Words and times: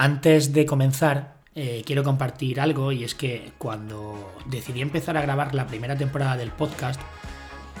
Antes 0.00 0.52
de 0.52 0.64
comenzar, 0.64 1.34
eh, 1.56 1.82
quiero 1.84 2.04
compartir 2.04 2.60
algo 2.60 2.92
y 2.92 3.02
es 3.02 3.16
que 3.16 3.50
cuando 3.58 4.32
decidí 4.46 4.80
empezar 4.80 5.16
a 5.16 5.22
grabar 5.22 5.56
la 5.56 5.66
primera 5.66 5.96
temporada 5.96 6.36
del 6.36 6.52
podcast, 6.52 7.00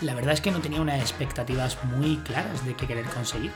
la 0.00 0.16
verdad 0.16 0.34
es 0.34 0.40
que 0.40 0.50
no 0.50 0.58
tenía 0.58 0.80
unas 0.80 1.00
expectativas 1.00 1.78
muy 1.84 2.16
claras 2.16 2.66
de 2.66 2.74
qué 2.74 2.88
querer 2.88 3.04
conseguir. 3.04 3.52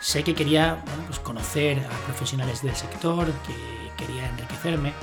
Sé 0.00 0.24
que 0.24 0.34
quería 0.34 0.82
pues 1.06 1.18
conocer 1.18 1.80
a 1.80 2.06
profesionales 2.06 2.62
del 2.62 2.74
sector, 2.74 3.26
que 3.46 4.02
quería 4.02 4.26
enriquecerme, 4.26 4.94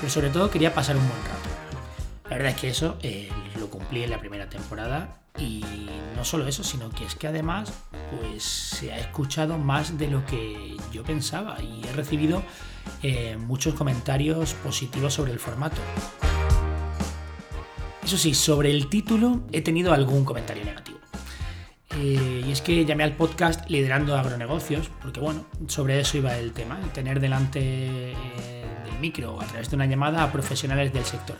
pero 0.00 0.10
sobre 0.10 0.30
todo 0.30 0.50
quería 0.50 0.72
pasar 0.72 0.96
un 0.96 1.06
buen 1.06 1.20
rato. 1.24 2.30
La 2.30 2.36
verdad 2.38 2.52
es 2.52 2.60
que 2.62 2.70
eso 2.70 2.96
eh, 3.02 3.28
lo 3.60 3.68
cumplí 3.68 4.04
en 4.04 4.10
la 4.10 4.18
primera 4.18 4.48
temporada 4.48 5.21
y 5.38 5.64
no 6.16 6.24
solo 6.24 6.46
eso, 6.46 6.62
sino 6.62 6.90
que 6.90 7.04
es 7.04 7.14
que 7.14 7.26
además 7.26 7.72
pues 8.10 8.42
se 8.42 8.92
ha 8.92 8.98
escuchado 8.98 9.58
más 9.58 9.98
de 9.98 10.08
lo 10.08 10.24
que 10.26 10.76
yo 10.92 11.02
pensaba 11.02 11.60
y 11.62 11.82
he 11.86 11.92
recibido 11.92 12.42
eh, 13.02 13.36
muchos 13.36 13.74
comentarios 13.74 14.54
positivos 14.54 15.14
sobre 15.14 15.32
el 15.32 15.38
formato. 15.38 15.80
Eso 18.04 18.18
sí, 18.18 18.34
sobre 18.34 18.70
el 18.70 18.88
título 18.88 19.42
he 19.52 19.62
tenido 19.62 19.92
algún 19.92 20.24
comentario 20.24 20.64
negativo. 20.64 20.98
Eh, 21.96 22.44
y 22.46 22.50
es 22.50 22.62
que 22.62 22.84
llamé 22.84 23.04
al 23.04 23.16
podcast 23.16 23.68
Liderando 23.68 24.16
Agronegocios, 24.16 24.90
porque 25.00 25.20
bueno, 25.20 25.44
sobre 25.66 26.00
eso 26.00 26.18
iba 26.18 26.36
el 26.36 26.52
tema, 26.52 26.78
el 26.82 26.90
tener 26.90 27.20
delante 27.20 27.60
del 27.60 28.98
micro 29.00 29.40
a 29.40 29.46
través 29.46 29.70
de 29.70 29.76
una 29.76 29.86
llamada 29.86 30.22
a 30.22 30.32
profesionales 30.32 30.92
del 30.92 31.04
sector. 31.04 31.36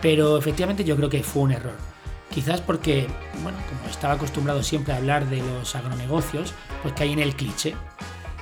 Pero 0.00 0.36
efectivamente 0.36 0.84
yo 0.84 0.96
creo 0.96 1.08
que 1.08 1.22
fue 1.22 1.42
un 1.42 1.52
error. 1.52 1.94
Quizás 2.30 2.60
porque, 2.60 3.06
bueno, 3.42 3.58
como 3.68 3.88
estaba 3.90 4.14
acostumbrado 4.14 4.62
siempre 4.62 4.92
a 4.92 4.96
hablar 4.96 5.26
de 5.26 5.38
los 5.38 5.74
agronegocios, 5.76 6.52
pues 6.82 6.94
caí 6.94 7.12
en 7.12 7.20
el 7.20 7.36
cliché. 7.36 7.74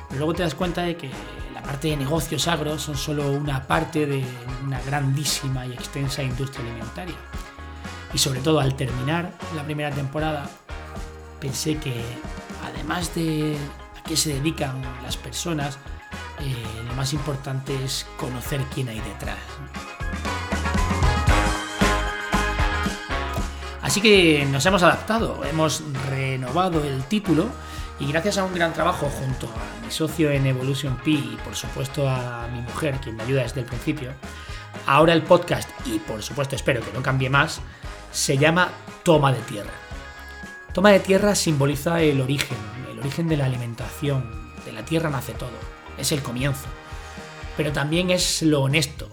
Pero 0.09 0.19
luego 0.19 0.35
te 0.35 0.43
das 0.43 0.55
cuenta 0.55 0.83
de 0.83 0.97
que 0.97 1.11
la 1.55 1.63
parte 1.63 1.89
de 1.89 1.97
negocios 1.97 2.49
agros 2.49 2.83
son 2.83 2.97
solo 2.97 3.31
una 3.31 3.67
parte 3.67 4.07
de 4.07 4.25
una 4.65 4.81
grandísima 4.83 5.67
y 5.67 5.73
extensa 5.73 6.23
industria 6.23 6.65
alimentaria. 6.65 7.17
Y 8.15 8.19
sobre 8.19 8.41
todo 8.41 8.61
al 8.61 8.75
terminar 8.77 9.31
la 9.55 9.65
primera 9.65 9.91
temporada, 9.91 10.49
pensé 11.41 11.77
que 11.77 12.03
además 12.65 13.15
de 13.15 13.57
a 13.99 14.03
qué 14.05 14.17
se 14.17 14.35
dedican 14.35 14.81
las 15.03 15.17
personas, 15.17 15.79
eh, 16.41 16.55
lo 16.87 16.95
más 16.95 17.13
importante 17.13 17.73
es 17.85 18.07
conocer 18.17 18.61
quién 18.75 18.89
hay 18.89 19.01
detrás. 19.01 19.39
Así 23.93 24.01
que 24.01 24.47
nos 24.47 24.65
hemos 24.65 24.83
adaptado, 24.83 25.45
hemos 25.45 25.83
renovado 26.09 26.83
el 26.83 27.05
título 27.05 27.51
y 28.01 28.11
gracias 28.11 28.39
a 28.39 28.45
un 28.45 28.55
gran 28.55 28.73
trabajo 28.73 29.11
junto 29.11 29.47
a 29.49 29.85
mi 29.85 29.93
socio 29.93 30.31
en 30.31 30.47
Evolution 30.47 30.97
P 30.97 31.11
y 31.11 31.39
por 31.45 31.55
supuesto 31.55 32.09
a 32.09 32.49
mi 32.51 32.63
mujer, 32.63 32.99
quien 33.03 33.17
me 33.17 33.25
ayuda 33.25 33.43
desde 33.43 33.61
el 33.61 33.67
principio, 33.67 34.13
ahora 34.87 35.13
el 35.13 35.21
podcast, 35.21 35.69
y 35.85 35.99
por 35.99 36.23
supuesto 36.23 36.57
espero 36.57 36.81
que 36.81 36.91
no 36.95 37.03
cambie 37.03 37.29
más, 37.29 37.61
se 38.11 38.39
llama 38.39 38.71
Toma 39.03 39.31
de 39.31 39.41
Tierra. 39.43 39.75
Toma 40.73 40.89
de 40.89 41.01
Tierra 41.01 41.35
simboliza 41.35 42.01
el 42.01 42.23
origen, 42.23 42.57
el 42.91 42.99
origen 42.99 43.29
de 43.29 43.37
la 43.37 43.45
alimentación, 43.45 44.55
de 44.65 44.73
la 44.73 44.87
tierra 44.87 45.11
nace 45.11 45.35
todo, 45.35 45.51
es 45.99 46.13
el 46.13 46.23
comienzo, 46.23 46.65
pero 47.59 47.73
también 47.73 48.09
es 48.09 48.41
lo 48.41 48.63
honesto. 48.63 49.11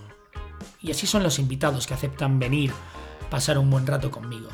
Y 0.81 0.91
así 0.91 1.05
son 1.05 1.21
los 1.21 1.37
invitados 1.37 1.85
que 1.85 1.95
aceptan 1.95 2.39
venir, 2.39 2.71
pasar 3.29 3.57
un 3.57 3.69
buen 3.69 3.85
rato 3.85 4.09
conmigo 4.09 4.47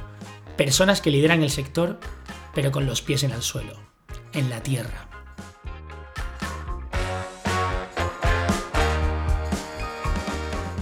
Personas 0.58 1.02
que 1.02 1.12
lideran 1.12 1.44
el 1.44 1.50
sector, 1.50 2.00
pero 2.54 2.72
con 2.72 2.86
los 2.86 3.02
pies 3.02 3.24
en 3.24 3.32
el 3.32 3.42
suelo, 3.42 3.74
en 4.32 4.50
la 4.50 4.64
tierra. 4.64 5.10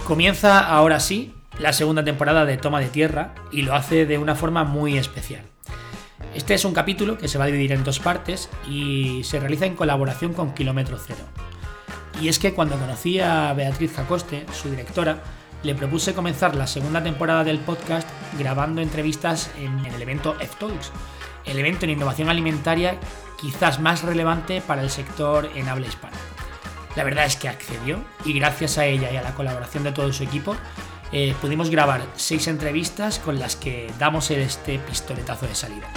Comienza 0.06 0.60
ahora 0.60 1.00
sí 1.00 1.34
la 1.58 1.72
segunda 1.72 2.04
temporada 2.04 2.44
de 2.44 2.56
Toma 2.56 2.78
de 2.78 2.88
Tierra 2.88 3.34
y 3.50 3.62
lo 3.62 3.74
hace 3.74 4.06
de 4.06 4.18
una 4.18 4.36
forma 4.36 4.62
muy 4.62 4.96
especial. 4.96 5.42
Este 6.34 6.54
es 6.54 6.64
un 6.64 6.74
capítulo 6.74 7.18
que 7.18 7.28
se 7.28 7.38
va 7.38 7.44
a 7.44 7.46
dividir 7.48 7.72
en 7.72 7.84
dos 7.84 7.98
partes 7.98 8.50
y 8.68 9.22
se 9.24 9.40
realiza 9.40 9.66
en 9.66 9.74
colaboración 9.74 10.34
con 10.34 10.54
Kilómetro 10.54 10.98
Cero. 11.04 11.24
Y 12.20 12.28
es 12.28 12.38
que 12.38 12.54
cuando 12.54 12.78
conocí 12.78 13.18
a 13.18 13.52
Beatriz 13.54 13.92
Jacoste, 13.94 14.46
su 14.52 14.70
directora, 14.70 15.22
le 15.64 15.74
propuse 15.74 16.14
comenzar 16.14 16.54
la 16.54 16.66
segunda 16.66 17.02
temporada 17.02 17.42
del 17.42 17.58
podcast 17.58 18.06
grabando 18.38 18.82
entrevistas 18.82 19.50
en 19.58 19.84
el 19.86 20.00
evento 20.00 20.36
F-Talks, 20.38 20.92
el 21.46 21.58
evento 21.58 21.86
en 21.86 21.92
innovación 21.92 22.28
alimentaria 22.28 22.98
quizás 23.40 23.80
más 23.80 24.02
relevante 24.02 24.60
para 24.60 24.82
el 24.82 24.90
sector 24.90 25.50
en 25.54 25.68
habla 25.68 25.86
hispana. 25.86 26.16
La 26.96 27.02
verdad 27.02 27.24
es 27.24 27.36
que 27.36 27.48
accedió 27.48 28.04
y 28.24 28.34
gracias 28.34 28.78
a 28.78 28.84
ella 28.84 29.10
y 29.10 29.16
a 29.16 29.22
la 29.22 29.34
colaboración 29.34 29.84
de 29.84 29.92
todo 29.92 30.12
su 30.12 30.22
equipo 30.22 30.54
eh, 31.12 31.34
pudimos 31.40 31.70
grabar 31.70 32.02
seis 32.14 32.46
entrevistas 32.46 33.18
con 33.18 33.38
las 33.38 33.56
que 33.56 33.90
damos 33.98 34.30
este 34.30 34.78
pistoletazo 34.78 35.46
de 35.46 35.54
salida. 35.54 35.88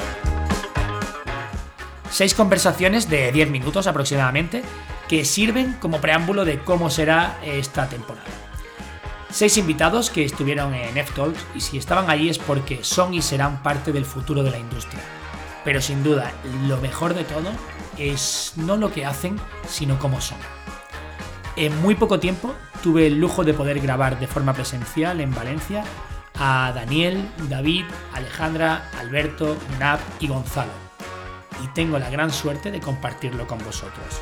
Seis 2.09 2.33
conversaciones 2.33 3.09
de 3.09 3.31
10 3.33 3.49
minutos 3.49 3.85
aproximadamente 3.85 4.63
que 5.09 5.25
sirven 5.25 5.73
como 5.73 5.99
preámbulo 5.99 6.45
de 6.45 6.59
cómo 6.59 6.89
será 6.89 7.37
esta 7.43 7.89
temporada. 7.89 8.27
Seis 9.29 9.57
invitados 9.57 10.09
que 10.09 10.23
estuvieron 10.23 10.73
en 10.73 10.97
F-Talks 10.97 11.45
y 11.53 11.59
si 11.59 11.77
estaban 11.77 12.09
allí 12.09 12.29
es 12.29 12.39
porque 12.39 12.83
son 12.83 13.13
y 13.13 13.21
serán 13.21 13.61
parte 13.61 13.91
del 13.91 14.05
futuro 14.05 14.41
de 14.41 14.51
la 14.51 14.57
industria. 14.57 15.01
Pero 15.65 15.81
sin 15.81 16.01
duda, 16.01 16.31
lo 16.67 16.77
mejor 16.77 17.13
de 17.13 17.25
todo 17.25 17.51
es 17.97 18.53
no 18.55 18.77
lo 18.77 18.91
que 18.91 19.05
hacen, 19.05 19.37
sino 19.67 19.99
cómo 19.99 20.21
son. 20.21 20.37
En 21.57 21.79
muy 21.81 21.95
poco 21.95 22.19
tiempo 22.19 22.55
tuve 22.81 23.07
el 23.07 23.19
lujo 23.19 23.43
de 23.43 23.53
poder 23.53 23.81
grabar 23.81 24.17
de 24.17 24.27
forma 24.27 24.53
presencial 24.53 25.19
en 25.19 25.35
Valencia 25.35 25.83
a 26.39 26.71
Daniel, 26.73 27.29
David, 27.49 27.83
Alejandra, 28.13 28.89
Alberto, 28.99 29.57
Nab 29.79 29.99
y 30.19 30.27
Gonzalo. 30.27 30.71
Y 31.63 31.67
tengo 31.69 31.99
la 31.99 32.09
gran 32.09 32.31
suerte 32.31 32.71
de 32.71 32.79
compartirlo 32.79 33.45
con 33.45 33.57
vosotros. 33.59 34.21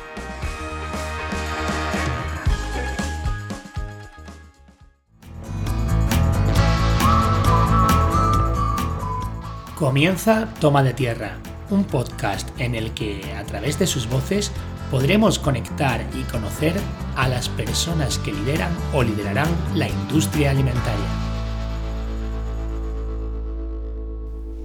Comienza 9.76 10.54
Toma 10.58 10.82
de 10.82 10.94
Tierra, 10.94 11.38
un 11.68 11.84
podcast 11.84 12.48
en 12.58 12.74
el 12.74 12.94
que 12.94 13.34
a 13.34 13.44
través 13.44 13.78
de 13.78 13.86
sus 13.86 14.08
voces 14.08 14.50
podremos 14.90 15.38
conectar 15.38 16.00
y 16.18 16.22
conocer 16.22 16.72
a 17.14 17.28
las 17.28 17.50
personas 17.50 18.16
que 18.16 18.32
lideran 18.32 18.74
o 18.94 19.02
liderarán 19.02 19.54
la 19.74 19.86
industria 19.86 20.52
alimentaria. 20.52 21.06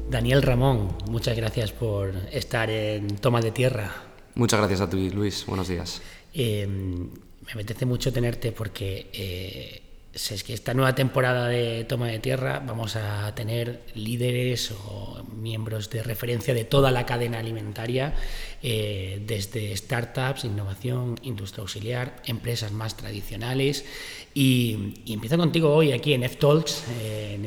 Daniel 0.10 0.42
Ramón, 0.44 0.96
muchas 1.10 1.36
gracias 1.36 1.74
por 1.74 2.16
estar 2.32 2.70
en 2.70 3.18
Toma 3.18 3.42
de 3.42 3.52
Tierra. 3.52 3.94
Muchas 4.36 4.62
gracias 4.62 4.80
a 4.80 4.90
ti, 4.90 5.10
Luis. 5.10 5.46
Buenos 5.46 5.68
días. 5.68 6.02
Eh, 6.34 6.66
me 6.66 7.52
apetece 7.52 7.86
mucho 7.86 8.14
tenerte 8.14 8.54
porque 8.54 9.10
eh, 9.12 9.91
es 10.14 10.44
que 10.44 10.54
esta 10.54 10.74
nueva 10.74 10.94
temporada 10.94 11.48
de 11.48 11.86
Toma 11.86 12.08
de 12.08 12.20
Tierra 12.20 12.62
vamos 12.66 12.98
a 12.98 13.34
tener 13.34 13.82
líderes 13.96 14.72
o 14.72 15.24
miembros 15.38 15.90
de 15.90 16.04
referencia 16.04 16.54
de 16.54 16.66
toda 16.66 16.92
la 16.92 17.06
cadena 17.06 17.40
alimentaria, 17.40 18.14
eh, 18.62 19.24
desde 19.26 19.76
startups, 19.76 20.44
innovación, 20.44 21.18
industria 21.24 21.62
auxiliar, 21.62 22.22
empresas 22.26 22.74
más 22.74 22.98
tradicionales. 22.98 23.86
Y, 24.34 24.96
empiezo 25.08 25.38
contigo 25.38 25.74
hoy 25.74 25.94
aquí 25.94 26.14
en 26.14 26.24
F-Talks, 26.24 26.84
eh, 27.02 27.36
en, 27.36 27.46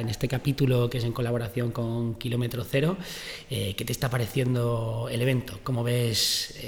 en 0.00 0.08
este 0.08 0.28
capítulo 0.28 0.90
que 0.90 0.98
es 0.98 1.04
en 1.04 1.12
colaboración 1.12 1.72
con 1.72 2.16
Kilómetro 2.16 2.62
Cero. 2.62 2.98
Eh, 3.48 3.74
¿Qué 3.74 3.86
te 3.86 3.92
está 3.92 4.10
pareciendo 4.10 5.08
el 5.10 5.22
evento? 5.22 5.60
¿Cómo 5.62 5.82
ves 5.82 6.58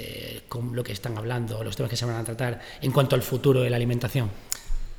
con 0.47 0.75
lo 0.75 0.83
que 0.83 0.91
están 0.91 1.17
hablando, 1.17 1.63
los 1.63 1.75
temas 1.75 1.89
que 1.89 1.97
se 1.97 2.05
van 2.05 2.15
a 2.15 2.23
tratar 2.23 2.59
en 2.81 2.91
cuanto 2.91 3.15
al 3.15 3.21
futuro 3.21 3.61
de 3.61 3.69
la 3.69 3.75
alimentación? 3.75 4.29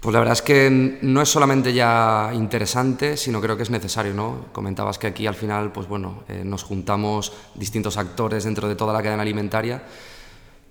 Pues 0.06 0.14
la 0.14 0.20
verdad 0.20 0.34
es 0.34 0.42
que 0.42 0.98
no 1.02 1.20
es 1.20 1.28
solamente 1.28 1.72
ya 1.72 2.30
interesante, 2.32 3.16
sino 3.16 3.40
creo 3.40 3.56
que 3.56 3.64
es 3.64 3.70
necesario, 3.70 4.14
¿no? 4.14 4.44
Comentabas 4.52 5.00
que 5.00 5.08
aquí 5.08 5.26
al 5.26 5.34
final, 5.34 5.72
pues 5.72 5.88
bueno, 5.88 6.22
eh, 6.28 6.42
nos 6.44 6.62
juntamos 6.62 7.32
distintos 7.56 7.96
actores 7.96 8.44
dentro 8.44 8.68
de 8.68 8.76
toda 8.76 8.92
la 8.92 9.02
cadena 9.02 9.22
alimentaria, 9.22 9.82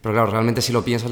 pero 0.01 0.13
claro, 0.13 0.31
realmente 0.31 0.61
si 0.61 0.71
lo 0.71 0.85
piensas, 0.85 1.11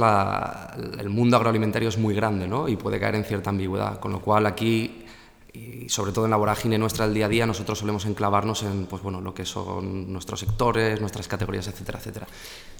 el 0.99 1.09
mundo 1.09 1.35
agroalimentario 1.35 1.89
es 1.89 1.97
muy 1.97 2.15
grande, 2.15 2.47
¿no? 2.47 2.69
Y 2.69 2.77
puede 2.77 2.97
caer 2.97 3.15
en 3.15 3.25
cierta 3.25 3.49
ambigüedad, 3.49 3.99
con 3.99 4.13
lo 4.13 4.21
cual 4.21 4.45
aquí 4.45 5.02
y 5.53 5.87
sobre 5.87 6.11
todo 6.11 6.25
en 6.25 6.31
la 6.31 6.37
vorágine 6.37 6.77
nuestra 6.77 7.05
del 7.05 7.13
día 7.13 7.27
a 7.27 7.29
día, 7.29 7.45
nosotros 7.45 7.79
solemos 7.79 8.05
enclavarnos 8.05 8.63
en 8.63 8.87
pues, 8.87 9.03
bueno, 9.03 9.21
lo 9.21 9.33
que 9.33 9.45
son 9.45 10.11
nuestros 10.11 10.39
sectores, 10.39 10.99
nuestras 10.99 11.27
categorías, 11.27 11.67
etcétera, 11.67 11.99
etcétera. 11.99 12.27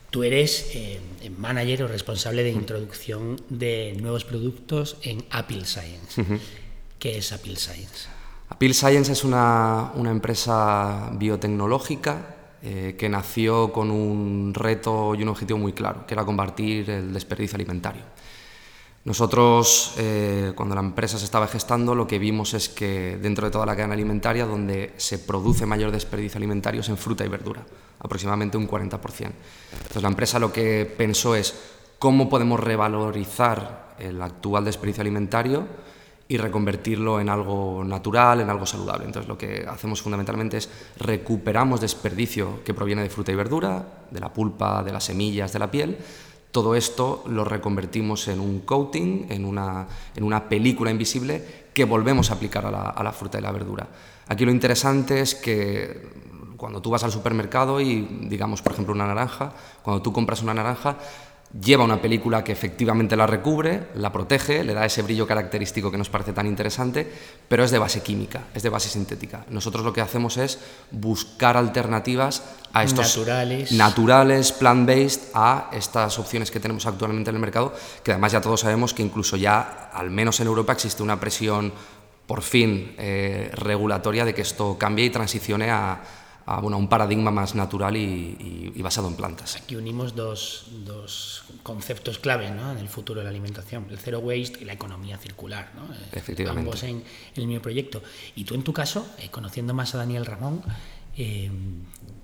Tú 0.10 0.24
eres 0.24 0.72
eh, 0.74 1.00
manager 1.38 1.84
o 1.84 1.88
responsable 1.88 2.44
de 2.44 2.52
introducción 2.52 3.42
de 3.50 3.96
nuevos 4.00 4.26
productos 4.26 4.98
en 5.04 5.24
Apple 5.32 5.66
Science. 5.66 6.24
¿Qué 7.00 7.18
es 7.18 7.32
Apple 7.32 7.56
Science? 7.56 8.08
Apple 8.50 8.74
Science 8.74 9.12
es 9.12 9.24
una, 9.24 9.92
una 9.96 10.12
empresa 10.12 11.10
biotecnológica 11.14 12.36
eh, 12.62 12.96
que 12.98 13.10
nació 13.10 13.74
con 13.74 13.92
un 13.92 14.54
reto 14.54 15.16
y 15.16 15.24
un 15.24 15.30
objetivo 15.30 15.60
muy 15.60 15.74
claro, 15.74 16.06
que 16.08 16.14
era 16.14 16.24
combatir 16.24 16.90
el 16.90 17.14
desperdicio 17.14 17.56
alimentario. 17.56 18.04
Nosotros, 19.06 19.96
eh, 19.98 20.54
cuando 20.56 20.76
la 20.76 20.82
empresa 20.82 21.18
se 21.18 21.26
estaba 21.26 21.48
gestando, 21.48 21.94
lo 21.94 22.08
que 22.08 22.20
vimos 22.20 22.54
es 22.54 22.70
que 22.70 23.18
dentro 23.22 23.46
de 23.46 23.52
toda 23.52 23.66
la 23.66 23.76
cadena 23.76 23.96
alimentaria, 23.96 24.46
donde 24.46 24.94
se 24.96 25.20
produce 25.20 25.66
mayor 25.66 25.92
desperdicio 25.92 26.38
alimentario 26.38 26.80
es 26.80 26.88
en 26.88 26.96
fruta 26.96 27.26
y 27.26 27.28
verdura, 27.28 27.66
aproximadamente 28.00 28.56
un 28.56 28.68
40%. 28.68 29.32
Entonces 29.74 30.02
la 30.02 30.08
empresa 30.08 30.40
lo 30.40 30.54
que 30.54 30.86
pensó 30.86 31.36
es 31.36 31.54
cómo 32.00 32.30
podemos 32.30 32.62
revalorizar 32.62 33.96
el 34.00 34.22
actual 34.22 34.64
desperdicio 34.64 35.02
alimentario 35.02 35.68
y 36.30 36.38
reconvertirlo 36.38 37.20
en 37.20 37.28
algo 37.28 37.84
natural, 37.84 38.40
en 38.40 38.50
algo 38.50 38.66
saludable. 38.66 39.06
Entonces 39.06 39.28
lo 39.28 39.38
que 39.38 39.68
hacemos 39.70 40.02
fundamentalmente 40.02 40.58
es 40.58 40.70
recuperamos 40.98 41.82
desperdicio 41.82 42.64
que 42.64 42.74
proviene 42.74 43.04
de 43.04 43.10
fruta 43.10 43.34
y 43.34 43.36
verdura, 43.36 43.86
de 44.10 44.20
la 44.22 44.32
pulpa, 44.32 44.82
de 44.82 44.94
las 44.94 45.04
semillas, 45.04 45.52
de 45.52 45.60
la 45.60 45.70
piel, 45.70 45.98
todo 46.54 46.76
esto 46.76 47.24
lo 47.28 47.44
reconvertimos 47.44 48.28
en 48.28 48.40
un 48.40 48.60
coating, 48.60 49.26
en 49.30 49.44
una, 49.44 49.88
película 50.48 50.92
invisible 50.92 51.66
que 51.74 51.84
volvemos 51.84 52.30
a 52.30 52.36
aplicar 52.36 52.68
a 52.68 52.72
la, 52.72 52.90
a 52.90 53.04
la 53.04 53.12
fruta 53.12 53.40
y 53.40 53.42
la 53.42 53.52
verdura. 53.52 53.88
Aquí 54.28 54.46
lo 54.46 54.52
interesante 54.52 55.20
es 55.20 55.34
que 55.34 56.54
cuando 56.56 56.80
tú 56.80 56.92
vas 56.92 57.04
al 57.04 57.12
supermercado 57.12 57.82
y 57.82 58.08
digamos, 58.30 58.62
por 58.62 58.74
ejemplo, 58.74 58.94
una 58.94 59.08
naranja, 59.08 59.52
cuando 59.82 60.04
tú 60.04 60.14
compras 60.14 60.44
una 60.44 60.54
naranja, 60.54 60.98
lleva 61.62 61.84
una 61.84 62.02
película 62.02 62.44
que 62.44 62.52
efectivamente 62.52 63.16
la 63.16 63.28
recubre, 63.28 63.90
la 63.96 64.12
protege, 64.12 64.64
le 64.64 64.74
da 64.74 64.86
ese 64.86 65.04
brillo 65.04 65.28
característico 65.28 65.92
que 65.92 65.98
nos 65.98 66.10
parece 66.10 66.34
tan 66.34 66.48
interesante, 66.48 67.08
pero 67.48 67.64
es 67.64 67.72
de 67.72 67.78
base 67.78 68.02
química, 68.02 68.46
es 68.54 68.64
de 68.64 68.70
base 68.70 68.90
sintética. 68.90 69.46
Nosotros 69.50 69.86
lo 69.86 69.94
que 69.94 70.02
hacemos 70.02 70.38
es 70.38 70.60
buscar 70.92 71.56
alternativas 71.56 72.44
a 72.74 72.84
estos 72.84 73.18
naturales, 73.18 73.72
naturales 73.72 74.52
plant-based, 74.52 75.22
a 75.36 75.70
estas 75.72 76.18
opciones 76.18 76.50
que 76.50 76.60
tenemos 76.60 76.88
actualmente 76.88 77.30
en 77.30 77.36
el 77.36 77.42
mercado, 77.42 77.74
que 78.04 78.12
además 78.12 78.32
ya 78.32 78.42
todos 78.42 78.62
sabemos 78.62 78.94
que 78.94 79.04
incluso 79.04 79.38
ya, 79.38 79.92
al 79.94 80.10
menos 80.10 80.40
en 80.40 80.48
Europa, 80.48 80.74
existe 80.74 81.04
una 81.04 81.20
presión 81.20 81.72
por 82.26 82.42
fin 82.42 82.96
eh, 82.98 83.52
regulatoria 83.54 84.26
de 84.26 84.34
que 84.34 84.42
esto 84.42 84.78
cambie 84.80 85.06
y 85.06 85.10
transicione 85.10 85.70
a 85.70 86.02
a 86.46 86.60
bueno, 86.60 86.78
un 86.78 86.88
paradigma 86.88 87.32
más 87.32 87.56
natural 87.56 87.96
y, 87.96 88.82
basado 88.82 89.08
en 89.08 89.16
plantas. 89.16 89.56
Aquí 89.56 89.76
unimos 89.76 90.16
dos, 90.16 90.68
dos 90.86 91.46
conceptos 91.64 92.20
clave 92.20 92.52
¿no? 92.52 92.72
en 92.72 92.80
el 92.80 92.90
futuro 92.90 93.20
de 93.20 93.24
la 93.24 93.30
alimentación, 93.30 93.88
el 93.90 93.98
zero 93.98 94.20
waste 94.20 94.62
y 94.62 94.66
la 94.66 94.74
economía 94.74 95.18
circular, 95.18 95.72
¿no? 95.76 95.88
Efectivamente. 96.12 96.68
ambos 96.68 96.84
en, 96.84 97.04
el 97.36 97.48
mismo 97.48 97.62
proyecto. 97.62 98.04
Y 98.36 98.44
tú 98.44 98.56
en 98.56 98.64
tu 98.64 98.74
caso, 98.74 99.08
eh, 99.20 99.30
conociendo 99.30 99.74
más 99.74 99.96
a 99.96 100.00
Daniel 100.00 100.26
Ramón, 100.26 100.62
eh, 101.16 101.50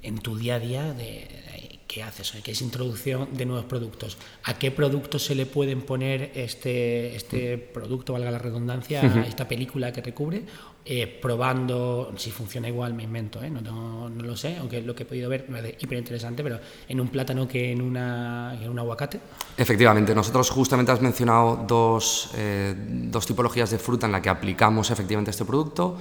en 0.01 0.17
tu 0.17 0.37
día 0.37 0.55
a 0.55 0.59
día, 0.59 0.93
de, 0.93 1.68
¿qué 1.89 2.03
haces? 2.03 2.31
¿Qué 2.43 2.51
es 2.51 2.61
introducción 2.61 3.29
de 3.33 3.47
nuevos 3.47 3.65
productos? 3.65 4.15
¿A 4.43 4.53
qué 4.53 4.69
productos 4.69 5.25
se 5.25 5.33
le 5.33 5.47
pueden 5.47 5.81
poner 5.81 6.31
este, 6.35 7.15
este 7.15 7.57
producto, 7.57 8.13
valga 8.13 8.29
la 8.29 8.37
redundancia, 8.37 9.01
a 9.01 9.25
esta 9.25 9.47
película 9.47 9.91
que 9.91 10.01
recubre? 10.01 10.43
Eh, 10.85 11.07
probando 11.07 12.13
si 12.15 12.29
funciona 12.29 12.69
igual, 12.69 12.93
me 12.93 13.03
invento, 13.03 13.41
¿eh? 13.41 13.49
no, 13.49 13.61
no, 14.07 14.23
lo 14.23 14.37
sé, 14.37 14.57
aunque 14.57 14.81
lo 14.81 14.93
que 14.93 15.03
he 15.03 15.05
podido 15.05 15.29
ver 15.29 15.45
me 15.49 15.61
parece 15.61 15.77
hiper 15.79 15.97
interesante, 15.97 16.43
pero 16.43 16.59
en 16.87 17.01
un 17.01 17.07
plátano 17.07 17.47
que 17.47 17.71
en, 17.71 17.81
una, 17.81 18.55
en 18.61 18.69
un 18.69 18.77
aguacate. 18.77 19.19
Efectivamente, 19.57 20.13
nosotros 20.13 20.49
justamente 20.51 20.91
has 20.91 21.01
mencionado 21.01 21.65
dos, 21.67 22.29
eh, 22.35 22.75
dos 22.77 23.25
tipologías 23.25 23.71
de 23.71 23.79
fruta 23.79 24.05
en 24.05 24.11
la 24.11 24.21
que 24.21 24.29
aplicamos 24.29 24.91
efectivamente 24.91 25.31
este 25.31 25.43
producto. 25.43 25.97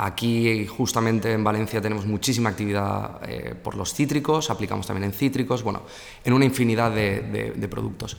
Aquí, 0.00 0.64
justamente 0.68 1.32
en 1.32 1.42
Valencia, 1.42 1.80
tenemos 1.80 2.06
muchísima 2.06 2.50
actividad 2.50 3.18
eh, 3.28 3.56
por 3.60 3.74
los 3.74 3.92
cítricos, 3.92 4.48
aplicamos 4.48 4.86
también 4.86 5.10
en 5.10 5.12
cítricos, 5.12 5.64
bueno, 5.64 5.82
en 6.22 6.32
una 6.32 6.44
infinidad 6.44 6.92
de, 6.92 7.68
productos. 7.68 8.16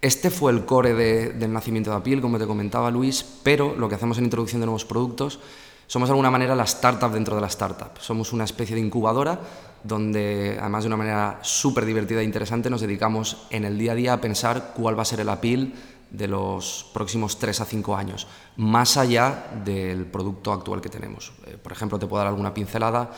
Este 0.00 0.30
fue 0.30 0.52
el 0.52 0.64
core 0.64 0.94
del 0.94 1.52
nacimiento 1.52 1.90
de 1.90 1.96
Apil, 1.96 2.22
como 2.22 2.38
te 2.38 2.46
comentaba 2.46 2.90
Luis, 2.90 3.22
pero 3.42 3.74
lo 3.76 3.90
que 3.90 3.96
hacemos 3.96 4.16
en 4.16 4.24
introducción 4.24 4.60
de 4.62 4.66
nuevos 4.66 4.86
productos 4.86 5.38
somos 5.86 6.08
de 6.08 6.12
alguna 6.12 6.30
manera 6.30 6.54
la 6.54 6.64
startup 6.64 7.10
dentro 7.10 7.34
de 7.34 7.42
la 7.42 7.46
startup. 7.48 7.98
Somos 7.98 8.32
una 8.32 8.44
especie 8.44 8.74
de 8.74 8.80
incubadora 8.80 9.38
donde, 9.84 10.56
además 10.58 10.84
de 10.84 10.86
una 10.86 10.96
manera 10.96 11.40
súper 11.42 11.84
divertida 11.84 12.20
e 12.20 12.24
interesante, 12.24 12.70
nos 12.70 12.80
dedicamos 12.80 13.46
en 13.50 13.66
el 13.66 13.78
día 13.78 13.92
a 13.92 13.94
día 13.94 14.12
a 14.14 14.20
pensar 14.20 14.72
cuál 14.74 14.98
va 14.98 15.02
a 15.02 15.06
ser 15.06 15.20
el 15.20 15.28
Apil 15.28 15.74
de 16.10 16.28
los 16.28 16.86
próximos 16.92 17.38
3 17.38 17.60
a 17.60 17.64
5 17.64 17.96
años, 17.96 18.26
más 18.56 18.96
allá 18.96 19.50
del 19.64 20.06
producto 20.06 20.52
actual 20.52 20.80
que 20.80 20.88
tenemos. 20.88 21.32
Eh, 21.46 21.56
por 21.62 21.72
ejemplo, 21.72 21.98
te 21.98 22.06
puedo 22.06 22.18
dar 22.18 22.28
alguna 22.28 22.54
pincelada. 22.54 23.10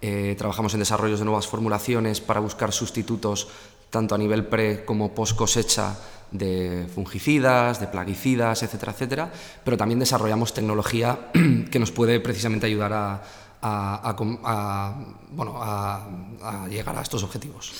Eh, 0.00 0.34
trabajamos 0.38 0.74
en 0.74 0.80
desarrollos 0.80 1.18
de 1.18 1.24
nuevas 1.24 1.46
formulaciones 1.46 2.20
para 2.20 2.40
buscar 2.40 2.72
sustitutos 2.72 3.48
tanto 3.90 4.14
a 4.14 4.18
nivel 4.18 4.46
pre 4.46 4.84
como 4.84 5.14
post 5.14 5.36
cosecha 5.36 5.96
de 6.30 6.86
fungicidas, 6.92 7.80
de 7.80 7.86
plaguicidas, 7.86 8.62
etcétera, 8.62 8.92
etcétera, 8.92 9.32
pero 9.64 9.76
también 9.76 9.98
desarrollamos 10.00 10.52
tecnología 10.52 11.30
que 11.70 11.78
nos 11.78 11.92
puede 11.92 12.20
precisamente 12.20 12.66
ayudar 12.66 12.92
a, 12.92 13.22
a 13.62 14.16
llegar 16.68 16.98
a 16.98 17.02
estos 17.02 17.22
objetivos. 17.22 17.72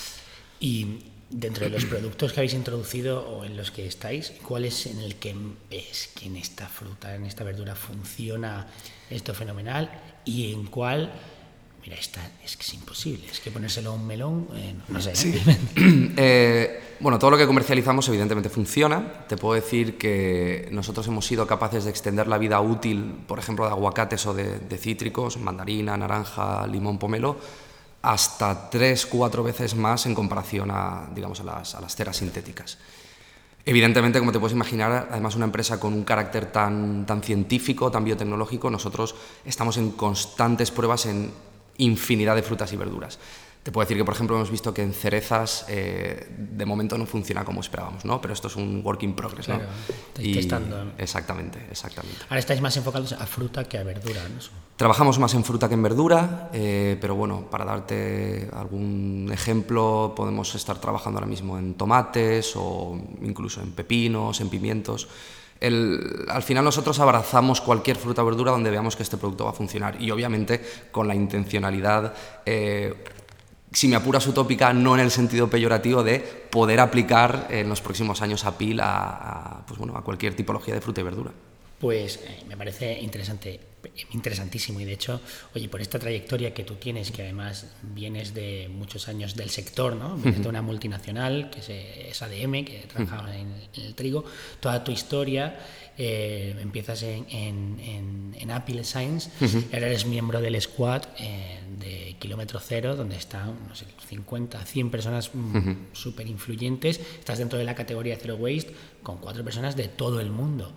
Y 0.58 1.15
dentro 1.30 1.64
de 1.64 1.70
los 1.70 1.84
productos 1.84 2.32
que 2.32 2.40
habéis 2.40 2.54
introducido 2.54 3.28
o 3.28 3.44
en 3.44 3.56
los 3.56 3.70
que 3.70 3.86
estáis, 3.86 4.32
¿cuál 4.42 4.64
es 4.64 4.86
en 4.86 5.00
el 5.00 5.16
que 5.16 5.34
ves 5.70 6.10
que 6.14 6.26
en 6.26 6.36
esta 6.36 6.68
fruta, 6.68 7.14
en 7.14 7.24
esta 7.26 7.44
verdura 7.44 7.74
funciona 7.74 8.66
esto 9.10 9.34
fenomenal 9.34 9.90
y 10.24 10.52
en 10.52 10.66
cuál, 10.66 11.12
mira, 11.82 11.96
esta 11.96 12.20
es 12.44 12.56
que 12.56 12.62
es 12.62 12.74
imposible, 12.74 13.26
es 13.30 13.40
que 13.40 13.50
ponérselo 13.50 13.90
a 13.90 13.94
un 13.94 14.06
melón, 14.06 14.48
eh, 14.54 14.74
no 14.88 15.00
sé. 15.00 15.12
Eh, 15.76 16.80
bueno, 17.00 17.18
todo 17.18 17.32
lo 17.32 17.38
que 17.38 17.46
comercializamos 17.46 18.08
evidentemente 18.08 18.48
funciona. 18.48 19.26
Te 19.26 19.36
puedo 19.36 19.54
decir 19.54 19.98
que 19.98 20.68
nosotros 20.70 21.08
hemos 21.08 21.26
sido 21.26 21.46
capaces 21.46 21.84
de 21.84 21.90
extender 21.90 22.28
la 22.28 22.38
vida 22.38 22.60
útil, 22.60 23.16
por 23.26 23.40
ejemplo, 23.40 23.66
de 23.66 23.72
aguacates 23.72 24.26
o 24.26 24.34
de, 24.34 24.60
de 24.60 24.78
cítricos, 24.78 25.38
mandarina, 25.38 25.96
naranja, 25.96 26.66
limón, 26.68 26.98
pomelo, 26.98 27.36
hasta 28.06 28.70
tres, 28.70 29.04
cuatro 29.04 29.42
veces 29.42 29.74
más 29.74 30.06
en 30.06 30.14
comparación 30.14 30.70
a, 30.70 31.08
digamos, 31.12 31.40
a, 31.40 31.44
las, 31.44 31.74
a 31.74 31.80
las 31.80 31.96
ceras 31.96 32.16
sintéticas. 32.16 32.78
Evidentemente, 33.64 34.20
como 34.20 34.30
te 34.30 34.38
puedes 34.38 34.54
imaginar, 34.54 35.08
además 35.10 35.34
una 35.34 35.46
empresa 35.46 35.80
con 35.80 35.92
un 35.92 36.04
carácter 36.04 36.52
tan, 36.52 37.04
tan 37.04 37.20
científico, 37.20 37.90
tan 37.90 38.04
biotecnológico, 38.04 38.70
nosotros 38.70 39.16
estamos 39.44 39.76
en 39.76 39.90
constantes 39.90 40.70
pruebas 40.70 41.06
en 41.06 41.32
infinidad 41.78 42.36
de 42.36 42.44
frutas 42.44 42.72
y 42.72 42.76
verduras. 42.76 43.18
Te 43.66 43.72
puedo 43.72 43.84
decir 43.84 43.96
que, 43.96 44.04
por 44.04 44.14
ejemplo, 44.14 44.36
hemos 44.36 44.52
visto 44.52 44.72
que 44.72 44.80
en 44.80 44.92
cerezas 44.92 45.64
eh, 45.66 46.24
de 46.38 46.64
momento 46.64 46.96
no 46.96 47.04
funciona 47.04 47.44
como 47.44 47.60
esperábamos, 47.60 48.04
¿no? 48.04 48.20
Pero 48.20 48.32
esto 48.32 48.46
es 48.46 48.54
un 48.54 48.80
work 48.84 49.02
in 49.02 49.16
progress, 49.16 49.48
¿no? 49.48 49.58
y, 50.20 50.34
testando. 50.34 50.92
Exactamente, 50.96 51.58
exactamente. 51.68 52.20
Ahora 52.28 52.38
estáis 52.38 52.60
más 52.60 52.76
enfocados 52.76 53.10
a 53.14 53.26
fruta 53.26 53.64
que 53.64 53.76
a 53.76 53.82
verdura, 53.82 54.22
¿no? 54.28 54.38
Trabajamos 54.76 55.18
más 55.18 55.34
en 55.34 55.42
fruta 55.42 55.66
que 55.66 55.74
en 55.74 55.82
verdura, 55.82 56.48
eh, 56.52 56.96
pero 57.00 57.16
bueno, 57.16 57.50
para 57.50 57.64
darte 57.64 58.48
algún 58.52 59.30
ejemplo, 59.32 60.12
podemos 60.14 60.54
estar 60.54 60.78
trabajando 60.78 61.18
ahora 61.18 61.28
mismo 61.28 61.58
en 61.58 61.74
tomates 61.74 62.52
o 62.54 62.96
incluso 63.22 63.60
en 63.62 63.72
pepinos, 63.72 64.40
en 64.40 64.48
pimientos. 64.48 65.08
al 65.60 66.42
final 66.44 66.62
nosotros 66.64 67.00
abrazamos 67.00 67.60
cualquier 67.60 67.96
fruta 67.96 68.22
o 68.22 68.26
verdura 68.26 68.52
donde 68.52 68.70
veamos 68.70 68.94
que 68.94 69.02
este 69.02 69.16
producto 69.16 69.46
va 69.46 69.50
a 69.50 69.54
funcionar 69.54 70.00
y 70.00 70.12
obviamente 70.12 70.62
con 70.92 71.08
la 71.08 71.16
intencionalidad 71.16 72.14
eh, 72.44 72.94
si 73.76 73.88
me 73.88 73.96
apuras 73.96 74.26
utópica, 74.26 74.72
no 74.72 74.94
en 74.94 75.02
el 75.02 75.10
sentido 75.10 75.50
peyorativo 75.50 76.02
de 76.02 76.20
poder 76.20 76.80
aplicar 76.80 77.46
en 77.50 77.68
los 77.68 77.82
próximos 77.82 78.22
años 78.22 78.46
a 78.46 78.56
PIL 78.56 78.80
a, 78.80 79.64
pues 79.66 79.78
bueno, 79.78 79.94
a 79.98 80.02
cualquier 80.02 80.34
tipología 80.34 80.72
de 80.72 80.80
fruta 80.80 81.02
y 81.02 81.04
verdura. 81.04 81.30
Pues 81.78 82.20
eh, 82.24 82.42
me 82.48 82.56
parece 82.56 82.98
interesante, 82.98 83.60
interesantísimo 84.12 84.80
y 84.80 84.86
de 84.86 84.94
hecho, 84.94 85.20
oye, 85.54 85.68
por 85.68 85.82
esta 85.82 85.98
trayectoria 85.98 86.54
que 86.54 86.64
tú 86.64 86.76
tienes, 86.76 87.10
que 87.10 87.20
además 87.20 87.66
vienes 87.82 88.32
de 88.32 88.70
muchos 88.72 89.08
años 89.08 89.36
del 89.36 89.50
sector, 89.50 89.94
¿no? 89.94 90.16
Vienes 90.16 90.42
de 90.42 90.48
una 90.48 90.62
multinacional 90.62 91.50
que 91.50 92.08
es, 92.08 92.22
ADM, 92.22 92.64
que 92.64 92.86
trabajaba 92.88 93.36
en, 93.36 93.52
el 93.74 93.94
trigo, 93.94 94.24
toda 94.58 94.82
tu 94.84 94.90
historia, 94.90 95.60
eh, 95.98 96.56
empiezas 96.60 97.02
en, 97.02 97.26
en, 97.30 98.36
en, 98.38 98.50
Apple 98.50 98.84
Science, 98.84 99.30
eres 99.72 100.06
miembro 100.06 100.40
del 100.40 100.60
squad. 100.60 101.02
Eh, 101.18 101.60
de 101.78 102.16
kilómetro 102.18 102.58
cero, 102.60 102.96
donde 102.96 103.16
están, 103.16 103.54
no 103.68 103.74
sé, 103.74 103.86
50, 104.08 104.64
100 104.64 104.90
personas 104.90 105.30
mm, 105.32 105.92
súper 105.92 106.26
influyentes. 106.26 106.98
Estás 106.98 107.38
dentro 107.38 107.58
de 107.58 107.64
la 107.64 107.74
categoría 107.74 108.16
Zero 108.16 108.36
Waste 108.36 108.72
con 109.02 109.18
cuatro 109.18 109.44
personas 109.44 109.76
de 109.76 109.88
todo 109.88 110.20
el 110.20 110.30
mundo. 110.30 110.74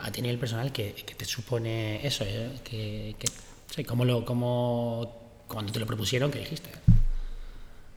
A 0.00 0.10
ti 0.10 0.20
el 0.26 0.38
personal 0.38 0.72
que, 0.72 0.94
que, 0.94 1.14
te 1.14 1.24
supone 1.24 2.06
eso, 2.06 2.24
¿eh? 2.24 2.50
que, 2.64 3.16
que 3.18 3.84
¿cómo 3.84 4.04
lo, 4.04 4.24
cómo, 4.24 5.44
cuando 5.46 5.72
te 5.72 5.80
lo 5.80 5.86
propusieron, 5.86 6.30
¿qué 6.30 6.38
dijiste? 6.38 6.70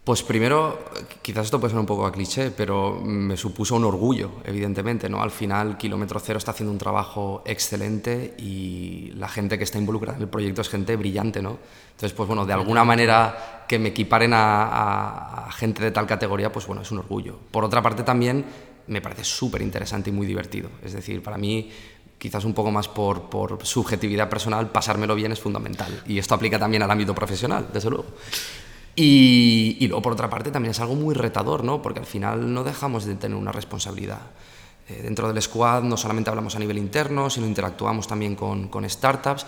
Pues 0.10 0.24
primero, 0.24 0.80
quizás 1.22 1.46
esto 1.46 1.60
puede 1.60 1.70
ser 1.70 1.80
un 1.80 1.86
poco 1.86 2.04
a 2.04 2.12
cliché, 2.12 2.50
pero 2.50 3.00
me 3.00 3.38
supuso 3.38 3.76
un 3.76 3.84
orgullo, 3.84 4.32
evidentemente, 4.44 5.08
¿no? 5.08 5.22
Al 5.22 5.30
final, 5.30 5.78
Kilómetro 5.78 6.20
Cero 6.20 6.40
está 6.40 6.50
haciendo 6.50 6.72
un 6.72 6.80
trabajo 6.80 7.44
excelente 7.46 8.34
y 8.40 9.12
la 9.14 9.28
gente 9.28 9.60
que 9.60 9.66
está 9.66 9.78
involucrada 9.78 10.18
en 10.18 10.24
el 10.24 10.28
proyecto 10.28 10.62
es 10.62 10.70
gente 10.70 10.96
brillante, 10.96 11.44
¿no? 11.44 11.60
Entonces, 11.92 12.14
pues 12.14 12.26
bueno, 12.26 12.44
de 12.48 12.54
alguna 12.54 12.84
manera 12.84 13.66
que 13.68 13.78
me 13.78 13.90
equiparen 13.90 14.34
a, 14.34 15.46
a 15.46 15.52
gente 15.52 15.84
de 15.84 15.92
tal 15.92 16.08
categoría, 16.08 16.52
pues 16.52 16.66
bueno, 16.66 16.82
es 16.82 16.90
un 16.90 16.98
orgullo. 16.98 17.38
Por 17.52 17.64
otra 17.64 17.84
parte, 17.84 18.02
también 18.02 18.46
me 18.88 19.02
parece 19.02 19.24
súper 19.24 19.62
interesante 19.62 20.10
y 20.10 20.14
muy 20.14 20.26
divertido. 20.26 20.72
Es 20.84 20.94
decir, 20.94 21.22
para 21.22 21.38
mí 21.38 21.70
quizás 22.18 22.46
un 22.46 22.56
poco 22.56 22.72
más 22.72 22.88
por, 22.88 23.30
por, 23.30 23.64
subjetividad 23.64 24.28
personal, 24.28 24.72
pasármelo 24.72 25.14
bien 25.14 25.34
es 25.34 25.40
fundamental. 25.40 26.02
Y 26.08 26.18
esto 26.18 26.34
aplica 26.34 26.58
también 26.58 26.82
al 26.82 26.90
ámbito 26.90 27.14
profesional, 27.14 27.68
desde 27.72 27.92
luego. 27.92 28.06
Y, 28.96 29.78
luego, 29.88 30.02
por 30.02 30.14
otra 30.14 30.30
parte, 30.30 30.52
también 30.52 30.72
es 30.72 30.80
algo 30.80 30.96
muy 30.96 31.16
retador, 31.16 31.64
¿no? 31.64 31.82
Porque 31.82 32.00
al 32.00 32.06
final 32.06 32.54
no 32.54 32.64
dejamos 32.64 33.06
de 33.06 33.16
tener 33.16 33.38
una 33.38 33.52
responsabilidad. 33.52 34.20
Eh, 34.90 35.02
dentro 35.04 35.32
del 35.32 35.42
squad 35.42 35.84
no 35.84 35.96
solamente 35.96 36.30
hablamos 36.30 36.56
a 36.56 36.60
nivel 36.60 36.78
interno, 36.78 37.30
sino 37.30 37.48
interactuamos 37.48 38.08
también 38.08 38.36
con 38.36 38.90
startups. 38.90 39.46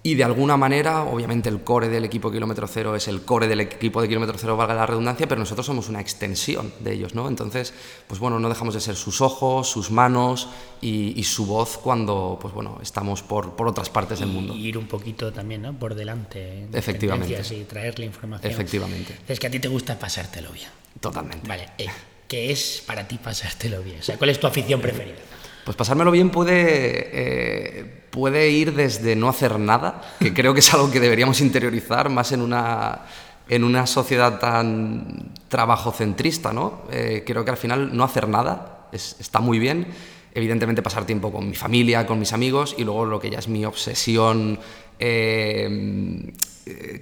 Y 0.00 0.14
de 0.14 0.22
alguna 0.22 0.56
manera, 0.56 1.02
obviamente 1.02 1.48
el 1.48 1.62
core 1.62 1.88
del 1.88 2.04
equipo 2.04 2.30
Kilómetro 2.30 2.68
Cero 2.68 2.94
es 2.94 3.08
el 3.08 3.22
core 3.22 3.48
del 3.48 3.60
equipo 3.60 4.00
de 4.00 4.08
Kilómetro 4.08 4.38
Cero, 4.38 4.56
valga 4.56 4.74
la 4.74 4.86
redundancia, 4.86 5.26
pero 5.26 5.40
nosotros 5.40 5.66
somos 5.66 5.88
una 5.88 6.00
extensión 6.00 6.72
de 6.78 6.92
ellos, 6.92 7.16
¿no? 7.16 7.28
Entonces, 7.28 7.74
pues 8.06 8.20
bueno, 8.20 8.38
no 8.38 8.48
dejamos 8.48 8.74
de 8.74 8.80
ser 8.80 8.94
sus 8.94 9.20
ojos, 9.20 9.68
sus 9.68 9.90
manos 9.90 10.48
y, 10.80 11.18
y 11.18 11.24
su 11.24 11.46
voz 11.46 11.78
cuando, 11.78 12.38
pues 12.40 12.54
bueno, 12.54 12.78
estamos 12.80 13.22
por, 13.22 13.56
por 13.56 13.66
otras 13.66 13.90
partes 13.90 14.18
y 14.18 14.22
del 14.22 14.30
mundo. 14.30 14.54
ir 14.54 14.78
un 14.78 14.86
poquito 14.86 15.32
también, 15.32 15.62
¿no? 15.62 15.76
Por 15.76 15.96
delante. 15.96 16.68
Efectivamente. 16.72 17.42
Y 17.54 17.64
traerle 17.64 18.06
información. 18.06 18.52
Efectivamente. 18.52 19.18
Es 19.26 19.40
que 19.40 19.48
a 19.48 19.50
ti 19.50 19.58
te 19.58 19.68
gusta 19.68 19.98
pasártelo 19.98 20.52
bien. 20.52 20.68
Totalmente. 21.00 21.46
Vale, 21.48 21.70
eh, 21.76 21.86
¿qué 22.28 22.52
es 22.52 22.84
para 22.86 23.06
ti 23.08 23.18
pasártelo 23.18 23.82
bien? 23.82 23.98
O 23.98 24.02
sea, 24.02 24.16
¿cuál 24.16 24.30
es 24.30 24.38
tu 24.38 24.46
afición 24.46 24.80
preferida? 24.80 25.16
Pues 25.68 25.76
pasármelo 25.76 26.10
bien 26.10 26.30
puede, 26.30 27.10
eh, 27.12 27.84
puede 28.08 28.48
ir 28.48 28.72
desde 28.72 29.14
no 29.14 29.28
hacer 29.28 29.58
nada, 29.58 30.00
que 30.18 30.32
creo 30.32 30.54
que 30.54 30.60
es 30.60 30.72
algo 30.72 30.90
que 30.90 30.98
deberíamos 30.98 31.42
interiorizar 31.42 32.08
más 32.08 32.32
en 32.32 32.40
una, 32.40 33.00
en 33.50 33.64
una 33.64 33.86
sociedad 33.86 34.38
tan 34.38 35.30
trabajocentrista, 35.48 36.54
¿no? 36.54 36.84
Eh, 36.90 37.22
creo 37.26 37.44
que 37.44 37.50
al 37.50 37.58
final 37.58 37.94
no 37.94 38.02
hacer 38.02 38.28
nada 38.28 38.88
es, 38.92 39.16
está 39.20 39.40
muy 39.40 39.58
bien. 39.58 39.88
Evidentemente 40.32 40.80
pasar 40.80 41.04
tiempo 41.04 41.30
con 41.30 41.46
mi 41.46 41.54
familia, 41.54 42.06
con 42.06 42.18
mis 42.18 42.32
amigos 42.32 42.74
y 42.78 42.84
luego 42.84 43.04
lo 43.04 43.20
que 43.20 43.28
ya 43.28 43.38
es 43.38 43.48
mi 43.48 43.66
obsesión, 43.66 44.58
eh, 44.98 46.32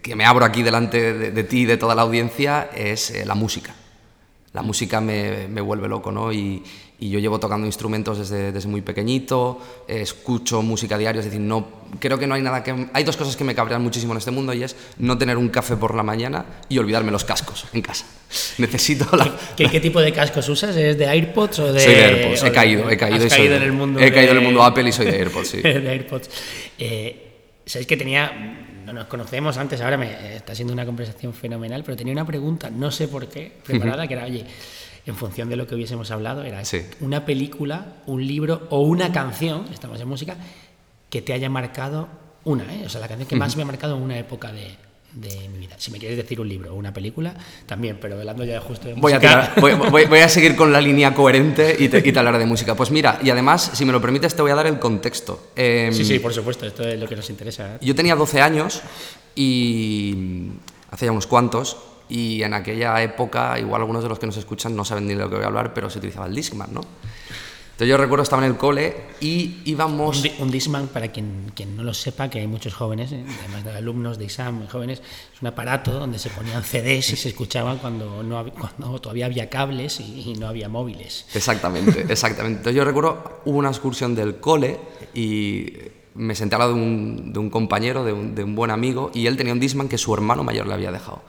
que 0.03 0.17
me 0.17 0.25
abro 0.25 0.45
aquí 0.45 0.65
delante 0.65 1.13
de, 1.13 1.45
ti 1.45 1.61
y 1.61 1.67
de 1.67 1.77
toda 1.77 1.95
la 1.95 2.03
audiencia, 2.03 2.69
es 2.75 3.25
la 3.25 3.37
música. 3.37 3.77
La 4.53 4.63
música 4.63 5.01
me, 5.01 5.47
me 5.47 5.61
vuelve 5.61 5.87
loco, 5.87 6.11
¿no? 6.11 6.33
Y, 6.33 6.65
y 6.99 7.11
yo 7.11 7.19
llevo 7.19 7.39
tocando 7.39 7.67
instrumentos 7.67 8.19
desde, 8.19 8.53
desde 8.53 8.69
muy 8.69 8.81
pequeñito, 8.81 9.61
eh, 9.87 10.01
escucho 10.01 10.63
música 10.63 10.97
diaria, 10.97 11.19
es 11.19 11.27
decir, 11.27 11.41
no, 11.41 11.67
creo 11.99 12.19
que 12.19 12.27
no 12.27 12.35
hay 12.35 12.43
nada 12.43 12.63
que... 12.63 12.89
Hay 12.93 13.05
dos 13.05 13.17
cosas 13.17 13.37
que 13.37 13.45
me 13.45 13.55
cabrean 13.55 13.83
muchísimo 13.83 14.13
en 14.13 14.19
este 14.19 14.31
mundo 14.31 14.55
y 14.55 14.63
es 14.63 14.77
no 14.99 15.19
tener 15.19 15.37
un 15.37 15.51
café 15.51 15.77
por 15.77 15.95
la 15.95 16.03
mañana 16.03 16.47
y 16.69 16.79
olvidarme 16.79 17.13
los 17.13 17.25
cascos 17.25 17.67
en 17.75 17.83
casa. 17.83 18.07
Necesito 18.59 19.15
la... 19.15 19.37
¿Qué, 19.57 19.65
qué, 19.65 19.71
qué 19.71 19.81
tipo 19.81 20.01
de 20.01 20.13
cascos 20.13 20.49
usas? 20.49 20.75
¿Es 20.75 20.97
de 20.97 21.07
AirPods 21.07 21.59
o 21.59 21.73
de...? 21.73 21.81
Soy 21.81 21.95
de 21.95 22.05
AirPods, 22.05 22.45
he 22.45 22.53
caído, 22.53 22.91
he 22.91 22.97
caído. 22.97 23.27
Has 23.27 23.35
caído 23.35 23.57
en 23.57 23.63
el 23.63 23.73
mundo 23.73 24.01
He 24.01 24.11
caído 24.11 24.33
de... 24.33 24.39
en 24.39 24.39
el 24.39 24.45
mundo 24.45 24.63
Apple 24.63 24.89
y 24.89 24.93
soy 24.93 25.07
de 25.07 25.17
AirPods, 25.19 25.49
sí. 25.49 25.61
de 25.63 25.91
AirPods. 25.91 26.31
Eh, 26.79 27.23
¿Sabéis 27.67 27.87
que 27.87 27.97
tenía 27.97 28.65
no 28.87 28.93
nos 28.93 29.07
conocemos 29.07 29.57
antes, 29.57 29.81
ahora 29.81 29.97
me 29.97 30.37
está 30.37 30.55
siendo 30.55 30.73
una 30.73 30.87
conversación 30.87 31.35
fenomenal, 31.35 31.83
pero 31.83 31.97
tenía 31.97 32.13
una 32.13 32.25
pregunta, 32.25 32.71
no 32.71 32.93
sé 32.93 33.09
por 33.09 33.29
qué, 33.29 33.53
preparada, 33.65 34.07
que 34.07 34.15
era, 34.15 34.25
oye, 34.25 34.47
en 35.07 35.15
función 35.15 35.49
de 35.49 35.57
lo 35.57 35.67
que 35.67 35.75
hubiésemos 35.75 36.11
hablado, 36.11 36.43
era 36.43 36.65
Sí. 36.65 36.83
una 37.01 37.25
película, 37.25 37.95
un 38.07 38.27
libro 38.27 38.67
o 38.71 38.81
una 38.81 39.13
canción, 39.13 39.65
estamos 39.73 40.01
en 40.01 40.09
música, 40.09 40.37
que 41.09 41.23
te 41.23 41.33
haya 41.33 41.49
marcado 41.49 42.09
una, 42.45 42.65
¿eh? 42.75 42.83
o 42.85 42.89
sea, 42.89 43.01
la 43.01 43.09
canción 43.09 43.29
que 43.29 43.37
más 43.37 43.57
me 43.57 43.63
ha 43.63 43.67
marcado 43.67 43.97
en 43.97 44.03
una 44.03 44.19
época 44.19 44.53
de, 44.53 44.75
de 45.15 45.49
mi 45.49 45.59
vida. 45.61 45.77
Si 45.79 45.91
me 45.93 45.99
quieres 45.99 46.17
decir 46.17 46.41
un 46.41 46.49
libro 46.49 46.73
o 46.73 46.77
una 46.77 46.93
película, 46.93 47.35
también, 47.67 47.99
pero 48.01 48.19
hablando 48.19 48.45
ya 48.45 48.61
justo 48.61 48.89
de 48.89 48.95
Voy 48.95 49.13
a, 49.13 49.17
música. 49.17 49.53
tirar- 49.55 49.61
voy, 49.61 49.73
voy- 49.91 50.05
voy 50.07 50.19
a 50.19 50.29
seguir 50.29 50.55
con 50.57 50.73
la 50.73 50.81
línea 50.81 51.15
coherente 51.15 51.77
y 51.79 51.89
te, 51.89 51.99
y 52.07 52.13
te 52.13 52.19
hablaré 52.19 52.39
de 52.39 52.47
música. 52.47 52.75
Pues 52.75 52.91
mira, 52.91 53.19
y 53.23 53.31
además, 53.31 53.71
si 53.75 53.85
me 53.85 53.93
lo 53.93 54.01
permites, 54.01 54.35
te 54.35 54.43
voy 54.43 54.51
a 54.51 54.55
dar 54.57 54.67
el 54.67 54.79
contexto. 54.81 55.51
Em, 55.57 55.93
Sí, 55.93 56.05
sí, 56.05 56.19
por 56.19 56.35
supuesto, 56.35 56.67
esto 56.67 56.83
es 56.87 56.99
lo 56.99 57.07
que 57.09 57.15
nos 57.17 57.31
interesa. 57.31 57.77
¿eh? 57.77 57.79
Yo 57.81 57.95
tenía 57.95 58.15
12 58.17 58.41
años 58.43 58.83
y 59.35 60.49
hace 60.91 61.07
ya 61.07 61.13
unos 61.13 61.27
cuantos, 61.27 61.77
y 62.09 62.43
en 62.43 62.55
aquella 62.55 63.03
época, 63.03 63.59
igual 63.59 63.83
algunos 63.83 64.03
de 64.03 64.09
los 64.09 64.19
que 64.19 64.27
nos 64.27 64.37
escuchan 64.37 64.77
no 64.77 64.85
saben 64.85 65.07
ni 65.07 65.15
de 65.15 65.21
lo 65.21 65.29
que 65.29 65.37
voy 65.37 65.45
a 65.45 65.49
hablar, 65.49 65.75
pero 65.75 65.91
se 65.91 65.99
utilizaba 65.99 66.27
el 66.27 66.35
Discman, 66.35 66.73
¿no? 66.73 66.81
Entonces 67.77 67.91
yo 67.91 67.99
recuerdo 67.99 68.23
estaba 68.23 68.43
en 68.43 68.53
el 68.53 68.57
cole 68.57 68.97
y 69.21 69.59
íbamos... 69.67 70.25
Un, 70.25 70.31
un 70.45 70.51
Discman, 70.51 70.87
para 70.89 71.09
quien, 71.09 71.53
quien 71.55 71.77
no 71.77 71.83
lo 71.83 71.93
sepa, 71.93 72.31
que 72.31 72.39
hay 72.41 72.47
muchos 72.47 72.73
jóvenes, 72.73 73.13
eh, 73.13 73.23
además 73.41 73.65
de 73.65 73.73
alumnos 73.73 74.17
de 74.17 74.25
ISAM, 74.25 74.67
jóvenes, 74.67 75.03
es 75.35 75.43
un 75.43 75.49
aparato 75.49 75.93
donde 75.93 76.19
se 76.19 76.31
ponían 76.31 76.65
CDs 76.65 77.13
y 77.13 77.17
se 77.17 77.29
escuchaban 77.29 77.77
cuando, 77.77 78.23
no 78.23 78.47
cuando 78.55 78.99
todavía 78.99 79.27
había 79.27 79.51
cables 79.51 80.01
y, 80.01 80.31
y 80.31 80.35
no 80.39 80.49
había 80.49 80.71
móviles. 80.71 81.27
Exactamente, 81.35 82.07
exactamente. 82.09 82.61
Entonces 82.61 82.77
yo 82.77 82.85
recuerdo, 82.85 83.43
hubo 83.45 83.59
una 83.59 83.69
excursión 83.69 84.15
del 84.15 84.37
cole 84.37 84.81
y 85.13 85.75
me 86.15 86.35
senté 86.35 86.55
al 86.55 86.61
lado 86.61 86.75
de 86.75 86.81
un, 86.81 87.33
de 87.35 87.39
un 87.39 87.51
compañero, 87.51 88.05
de 88.05 88.15
un, 88.15 88.35
de 88.35 88.43
un 88.43 88.55
buen 88.55 88.71
amigo, 88.71 89.11
y 89.13 89.27
él 89.27 89.37
tenía 89.37 89.53
un 89.53 89.61
Discman 89.61 89.89
que 89.89 89.99
su 89.99 90.15
hermano 90.15 90.45
mayor 90.45 90.67
le 90.67 90.73
había 90.73 90.91
dejado. 90.91 91.21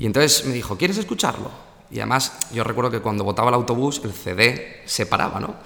Y 0.00 0.06
entonces 0.06 0.46
me 0.46 0.54
dijo, 0.54 0.78
¿quieres 0.78 0.96
escucharlo? 0.96 1.50
Y 1.90 1.98
además 1.98 2.32
yo 2.54 2.64
recuerdo 2.64 2.90
que 2.90 3.00
cuando 3.00 3.22
botaba 3.22 3.50
el 3.50 3.54
autobús 3.54 4.00
el 4.02 4.12
CD 4.12 4.80
se 4.86 5.04
paraba, 5.04 5.38
¿no? 5.38 5.56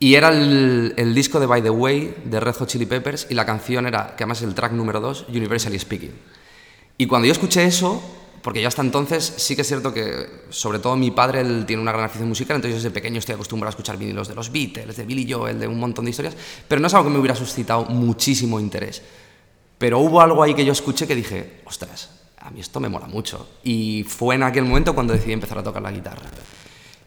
Y 0.00 0.14
era 0.14 0.30
el, 0.30 1.12
disco 1.14 1.38
de 1.38 1.44
By 1.44 1.62
the 1.62 1.68
Way 1.70 2.14
de 2.24 2.40
Red 2.40 2.54
Hot 2.54 2.68
Chili 2.68 2.86
Peppers 2.86 3.26
y 3.28 3.34
la 3.34 3.44
canción 3.44 3.86
era, 3.86 4.16
que 4.16 4.24
además 4.24 4.38
es 4.38 4.48
el 4.48 4.54
track 4.54 4.72
número 4.72 5.00
2, 5.00 5.26
Universally 5.28 5.78
Speaking. 5.78 6.12
Y 6.96 7.06
cuando 7.06 7.26
yo 7.26 7.32
escuché 7.32 7.64
eso, 7.64 8.00
porque 8.42 8.62
yo 8.62 8.68
hasta 8.68 8.80
entonces 8.80 9.34
sí 9.36 9.54
que 9.54 9.62
es 9.62 9.68
cierto 9.68 9.92
que, 9.92 10.44
sobre 10.48 10.78
todo 10.78 10.96
mi 10.96 11.10
padre, 11.10 11.42
él 11.42 11.64
tiene 11.66 11.82
una 11.82 11.92
gran 11.92 12.06
afición 12.06 12.28
musical, 12.28 12.56
entonces 12.56 12.82
desde 12.82 12.94
pequeño 12.94 13.18
estoy 13.18 13.34
acostumbrado 13.34 13.68
a 13.68 13.72
escuchar 13.72 13.98
vinilos 13.98 14.28
de 14.28 14.34
los 14.34 14.50
Beatles, 14.50 14.96
de 14.96 15.04
Billy 15.04 15.30
Joel, 15.30 15.60
de 15.60 15.66
un 15.66 15.78
montón 15.78 16.06
de 16.06 16.12
historias, 16.12 16.36
pero 16.66 16.80
no 16.80 16.86
es 16.86 16.94
algo 16.94 17.08
que 17.08 17.12
me 17.12 17.18
hubiera 17.18 17.36
suscitado 17.36 17.84
muchísimo 17.84 18.60
interés. 18.60 19.02
Pero 19.76 19.98
hubo 19.98 20.22
algo 20.22 20.42
ahí 20.42 20.54
que 20.54 20.64
yo 20.64 20.72
escuché 20.72 21.06
que 21.06 21.14
dije, 21.14 21.60
ostras, 21.66 22.17
a 22.48 22.50
mí 22.50 22.60
esto 22.60 22.80
me 22.80 22.88
mola 22.88 23.06
mucho. 23.06 23.48
Y 23.64 24.04
fue 24.08 24.34
en 24.34 24.42
aquel 24.42 24.64
momento 24.64 24.94
cuando 24.94 25.12
decidí 25.12 25.32
empezar 25.32 25.58
a 25.58 25.62
tocar 25.62 25.82
la 25.82 25.90
guitarra. 25.92 26.22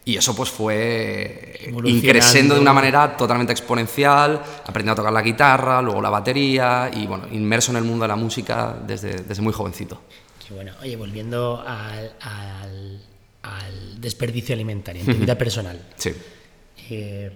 Y 0.03 0.15
eso 0.17 0.35
pues 0.35 0.49
fue 0.49 1.71
increciendo 1.85 2.55
de 2.55 2.61
una 2.61 2.73
manera 2.73 3.15
totalmente 3.15 3.51
exponencial, 3.53 4.41
aprendiendo 4.65 4.93
a 4.93 4.95
tocar 4.95 5.13
la 5.13 5.21
guitarra, 5.21 5.81
luego 5.81 6.01
la 6.01 6.09
batería 6.09 6.89
y 6.93 7.05
bueno, 7.05 7.25
inmerso 7.31 7.71
en 7.71 7.77
el 7.77 7.83
mundo 7.83 8.03
de 8.03 8.07
la 8.07 8.15
música 8.15 8.75
desde, 8.85 9.13
desde 9.23 9.41
muy 9.43 9.53
jovencito. 9.53 10.01
Qué 10.47 10.53
bueno. 10.55 10.73
Oye, 10.81 10.95
volviendo 10.95 11.63
al, 11.65 12.13
al- 12.21 13.01
al 13.43 14.01
desperdicio 14.01 14.53
alimentario, 14.55 15.01
en 15.03 15.13
tu 15.13 15.17
vida 15.19 15.37
personal. 15.37 15.79
Sí. 15.97 16.11
eh, 16.89 17.31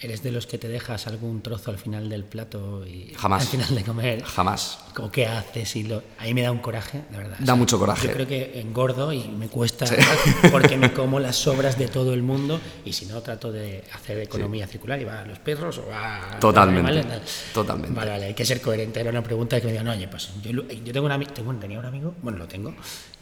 ¿Eres 0.00 0.22
de 0.22 0.30
los 0.30 0.46
que 0.46 0.58
te 0.58 0.68
dejas 0.68 1.08
algún 1.08 1.42
trozo 1.42 1.72
al 1.72 1.78
final 1.78 2.08
del 2.08 2.22
plato 2.22 2.86
y 2.86 3.12
Jamás. 3.16 3.42
al 3.42 3.48
final 3.48 3.74
de 3.74 3.82
comer? 3.82 4.22
Jamás. 4.22 4.78
como 4.94 5.10
qué 5.10 5.26
haces 5.26 5.74
y 5.74 5.82
lo... 5.82 6.02
a 6.18 6.24
mí 6.24 6.34
me 6.34 6.42
da 6.42 6.52
un 6.52 6.58
coraje 6.58 7.02
de 7.10 7.16
verdad 7.18 7.36
Da 7.40 7.56
mucho 7.56 7.78
coraje. 7.80 8.06
yo 8.06 8.12
creo 8.12 8.26
que 8.28 8.60
engordo 8.60 9.12
y 9.12 9.26
me 9.28 9.48
cuesta 9.48 9.86
porque 10.52 10.76
me 10.76 10.92
como 10.92 11.18
las 11.18 11.34
sobras 11.36 11.76
de 11.78 11.88
todo 11.88 12.14
el 12.14 12.22
mundo 12.22 12.60
y 12.84 12.92
si 12.92 13.06
no 13.06 13.20
trato 13.22 13.50
de 13.50 13.82
hacer 13.92 14.18
economía 14.20 14.68
circular 14.68 15.00
y 15.00 15.04
va 15.04 15.20
a 15.22 15.24
los 15.26 15.40
perros 15.40 15.78
o 15.78 15.86
va 15.88 16.36
a 16.36 16.38
Totalmente, 16.38 16.90
animales, 16.90 17.06
tal. 17.08 17.22
totalmente. 17.52 17.96
vale 17.96 18.10
vale 18.12 18.24
hay 18.26 18.34
que 18.34 18.44
ser 18.44 18.60
coherente 18.60 19.00
era 19.00 19.10
una 19.10 19.22
pregunta 19.24 19.60
que 19.60 19.66
me 19.66 19.72
digan 19.72 19.88
oye 19.88 20.06
pues 20.06 20.30
yo, 20.42 20.50
yo 20.52 20.92
tengo 20.92 21.06
un 21.06 21.12
amigo 21.12 21.32
tenía 21.60 21.78
un 21.80 21.86
amigo 21.86 22.14
bueno 22.22 22.38
lo 22.38 22.46
tengo 22.46 22.72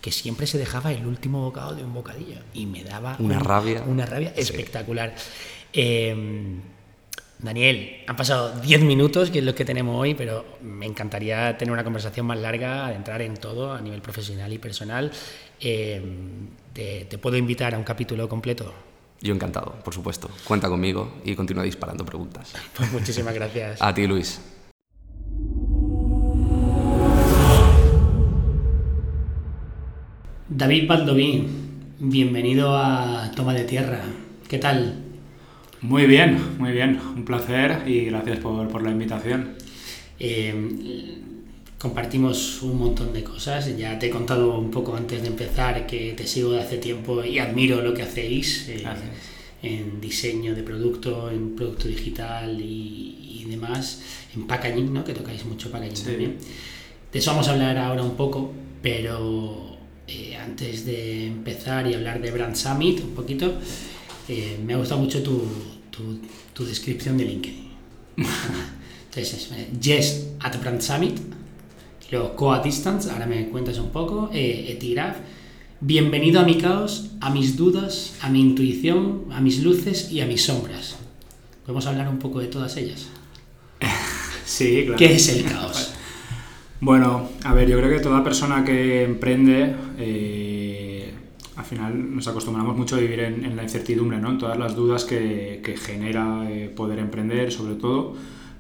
que 0.03 0.13
siempre 0.13 0.47
se 0.47 0.59
dejaba 0.59 0.93
el 0.93 1.07
último 1.07 1.41
bocado 1.43 1.75
de 1.75 1.83
un 1.85 1.93
bocadillo 1.95 2.37
y 2.55 2.67
me 2.67 2.85
daba 2.85 3.17
Una 3.19 3.39
un- 3.39 3.45
rabia. 3.45 3.83
una 3.87 4.05
rabia 4.07 4.33
espectacular 4.37 5.15
Eh, 5.73 6.61
Daniel, 7.39 8.03
han 8.07 8.17
pasado 8.17 8.61
10 8.61 8.83
minutos, 8.83 9.31
que 9.31 9.41
es 9.41 9.45
lo 9.45 9.55
que 9.55 9.65
tenemos 9.65 10.01
hoy, 10.01 10.15
pero 10.15 10.45
me 10.63 10.87
encantaría 10.87 11.57
tener 11.59 11.73
una 11.73 11.85
conversación 11.85 12.25
más 12.27 12.39
larga, 12.39 12.95
entrar 12.95 13.21
en 13.21 13.37
todo 13.37 13.73
a 13.73 13.81
nivel 13.81 14.01
profesional 14.01 14.53
y 14.53 14.59
personal. 14.59 15.13
Eh, 15.61 16.03
te, 16.73 17.05
te 17.05 17.19
puedo 17.19 17.37
invitar 17.37 17.75
a 17.75 17.79
un 17.79 17.85
capítulo 17.85 18.29
completo? 18.29 18.73
Yo 19.21 19.35
encantado, 19.35 19.75
por 19.85 19.93
supuesto. 19.93 20.31
Cuenta 20.45 20.69
conmigo 20.69 21.21
y 21.25 21.35
continúa 21.35 21.65
disparando 21.65 22.05
preguntas. 22.05 22.53
Pues 22.77 22.93
muchísimas 22.93 23.35
gracias. 23.35 23.81
A 23.83 23.93
ti, 23.93 24.07
Luis. 24.07 24.41
David 30.49 30.89
Baldoví, 30.89 31.47
bienvenido 31.99 32.77
a 32.77 33.31
Toma 33.35 33.53
de 33.53 33.65
Tierra. 33.65 34.01
¿Qué 34.49 34.59
tal? 34.59 35.06
Muy 35.87 36.07
bien, 36.07 36.59
muy 36.59 36.73
bien. 36.73 36.99
Un 37.15 37.25
placer 37.25 37.85
y 37.87 38.07
gracias 38.07 38.41
por, 38.41 38.67
por 38.67 38.83
la 38.83 38.91
invitación. 38.91 39.55
Eh, 40.19 40.53
compartimos 41.79 42.61
un 42.63 42.77
montón 42.77 43.13
de 43.13 43.23
cosas. 43.23 43.77
Ya 43.79 43.97
te 43.97 44.09
he 44.09 44.11
contado 44.11 44.59
un 44.59 44.73
poco 44.73 44.97
antes 44.97 45.23
de 45.23 45.29
empezar 45.29 45.87
que 45.87 46.15
te 46.15 46.27
sigo 46.27 46.51
de 46.51 46.61
hace 46.61 46.79
tiempo 46.79 47.23
y 47.23 47.39
admiro 47.39 47.83
lo 47.83 47.95
que 47.95 48.03
hacéis 48.03 48.69
eh, 48.69 48.85
en 49.63 50.01
diseño 50.01 50.57
de 50.57 50.65
producto, 50.65 51.31
en 51.31 51.55
producto 51.55 51.87
digital 51.87 52.61
y, 52.61 53.47
demás, 53.49 54.03
en 54.35 54.45
packaging, 54.45 54.93
¿no? 54.93 55.05
que 55.05 55.15
tocáis 55.15 55.45
mucho 55.45 55.71
packaging 55.71 56.05
también. 56.05 56.37
De 57.13 57.19
eso 57.21 57.31
vamos 57.31 57.47
a 57.47 57.53
hablar 57.53 57.79
ahora 57.79 58.03
un 58.03 58.17
poco, 58.17 58.53
pero 58.83 59.77
eh, 60.09 60.37
antes 60.37 60.85
de 60.85 61.29
empezar 61.29 61.87
y 61.87 61.95
hablar 61.95 62.21
de 62.21 62.33
Brand 62.33 62.57
Summit 62.57 63.01
un 63.05 63.15
poquito, 63.15 63.55
eh, 64.29 64.59
me 64.65 64.75
ha 64.75 64.79
gustado 64.79 65.01
mucho 65.01 65.23
tu, 65.23 65.45
tu, 65.97 66.21
tu 66.53 66.65
descripción 66.65 67.17
de 67.17 67.25
LinkedIn. 67.25 67.69
Entonces, 69.07 69.51
Yes 69.81 70.29
at 70.41 70.61
Brand 70.61 70.81
Summit 70.81 71.19
Luego, 72.11 72.37
Coa 72.37 72.63
Distance, 72.63 73.11
ahora 73.11 73.27
me 73.27 73.49
cuentas 73.49 73.79
un 73.79 73.91
poco, 73.91 74.31
eh, 74.33 74.67
Etigraph. 74.69 75.17
Bienvenido 75.81 76.39
a 76.39 76.45
mi 76.45 76.57
caos, 76.57 77.11
a 77.21 77.31
mis 77.31 77.57
dudas, 77.57 78.15
a 78.23 78.29
mi 78.29 78.41
intuición, 78.41 79.25
a 79.33 79.41
mis 79.41 79.61
luces 79.65 80.13
y 80.13 80.21
a 80.21 80.27
mis 80.27 80.45
sombras. 80.45 80.97
¿Podemos 81.65 81.85
hablar 81.87 82.09
un 82.09 82.21
poco 82.21 82.41
de 82.41 82.47
todas 82.47 82.77
ellas? 82.77 83.09
Sí, 84.45 84.83
claro. 84.85 84.97
¿Qué 84.97 85.15
es 85.17 85.29
el 85.29 85.45
caos? 85.45 85.93
Bueno, 86.81 87.31
a 87.43 87.55
ver, 87.55 87.69
yo 87.69 87.79
creo 87.79 87.91
que 87.91 88.01
toda 88.01 88.23
persona 88.23 88.63
que 88.63 89.03
emprende, 89.03 89.75
eh, 89.99 90.56
al 91.57 91.65
final 91.65 92.15
nos 92.15 92.29
acostumbramos 92.29 92.77
mucho 92.77 92.97
a 92.97 92.99
vivir 92.99 93.21
en, 93.21 93.57
la 93.57 93.63
incertidumbre, 93.63 94.19
¿no? 94.19 94.31
En 94.31 94.39
todas 94.39 94.59
las 94.59 94.77
dudas 94.77 95.05
que, 95.05 95.75
genera 95.83 96.49
eh, 96.51 96.69
poder 96.69 96.99
emprender, 96.99 97.51
sobre 97.51 97.75
todo 97.77 98.15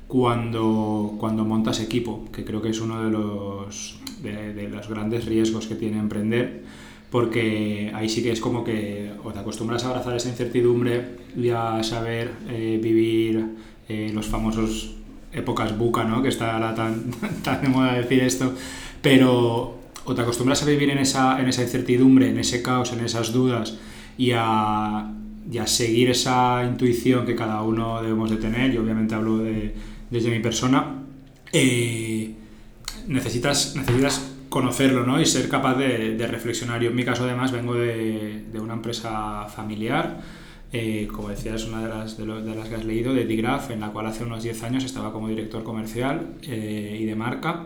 cuando, 0.08 1.14
cuando 1.18 1.44
montas 1.44 1.80
equipo, 1.80 2.24
que 2.32 2.44
creo 2.44 2.62
que 2.62 2.70
es 2.70 2.80
uno 2.80 3.04
de 3.04 3.10
los, 3.10 4.00
de, 4.22 4.68
los 4.68 4.88
grandes 4.88 5.26
riesgos 5.26 5.66
que 5.66 5.74
tiene 5.74 5.98
emprender, 5.98 6.62
porque 7.10 7.92
ahí 7.94 8.08
sí 8.08 8.22
que 8.22 8.32
es 8.32 8.40
como 8.40 8.64
que 8.64 9.12
o 9.24 9.32
te 9.32 9.40
acostumbras 9.40 9.84
a 9.84 9.90
abrazar 9.90 10.16
esa 10.16 10.30
incertidumbre 10.30 11.16
y 11.36 11.50
a 11.50 11.82
saber 11.82 12.32
eh, 12.48 12.80
vivir 12.82 13.44
eh, 13.88 14.10
los 14.14 14.26
famosos 14.26 14.94
épocas 15.32 15.76
buca, 15.76 16.04
¿no? 16.04 16.22
que 16.22 16.28
está 16.28 16.54
ahora 16.54 16.74
tan, 16.74 17.10
tan 17.42 17.60
de 17.60 17.68
moda 17.68 17.92
decir 17.92 18.22
esto, 18.22 18.54
pero 19.02 19.75
o 20.06 20.14
te 20.14 20.22
acostumbras 20.22 20.62
a 20.62 20.66
vivir 20.66 20.90
en 20.90 20.98
esa, 20.98 21.38
en 21.40 21.48
esa 21.48 21.62
incertidumbre, 21.62 22.30
en 22.30 22.38
ese 22.38 22.62
caos, 22.62 22.92
en 22.92 23.00
esas 23.00 23.32
dudas 23.32 23.76
y 24.16 24.30
a, 24.34 25.12
y 25.50 25.58
a 25.58 25.66
seguir 25.66 26.10
esa 26.10 26.64
intuición 26.64 27.26
que 27.26 27.34
cada 27.34 27.62
uno 27.62 28.00
debemos 28.00 28.30
de 28.30 28.36
tener, 28.36 28.72
y 28.72 28.78
obviamente 28.78 29.14
hablo 29.14 29.38
de 29.38 29.74
desde 30.10 30.30
mi 30.30 30.40
persona, 30.40 31.02
eh, 31.52 32.34
necesitas, 33.08 33.74
necesitas 33.76 34.32
conocerlo 34.48 35.04
¿no? 35.04 35.20
y 35.20 35.26
ser 35.26 35.48
capaz 35.48 35.74
de, 35.76 36.26
reflexionar. 36.26 36.80
Yo 36.80 36.90
en 36.90 36.96
mi 36.96 37.04
caso 37.04 37.24
además 37.24 37.52
vengo 37.52 37.74
de, 37.74 38.44
una 38.54 38.74
empresa 38.74 39.46
familiar, 39.46 40.20
eh, 40.72 41.08
como 41.12 41.28
decías, 41.28 41.64
una 41.64 41.82
de 41.82 41.88
las, 41.88 42.16
de, 42.16 42.26
las 42.26 42.68
que 42.68 42.74
has 42.76 42.84
leído, 42.84 43.14
de 43.14 43.26
Digraph, 43.26 43.70
en 43.70 43.80
la 43.80 43.90
cual 43.90 44.06
hace 44.06 44.24
unos 44.24 44.42
10 44.42 44.62
años 44.62 44.84
estaba 44.84 45.12
como 45.12 45.28
director 45.28 45.62
comercial 45.64 46.34
eh, 46.42 46.98
y 47.00 47.04
de 47.04 47.14
marca 47.14 47.64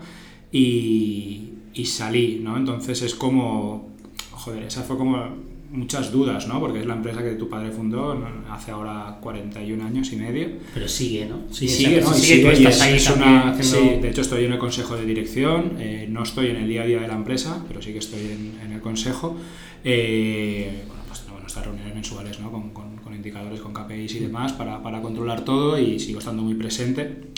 y, 0.52 1.54
y 1.74 1.84
salí, 1.86 2.40
¿no? 2.42 2.56
Entonces 2.56 3.02
es 3.02 3.14
como, 3.14 3.90
joder, 4.32 4.64
esa 4.64 4.82
fue 4.82 4.96
como 4.96 5.50
muchas 5.70 6.10
dudas, 6.10 6.48
¿no? 6.48 6.58
Porque 6.58 6.80
es 6.80 6.86
la 6.86 6.94
empresa 6.94 7.22
que 7.22 7.32
tu 7.32 7.48
padre 7.48 7.70
fundó 7.70 8.18
hace 8.50 8.72
ahora 8.72 9.18
41 9.20 9.84
años 9.84 10.12
y 10.12 10.16
medio. 10.16 10.48
Pero 10.74 10.88
sigue, 10.88 11.26
¿no? 11.26 11.42
Sigue, 11.52 11.72
sigue, 11.72 12.00
¿no? 12.00 12.12
sigue, 12.12 12.60
y 12.60 12.66
es, 12.66 12.82
es 12.82 13.10
una, 13.10 13.56
sí, 13.62 13.98
de 14.00 14.10
hecho 14.10 14.22
estoy 14.22 14.44
en 14.44 14.52
el 14.52 14.58
consejo 14.58 14.96
de 14.96 15.04
dirección, 15.04 15.76
eh, 15.78 16.06
no 16.10 16.22
estoy 16.24 16.48
en 16.48 16.56
el 16.56 16.68
día 16.68 16.82
a 16.82 16.86
día 16.86 17.00
de 17.00 17.08
la 17.08 17.14
empresa, 17.14 17.64
pero 17.68 17.80
sí 17.80 17.92
que 17.92 17.98
estoy 17.98 18.20
en, 18.20 18.72
el 18.72 18.80
consejo. 18.80 19.36
Eh, 19.84 20.84
bueno, 20.86 21.02
pues 21.06 21.20
tengo 21.20 21.38
nuestras 21.38 21.66
reuniones 21.66 21.94
mensuales, 21.94 22.40
¿no? 22.40 22.50
Con, 22.50 22.70
con, 22.70 22.90
indicadores, 23.14 23.60
con 23.60 23.74
KPIs 23.74 24.14
y 24.14 24.18
demás 24.20 24.52
para, 24.52 24.82
para, 24.82 25.02
controlar 25.02 25.44
todo 25.44 25.78
y 25.78 25.98
sigo 25.98 26.20
estando 26.20 26.42
muy 26.42 26.54
presente. 26.54 27.32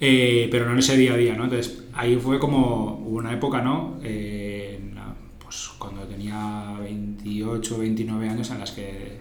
Eh, 0.00 0.48
pero 0.50 0.64
no 0.64 0.72
en 0.72 0.78
ese 0.78 0.96
día 0.96 1.12
a 1.12 1.16
día, 1.16 1.34
¿no? 1.36 1.44
Entonces 1.44 1.84
ahí 1.92 2.16
fue 2.16 2.38
como 2.38 3.04
hubo 3.06 3.18
una 3.18 3.32
época, 3.32 3.60
¿no? 3.60 3.98
pues 5.50 5.68
cuando 5.78 6.02
tenía 6.02 6.76
28 6.80 7.74
o 7.74 7.78
29 7.80 8.28
años 8.28 8.50
en 8.52 8.60
las 8.60 8.70
que 8.70 9.18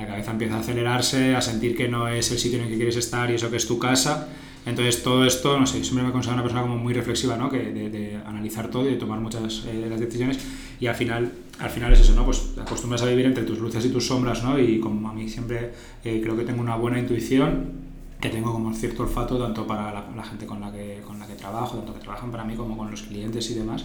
la 0.00 0.06
cabeza 0.06 0.30
empieza 0.30 0.56
a 0.56 0.60
acelerarse, 0.60 1.36
a 1.36 1.42
sentir 1.42 1.76
que 1.76 1.86
no 1.86 2.08
es 2.08 2.30
el 2.30 2.38
sitio 2.38 2.58
en 2.58 2.64
el 2.64 2.70
que 2.70 2.76
quieres 2.76 2.96
estar 2.96 3.30
y 3.30 3.34
eso 3.34 3.50
que 3.50 3.58
es 3.58 3.66
tu 3.66 3.78
casa. 3.78 4.28
Entonces 4.64 5.02
todo 5.02 5.24
esto, 5.24 5.58
no 5.58 5.66
sé, 5.66 5.82
siempre 5.84 6.04
me 6.04 6.12
considero 6.12 6.34
una 6.34 6.42
persona 6.42 6.62
como 6.62 6.76
muy 6.76 6.92
reflexiva, 6.92 7.36
¿no? 7.36 7.50
Que 7.50 7.58
de, 7.58 8.18
analizar 8.26 8.70
todo 8.70 8.88
y 8.88 8.92
de 8.92 8.96
tomar 8.96 9.20
muchas 9.20 9.64
eh, 9.66 9.86
las 9.88 10.00
decisiones 10.00 10.38
y 10.80 10.86
al 10.86 10.94
final, 10.94 11.32
al 11.58 11.70
final 11.70 11.92
es 11.92 12.00
eso, 12.00 12.14
¿no? 12.14 12.24
Pues 12.24 12.54
te 12.54 12.60
acostumbras 12.60 13.02
a 13.02 13.06
vivir 13.06 13.26
entre 13.26 13.44
tus 13.44 13.58
luces 13.58 13.84
y 13.84 13.90
tus 13.90 14.06
sombras, 14.06 14.42
¿no? 14.42 14.58
Y 14.58 14.80
como 14.80 15.08
a 15.08 15.12
mí 15.12 15.28
siempre 15.28 15.72
eh, 16.04 16.20
creo 16.22 16.36
que 16.36 16.44
tengo 16.44 16.60
una 16.60 16.76
buena 16.76 16.98
intuición, 16.98 17.89
que 18.20 18.28
tengo 18.28 18.52
como 18.52 18.72
cierto 18.74 19.02
olfato 19.02 19.38
tanto 19.38 19.66
para 19.66 19.92
la, 19.92 20.04
la, 20.14 20.22
gente 20.22 20.46
con 20.46 20.60
la, 20.60 20.70
que, 20.70 21.00
con 21.06 21.18
la 21.18 21.26
que 21.26 21.34
trabajo, 21.34 21.78
tanto 21.78 21.94
que 21.94 22.00
trabajan 22.00 22.30
para 22.30 22.44
mí 22.44 22.54
como 22.54 22.76
con 22.76 22.90
los 22.90 23.02
clientes 23.02 23.50
y 23.50 23.54
demás. 23.54 23.84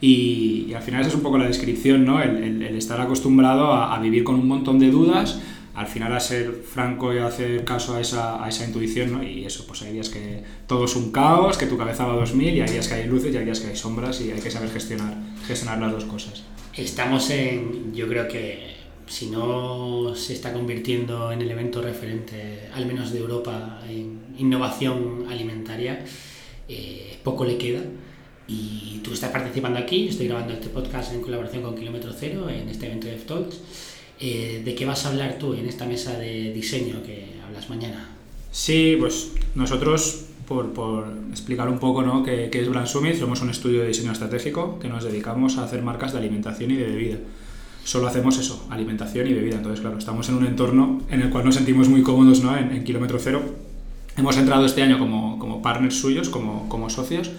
Y, 0.00 0.72
al 0.74 0.82
final 0.82 1.02
esa 1.02 1.10
es 1.10 1.16
un 1.16 1.22
poco 1.22 1.38
la 1.38 1.46
descripción, 1.46 2.04
¿no? 2.04 2.22
El, 2.22 2.62
estar 2.76 3.00
acostumbrado 3.00 3.72
a, 3.72 3.98
vivir 3.98 4.24
con 4.24 4.36
un 4.36 4.48
montón 4.48 4.78
de 4.78 4.90
dudas, 4.90 5.40
al 5.74 5.86
final 5.86 6.12
a 6.14 6.20
ser 6.20 6.62
franco 6.64 7.14
y 7.14 7.18
a 7.18 7.26
hacer 7.26 7.64
caso 7.64 7.96
a 7.96 8.00
esa, 8.00 8.42
a 8.42 8.48
esa 8.48 8.64
intuición, 8.64 9.12
¿no? 9.12 9.22
Y 9.22 9.44
eso, 9.44 9.66
pues 9.66 9.82
hay 9.82 9.92
días 9.92 10.08
que 10.08 10.42
todo 10.66 10.84
es 10.84 10.96
un 10.96 11.12
caos, 11.12 11.58
que 11.58 11.66
tu 11.66 11.76
cabeza 11.76 12.06
va 12.06 12.14
a 12.14 12.16
2000 12.16 12.56
y 12.56 12.60
hay 12.60 12.70
días 12.70 12.88
que 12.88 12.94
hay 12.94 13.06
luces 13.06 13.34
y 13.34 13.36
hay 13.36 13.44
días 13.44 13.60
que 13.60 13.68
hay 13.68 13.76
sombras 13.76 14.20
y 14.20 14.30
hay 14.30 14.40
que 14.40 14.50
saber 14.50 14.70
gestionar, 14.70 15.14
gestionar 15.46 15.78
las 15.78 15.92
dos 15.92 16.04
cosas. 16.04 16.44
Estamos 16.74 17.28
en, 17.30 17.92
yo 17.94 18.08
creo 18.08 18.26
que 18.28 18.79
si 19.10 19.26
no 19.26 20.14
se 20.14 20.34
está 20.34 20.52
convirtiendo 20.52 21.32
en 21.32 21.42
el 21.42 21.50
evento 21.50 21.82
referente, 21.82 22.68
al 22.72 22.86
menos 22.86 23.12
de 23.12 23.18
Europa, 23.18 23.82
en 23.88 24.20
innovación 24.38 25.26
alimentaria, 25.28 26.04
eh, 26.68 27.18
poco 27.24 27.44
le 27.44 27.58
queda 27.58 27.80
y 28.46 29.00
tú 29.02 29.12
estás 29.12 29.32
participando 29.32 29.80
aquí, 29.80 30.08
estoy 30.08 30.28
grabando 30.28 30.54
este 30.54 30.68
podcast 30.68 31.12
en 31.12 31.22
colaboración 31.22 31.64
con 31.64 31.74
Kilómetro 31.74 32.12
Cero, 32.16 32.48
en 32.48 32.68
este 32.68 32.86
evento 32.86 33.08
de 33.08 33.16
Talks. 33.16 33.60
Eh, 34.20 34.62
¿De 34.64 34.74
qué 34.76 34.86
vas 34.86 35.04
a 35.04 35.08
hablar 35.08 35.38
tú 35.40 35.54
en 35.54 35.66
esta 35.66 35.86
mesa 35.86 36.16
de 36.16 36.52
diseño 36.52 37.02
que 37.02 37.26
hablas 37.44 37.68
mañana? 37.68 38.10
Sí, 38.52 38.96
pues 39.00 39.32
nosotros, 39.56 40.26
por, 40.46 40.72
por 40.72 41.12
explicar 41.30 41.68
un 41.68 41.80
poco 41.80 42.02
¿no? 42.02 42.22
qué, 42.22 42.48
qué 42.50 42.60
es 42.60 42.68
Brand 42.68 42.86
Summit, 42.86 43.16
somos 43.16 43.42
un 43.42 43.50
estudio 43.50 43.80
de 43.80 43.88
diseño 43.88 44.12
estratégico 44.12 44.78
que 44.78 44.88
nos 44.88 45.02
dedicamos 45.02 45.58
a 45.58 45.64
hacer 45.64 45.82
marcas 45.82 46.12
de 46.12 46.18
alimentación 46.18 46.70
y 46.70 46.76
de 46.76 46.84
bebida. 46.84 47.18
Solo 47.84 48.06
hacemos 48.06 48.38
eso, 48.38 48.66
alimentación 48.70 49.26
y 49.26 49.32
bebida. 49.32 49.56
Entonces, 49.56 49.80
claro, 49.80 49.98
estamos 49.98 50.28
en 50.28 50.36
un 50.36 50.46
entorno 50.46 51.02
en 51.10 51.22
el 51.22 51.30
cual 51.30 51.44
nos 51.44 51.54
sentimos 51.54 51.88
muy 51.88 52.02
cómodos 52.02 52.42
¿no? 52.42 52.56
en, 52.56 52.84
Kilómetro 52.84 53.18
Cero. 53.18 53.42
Hemos 54.16 54.36
entrado 54.36 54.66
este 54.66 54.82
año 54.82 54.98
como, 54.98 55.38
como 55.38 55.62
partners 55.62 55.98
suyos, 55.98 56.28
como, 56.28 56.68
como 56.68 56.90
socios, 56.90 57.30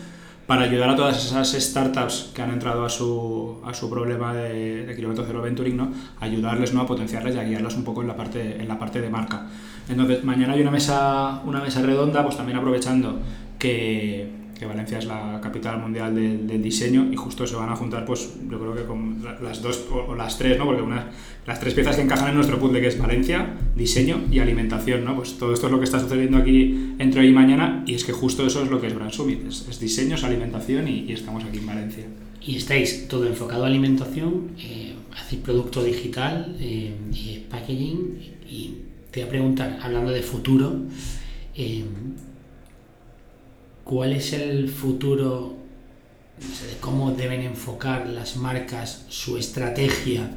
para 0.48 0.64
ayudar 0.64 0.90
a 0.90 0.96
todas 0.96 1.26
esas 1.26 1.52
startups 1.52 2.32
que 2.34 2.42
han 2.42 2.52
entrado 2.52 2.84
a 2.84 2.90
su, 2.90 3.62
a 3.66 3.74
su 3.74 3.90
problema 3.90 4.34
de, 4.34 4.92
kilómetro 4.96 5.24
cero 5.26 5.42
venturing, 5.42 5.80
ayudarles 6.20 6.74
¿no? 6.74 6.82
a 6.82 6.88
potenciarles 6.88 7.36
y 7.36 7.40
a 7.40 7.44
guiarlas 7.44 7.76
un 7.76 7.84
poco 7.84 8.02
en 8.02 8.08
la 8.08 8.18
parte, 8.18 8.60
en 8.60 8.68
la 8.68 8.78
parte 8.78 9.00
de 9.00 9.10
marca. 9.10 9.48
Entonces, 9.88 10.24
mañana 10.24 10.54
hay 10.54 10.62
una 10.62 10.72
mesa, 10.72 11.42
una 11.46 11.62
mesa 11.62 11.82
redonda, 11.82 12.24
pues 12.24 12.36
también 12.36 12.58
aprovechando 12.58 13.20
que, 13.58 14.41
que 14.62 14.68
Valencia 14.68 15.00
es 15.00 15.06
la 15.06 15.40
capital 15.42 15.80
mundial 15.80 16.14
del, 16.14 16.62
diseño 16.62 17.10
y 17.12 17.16
justo 17.16 17.48
se 17.48 17.56
van 17.56 17.70
a 17.70 17.76
juntar, 17.76 18.06
pues 18.06 18.30
yo 18.48 18.60
creo 18.60 18.76
que 18.76 18.84
con 18.84 19.18
las 19.42 19.60
dos 19.60 19.88
o, 19.92 20.14
las 20.14 20.38
tres, 20.38 20.56
¿no? 20.60 20.66
Porque 20.66 20.84
una, 20.84 21.10
las 21.48 21.60
tres 21.60 21.74
piezas 21.74 21.96
que 21.96 22.04
encajan 22.04 22.30
en 22.30 22.36
nuestro 22.36 22.60
puzzle, 22.60 22.80
que 22.80 22.86
es 22.86 23.00
Valencia, 23.00 23.58
diseño 23.76 24.22
y 24.30 24.38
alimentación, 24.38 25.04
¿no? 25.04 25.16
Pues 25.16 25.40
todo 25.40 25.56
esto 25.56 25.66
es 25.66 25.72
lo 25.72 25.80
que 25.80 25.86
está 25.86 26.00
sucediendo 26.00 26.38
aquí 26.38 26.94
entre 27.00 27.22
hoy 27.22 27.30
y 27.30 27.34
mañana 27.34 27.84
y 27.88 27.96
es 27.96 28.06
que 28.06 28.12
justo 28.12 28.46
eso 28.46 28.62
es 28.62 28.70
lo 28.70 28.80
que 28.80 28.86
es 28.86 28.94
Brand 28.94 29.12
Summit, 29.12 29.48
es, 29.48 29.80
diseño, 29.80 30.14
es 30.14 30.24
alimentación 30.24 30.88
y, 30.88 31.12
estamos 31.12 31.44
aquí 31.44 31.58
en 31.58 31.66
Valencia. 31.66 32.04
Y 32.40 32.58
estáis 32.58 33.08
todo 33.08 33.26
enfocado 33.26 33.64
a 33.64 33.68
alimentación, 33.68 34.52
eh, 34.60 34.94
hacéis 35.18 35.42
producto 35.42 35.84
digital 35.84 36.56
eh, 36.60 36.94
y 37.12 37.46
packaging 37.50 38.20
y 38.48 38.76
te 39.10 39.22
voy 39.22 39.28
a 39.28 39.30
preguntar, 39.32 39.80
hablando 39.82 40.12
de 40.12 40.22
futuro, 40.22 40.82
eh, 41.56 41.84
cuál 43.84 44.14
es 44.14 44.34
el 44.34 44.70
futuro 44.70 45.54
de 46.40 46.78
cómo 46.80 47.12
deben 47.12 47.42
enfocar 47.42 48.08
las 48.08 48.36
marcas 48.36 49.06
su 49.10 49.38
estrategia 49.38 50.30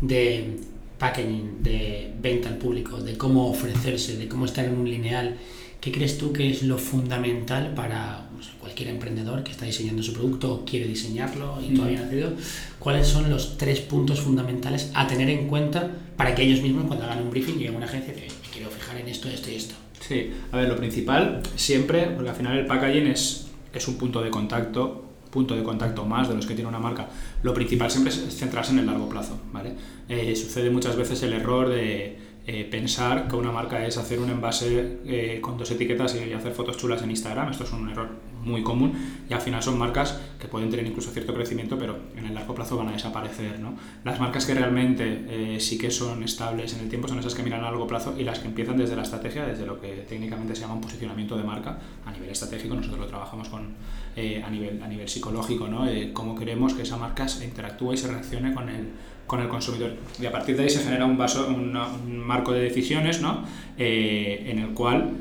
de 0.00 0.58
packaging, 0.98 1.62
de 1.62 2.12
venta 2.20 2.48
al 2.48 2.58
público, 2.58 2.98
de 2.98 3.16
cómo 3.16 3.48
ofrecerse, 3.48 4.16
de 4.16 4.28
cómo 4.28 4.44
estar 4.44 4.64
en 4.64 4.78
un 4.78 4.88
lineal. 4.88 5.36
¿Qué 5.80 5.92
crees 5.92 6.18
tú 6.18 6.32
que 6.32 6.50
es 6.50 6.62
lo 6.64 6.76
fundamental 6.76 7.72
para 7.74 8.28
cualquier 8.60 8.88
emprendedor 8.88 9.44
que 9.44 9.52
está 9.52 9.64
diseñando 9.64 10.02
su 10.02 10.12
producto 10.12 10.52
o 10.52 10.64
quiere 10.64 10.86
diseñarlo 10.86 11.60
y 11.62 11.74
todavía 11.74 11.98
no 11.98 12.04
ha 12.04 12.06
decidido? 12.06 12.32
¿Cuáles 12.80 13.06
son 13.06 13.30
los 13.30 13.56
tres 13.58 13.80
puntos 13.80 14.20
fundamentales 14.20 14.90
a 14.94 15.06
tener 15.06 15.30
en 15.30 15.46
cuenta 15.46 15.90
para 16.16 16.34
que 16.34 16.42
ellos 16.42 16.62
mismos 16.62 16.86
cuando 16.86 17.04
hagan 17.04 17.22
un 17.22 17.30
briefing 17.30 17.54
lleguen 17.54 17.74
a 17.74 17.76
una 17.78 17.86
agencia 17.86 18.12
y 18.12 18.20
me 18.20 18.26
quiero 18.52 18.70
fijar 18.70 18.98
en 18.98 19.08
esto, 19.08 19.28
esto 19.28 19.50
y 19.50 19.54
esto? 19.54 19.74
Sí, 20.08 20.32
a 20.50 20.56
ver, 20.56 20.68
lo 20.70 20.76
principal 20.76 21.42
siempre, 21.54 22.06
porque 22.06 22.30
al 22.30 22.36
final 22.36 22.56
el 22.56 22.64
packaging 22.64 23.08
es, 23.08 23.50
es 23.74 23.88
un 23.88 23.98
punto 23.98 24.22
de 24.22 24.30
contacto 24.30 25.04
punto 25.30 25.54
de 25.54 25.62
contacto 25.62 26.06
más 26.06 26.26
de 26.26 26.34
los 26.34 26.46
que 26.46 26.54
tiene 26.54 26.68
una 26.68 26.78
marca, 26.78 27.06
lo 27.42 27.52
principal 27.52 27.90
siempre 27.90 28.12
es 28.12 28.34
centrarse 28.34 28.72
en 28.72 28.78
el 28.78 28.86
largo 28.86 29.10
plazo, 29.10 29.38
¿vale? 29.52 29.74
Eh, 30.08 30.34
sucede 30.34 30.70
muchas 30.70 30.96
veces 30.96 31.22
el 31.22 31.34
error 31.34 31.68
de 31.68 32.16
eh, 32.46 32.64
pensar 32.64 33.28
que 33.28 33.36
una 33.36 33.52
marca 33.52 33.86
es 33.86 33.98
hacer 33.98 34.20
un 34.20 34.30
envase 34.30 35.00
eh, 35.04 35.38
con 35.42 35.58
dos 35.58 35.70
etiquetas 35.70 36.16
y 36.16 36.32
hacer 36.32 36.52
fotos 36.52 36.78
chulas 36.78 37.02
en 37.02 37.10
Instagram. 37.10 37.50
Esto 37.50 37.64
es 37.64 37.72
un 37.72 37.90
error 37.90 38.08
muy 38.48 38.62
común 38.62 38.92
y 39.28 39.32
al 39.32 39.40
final 39.40 39.62
son 39.62 39.78
marcas 39.78 40.18
que 40.40 40.48
pueden 40.48 40.70
tener 40.70 40.86
incluso 40.86 41.10
cierto 41.10 41.34
crecimiento, 41.34 41.78
pero 41.78 41.96
en 42.16 42.26
el 42.26 42.34
largo 42.34 42.54
plazo 42.54 42.76
van 42.76 42.88
a 42.88 42.92
desaparecer. 42.92 43.60
¿no? 43.60 43.74
Las 44.04 44.18
marcas 44.18 44.46
que 44.46 44.54
realmente 44.54 45.24
eh, 45.28 45.60
sí 45.60 45.78
que 45.78 45.90
son 45.90 46.22
estables 46.22 46.74
en 46.74 46.80
el 46.80 46.88
tiempo 46.88 47.08
son 47.08 47.18
esas 47.18 47.34
que 47.34 47.42
miran 47.42 47.60
a 47.60 47.64
largo 47.64 47.86
plazo 47.86 48.14
y 48.18 48.24
las 48.24 48.38
que 48.38 48.48
empiezan 48.48 48.76
desde 48.76 48.96
la 48.96 49.02
estrategia, 49.02 49.46
desde 49.46 49.66
lo 49.66 49.80
que 49.80 50.06
técnicamente 50.08 50.54
se 50.54 50.62
llama 50.62 50.74
un 50.74 50.80
posicionamiento 50.80 51.36
de 51.36 51.44
marca 51.44 51.78
a 52.04 52.10
nivel 52.10 52.30
estratégico. 52.30 52.74
Nosotros 52.74 53.00
lo 53.00 53.06
trabajamos 53.06 53.48
con, 53.48 53.74
a, 54.16 54.50
nivel, 54.50 54.82
a 54.82 54.88
nivel 54.88 55.08
psicológico, 55.08 55.68
¿no? 55.68 55.86
cómo 56.12 56.34
queremos 56.34 56.74
que 56.74 56.82
esa 56.82 56.96
marca 56.96 57.26
interactúe 57.42 57.92
y 57.92 57.96
se 57.96 58.08
reaccione 58.08 58.54
con 58.54 58.68
el 58.68 58.88
con 59.28 59.40
el 59.40 59.48
consumidor. 59.48 59.92
Y 60.20 60.26
a 60.26 60.32
partir 60.32 60.56
de 60.56 60.64
ahí 60.64 60.70
se 60.70 60.82
genera 60.82 61.04
un, 61.04 61.16
vaso, 61.16 61.46
un 61.46 62.18
marco 62.18 62.50
de 62.50 62.60
decisiones 62.60 63.20
¿no? 63.20 63.44
Eh, 63.76 64.46
en 64.48 64.58
el 64.58 64.70
cual 64.70 65.12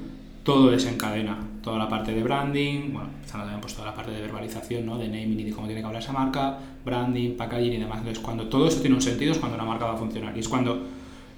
todo 0.44 0.72
desencadena. 0.72 1.38
Toda 1.62 1.78
la 1.78 1.90
parte 1.90 2.14
de 2.14 2.24
branding, 2.24 2.94
bueno, 2.94 3.10
también 3.32 3.60
pues 3.62 3.74
toda 3.74 3.88
la 3.88 3.96
parte 3.96 4.12
de 4.12 4.22
verbalización, 4.22 4.86
¿no? 4.86 4.98
de 4.98 5.08
naming 5.08 5.40
y 5.40 5.44
de 5.44 5.52
cómo 5.52 5.68
tiene 5.68 5.82
que 5.82 5.88
hablar 5.88 6.02
esa 6.02 6.14
marca, 6.14 6.58
branding, 6.86 7.36
packaging 7.36 7.74
y 7.74 7.78
demás. 7.78 8.00
Entonces, 8.00 8.24
cuando 8.24 8.48
todo 8.48 8.68
eso 8.68 8.82
tiene 8.82 8.96
un 8.96 9.02
sentido 9.02 9.32
es 9.32 9.38
cuando 9.38 9.56
una 9.56 9.66
marca 9.66 9.86
va 9.86 9.94
a 9.94 9.98
funcionar. 9.98 10.36
Y 10.36 10.40
es 10.40 10.48
cuando 10.48 10.82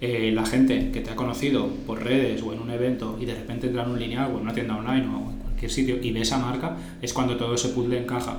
eh, 0.02 0.32
la 0.34 0.45
gente 0.45 0.91
que 0.91 1.02
te 1.02 1.12
ha 1.12 1.15
conocido 1.15 1.67
por 1.86 2.04
redes 2.04 2.41
o 2.41 2.54
en 2.54 2.60
un 2.60 2.69
evento 2.69 3.17
y 3.19 3.25
de 3.25 3.36
repente 3.36 3.67
entra 3.67 3.84
en 3.84 3.91
un 3.91 3.99
lineal 3.99 4.32
o 4.32 4.38
en 4.38 4.43
una 4.43 4.54
tienda 4.54 4.78
online 4.78 5.06
o 5.08 5.32
en 5.32 5.38
cualquier 5.39 5.71
sitio 5.71 5.97
y 6.02 6.12
ve 6.12 6.21
esa 6.21 6.38
marca, 6.38 6.78
es 7.02 7.12
cuando 7.13 7.36
todo 7.36 7.56
ese 7.56 7.69
puzzle 7.69 7.99
encaja. 7.99 8.38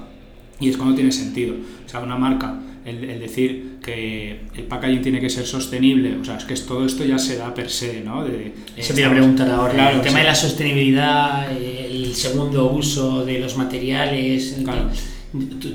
Y 0.60 0.68
es 0.68 0.76
cuando 0.76 0.94
tiene 0.94 1.10
sentido. 1.10 1.54
O 1.86 1.88
sea, 1.88 2.00
una 2.00 2.16
marca 2.16 2.60
el, 2.84 3.20
decir 3.20 3.78
que 3.82 4.40
el 4.54 4.64
packaging 4.64 5.02
tiene 5.02 5.20
que 5.20 5.30
ser 5.30 5.46
sostenible, 5.46 6.16
o 6.16 6.24
sea, 6.24 6.36
es 6.36 6.44
que 6.44 6.54
todo 6.54 6.86
esto 6.86 7.04
ya 7.04 7.18
se 7.18 7.36
da 7.36 7.52
per 7.54 7.70
se, 7.70 8.00
¿no? 8.00 8.24
De, 8.24 8.52
Eso 8.76 8.94
te 8.94 9.00
iba 9.00 9.10
a 9.10 9.12
preguntar 9.12 9.50
ahora, 9.50 9.92
el 9.92 10.00
tema 10.00 10.18
de 10.20 10.24
la 10.24 10.34
sostenibilidad, 10.34 11.50
el 11.52 12.14
segundo 12.14 12.70
uso 12.70 13.24
de 13.24 13.38
los 13.38 13.56
materiales, 13.56 14.56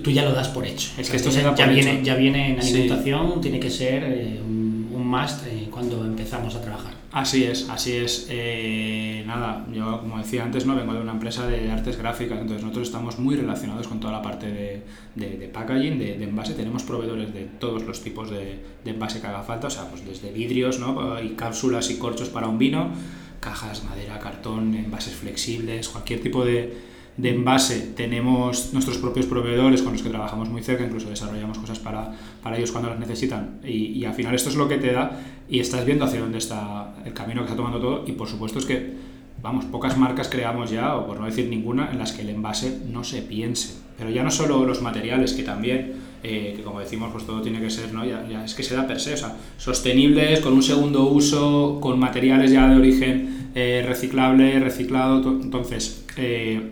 tú, 0.03 0.11
ya 0.11 0.23
lo 0.23 0.33
das 0.33 0.49
por 0.49 0.65
hecho. 0.65 0.89
Es 0.97 1.09
que 1.09 1.17
esto 1.17 1.31
se 1.31 1.41
da 1.41 1.55
ya, 1.55 1.67
viene, 1.67 2.01
ya 2.03 2.15
viene 2.15 2.51
en 2.51 2.59
alimentación, 2.59 3.41
tiene 3.41 3.59
que 3.59 3.69
ser 3.69 4.03
eh, 4.03 4.39
un, 4.43 4.89
un 4.93 5.07
must 5.07 5.45
eh, 5.47 5.67
cuando 5.69 6.03
empezamos 6.05 6.55
a 6.55 6.61
trabajar. 6.61 7.04
Así 7.15 7.45
es, 7.45 7.69
así 7.69 7.93
es. 7.93 8.27
Eh, 8.29 9.23
nada, 9.25 9.65
yo 9.71 10.01
como 10.01 10.17
decía 10.17 10.43
antes, 10.43 10.65
no 10.65 10.75
vengo 10.75 10.93
de 10.93 10.99
una 10.99 11.13
empresa 11.13 11.47
de 11.47 11.71
artes 11.71 11.95
gráficas, 11.97 12.39
entonces 12.39 12.61
nosotros 12.61 12.89
estamos 12.89 13.19
muy 13.19 13.37
relacionados 13.37 13.87
con 13.87 14.01
toda 14.01 14.11
la 14.11 14.21
parte 14.21 14.51
de, 14.51 14.83
de, 15.15 15.47
packaging, 15.47 15.97
de, 15.97 16.21
envase. 16.21 16.55
Tenemos 16.55 16.83
proveedores 16.83 17.33
de 17.33 17.45
todos 17.57 17.83
los 17.83 18.01
tipos 18.01 18.29
de, 18.29 18.59
envase 18.83 19.21
que 19.21 19.27
haga 19.27 19.43
falta, 19.43 19.67
o 19.67 19.69
sea, 19.69 19.89
pues 19.89 20.05
desde 20.05 20.33
vidrios, 20.33 20.79
¿no? 20.79 21.17
Y 21.21 21.35
cápsulas 21.35 21.89
y 21.89 21.97
corchos 21.97 22.27
para 22.27 22.49
un 22.49 22.57
vino, 22.57 22.89
cajas, 23.39 23.85
madera, 23.85 24.19
cartón, 24.19 24.75
envases 24.75 25.15
flexibles, 25.15 25.87
cualquier 25.87 26.19
tipo 26.19 26.43
de, 26.43 26.77
de 27.17 27.29
envase 27.29 27.93
tenemos 27.95 28.73
nuestros 28.73 28.97
propios 28.97 29.25
proveedores 29.25 29.81
con 29.81 29.93
los 29.93 30.03
que 30.03 30.09
trabajamos 30.09 30.49
muy 30.49 30.61
cerca, 30.61 30.83
incluso 30.83 31.09
desarrollamos 31.09 31.57
cosas 31.57 31.79
para, 31.79 32.11
para 32.43 32.57
ellos 32.57 32.71
cuando 32.71 32.89
las 32.89 32.99
necesitan. 32.99 33.59
Y, 33.63 33.99
y, 33.99 34.05
al 34.05 34.13
final 34.13 34.35
esto 34.35 34.49
es 34.49 34.55
lo 34.55 34.67
que 34.67 34.77
te 34.77 34.91
da 34.91 35.19
y 35.47 35.59
estás 35.59 35.85
viendo 35.85 36.05
hacia 36.05 36.19
dónde 36.19 36.39
está 36.39 36.93
el 37.05 37.13
camino 37.13 37.41
que 37.41 37.45
está 37.45 37.55
tomando 37.55 37.79
todo. 37.79 38.03
Y 38.05 38.11
por 38.13 38.27
supuesto 38.27 38.59
es 38.59 38.65
que, 38.65 38.93
vamos, 39.41 39.65
pocas 39.65 39.97
marcas 39.97 40.27
creamos 40.27 40.71
ya, 40.71 40.95
o 40.95 41.07
por 41.07 41.19
no 41.19 41.25
decir 41.25 41.47
ninguna, 41.47 41.89
en 41.91 41.99
las 41.99 42.11
que 42.11 42.23
el 42.23 42.29
envase 42.29 42.81
no 42.91 43.03
se 43.05 43.21
piense. 43.21 43.75
Pero 43.97 44.09
ya 44.09 44.21
no 44.23 44.31
solo 44.31 44.65
los 44.65 44.81
materiales, 44.81 45.31
que 45.31 45.43
también, 45.43 45.93
eh, 46.21 46.53
que 46.57 46.63
como 46.63 46.81
decimos, 46.81 47.11
pues 47.13 47.25
todo 47.25 47.41
tiene 47.41 47.61
que 47.61 47.69
ser, 47.69 47.93
¿no? 47.93 48.03
Ya, 48.03 48.27
ya, 48.29 48.43
es 48.43 48.53
que 48.55 48.63
se 48.63 48.75
da 48.75 48.85
per 48.85 48.99
se, 48.99 49.13
o 49.13 49.17
sea, 49.17 49.37
sostenibles, 49.57 50.41
con 50.41 50.51
un 50.51 50.63
segundo 50.63 51.05
uso, 51.05 51.79
con 51.79 51.97
materiales 51.97 52.51
ya 52.51 52.67
de 52.67 52.75
origen 52.75 53.51
eh, 53.55 53.85
reciclable, 53.87 54.59
reciclado. 54.59 55.39
Entonces, 55.41 56.05
eh, 56.17 56.71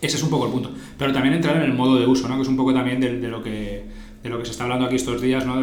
ese 0.00 0.16
es 0.16 0.22
un 0.22 0.30
poco 0.30 0.46
el 0.46 0.52
punto. 0.52 0.72
Pero 0.98 1.12
también 1.12 1.34
entrar 1.34 1.56
en 1.56 1.62
el 1.62 1.72
modo 1.72 1.98
de 1.98 2.06
uso, 2.06 2.28
¿no? 2.28 2.36
que 2.36 2.42
es 2.42 2.48
un 2.48 2.56
poco 2.56 2.72
también 2.72 3.00
de, 3.00 3.28
lo, 3.28 3.42
que, 3.42 3.84
de 4.22 4.28
lo 4.28 4.38
que 4.38 4.44
se 4.44 4.52
está 4.52 4.64
hablando 4.64 4.86
aquí 4.86 4.96
estos 4.96 5.20
días, 5.20 5.44
¿no? 5.44 5.60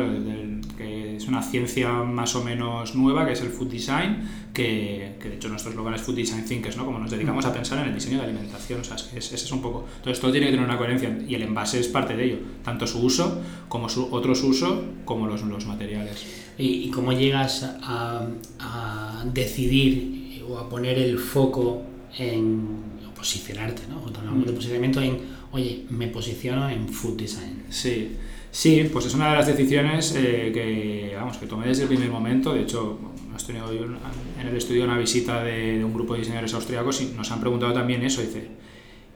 que 0.77 1.15
es 1.15 1.27
una 1.27 1.41
ciencia 1.41 1.91
más 2.03 2.35
o 2.35 2.43
menos 2.43 2.95
nueva, 2.95 3.25
que 3.25 3.33
es 3.33 3.41
el 3.41 3.49
food 3.49 3.69
design, 3.69 4.21
que, 4.53 5.15
que 5.19 5.29
de 5.29 5.35
hecho 5.35 5.49
nuestro 5.49 5.71
eslogan 5.71 5.95
es 5.95 6.01
food 6.01 6.15
design 6.15 6.45
thinkers, 6.45 6.77
¿no? 6.77 6.85
como 6.85 6.99
nos 6.99 7.09
dedicamos 7.09 7.45
a 7.45 7.53
pensar 7.53 7.79
en 7.79 7.87
el 7.87 7.95
diseño 7.95 8.17
de 8.17 8.25
alimentación. 8.25 8.81
O 8.81 8.83
sea, 8.83 8.95
es, 8.95 9.13
ese 9.13 9.35
es 9.35 9.51
un 9.51 9.61
poco. 9.61 9.85
Entonces 9.97 10.21
todo 10.21 10.31
tiene 10.31 10.47
que 10.47 10.53
tener 10.53 10.65
una 10.65 10.77
coherencia 10.77 11.17
y 11.27 11.33
el 11.33 11.41
envase 11.41 11.79
es 11.79 11.87
parte 11.87 12.15
de 12.15 12.25
ello, 12.25 12.37
tanto 12.63 12.85
su 12.85 12.99
uso 12.99 13.41
como 13.67 13.89
su 13.89 14.07
otros 14.13 14.43
usos, 14.43 14.79
como 15.05 15.25
los, 15.25 15.41
los 15.41 15.65
materiales. 15.65 16.25
¿Y, 16.59 16.89
cómo 16.89 17.13
llegas 17.13 17.63
a, 17.83 18.27
a 18.59 19.25
decidir 19.33 20.43
o 20.49 20.57
a 20.57 20.69
poner 20.69 20.97
el 20.97 21.19
foco 21.19 21.83
en 22.17 22.96
posicionarte, 23.17 23.81
¿no? 23.89 23.99
Cuando 23.99 24.19
hablamos 24.19 24.45
de 24.45 24.51
mm. 24.51 24.55
posicionamiento 24.55 25.01
en, 25.01 25.19
oye, 25.51 25.85
me 25.89 26.07
posiciono 26.07 26.69
en 26.69 26.87
food 26.87 27.17
design. 27.17 27.63
Sí, 27.69 28.11
sí, 28.51 28.87
pues 28.91 29.07
es 29.07 29.15
una 29.15 29.31
de 29.31 29.37
las 29.37 29.47
decisiones 29.47 30.13
eh, 30.15 30.51
que, 30.53 31.15
vamos, 31.15 31.37
que 31.37 31.47
tomé 31.47 31.67
desde 31.67 31.83
el 31.83 31.89
primer 31.89 32.09
momento. 32.09 32.53
De 32.53 32.61
hecho, 32.61 32.99
hemos 33.27 33.45
tenido 33.45 33.71
en 33.71 34.47
el 34.47 34.55
estudio 34.55 34.83
una 34.83 34.97
visita 34.97 35.43
de, 35.43 35.83
un 35.83 35.93
grupo 35.93 36.13
de 36.13 36.19
diseñadores 36.19 36.53
austriacos 36.53 37.01
y 37.01 37.05
nos 37.07 37.31
han 37.31 37.39
preguntado 37.39 37.73
también 37.73 38.03
eso. 38.03 38.21
Dice, 38.21 38.47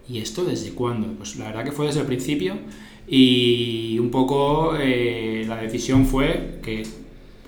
¿y 0.10 0.18
esto 0.18 0.44
desde 0.44 0.72
cuándo? 0.72 1.08
Pues 1.14 1.36
la 1.36 1.46
verdad 1.46 1.64
que 1.64 1.72
fue 1.72 1.86
desde 1.86 2.02
el 2.02 2.08
principio 2.08 2.56
y 3.08 4.00
un 4.00 4.10
poco 4.10 4.76
eh, 4.80 5.46
la 5.48 5.58
decisión 5.58 6.06
fue 6.06 6.60
que, 6.64 6.84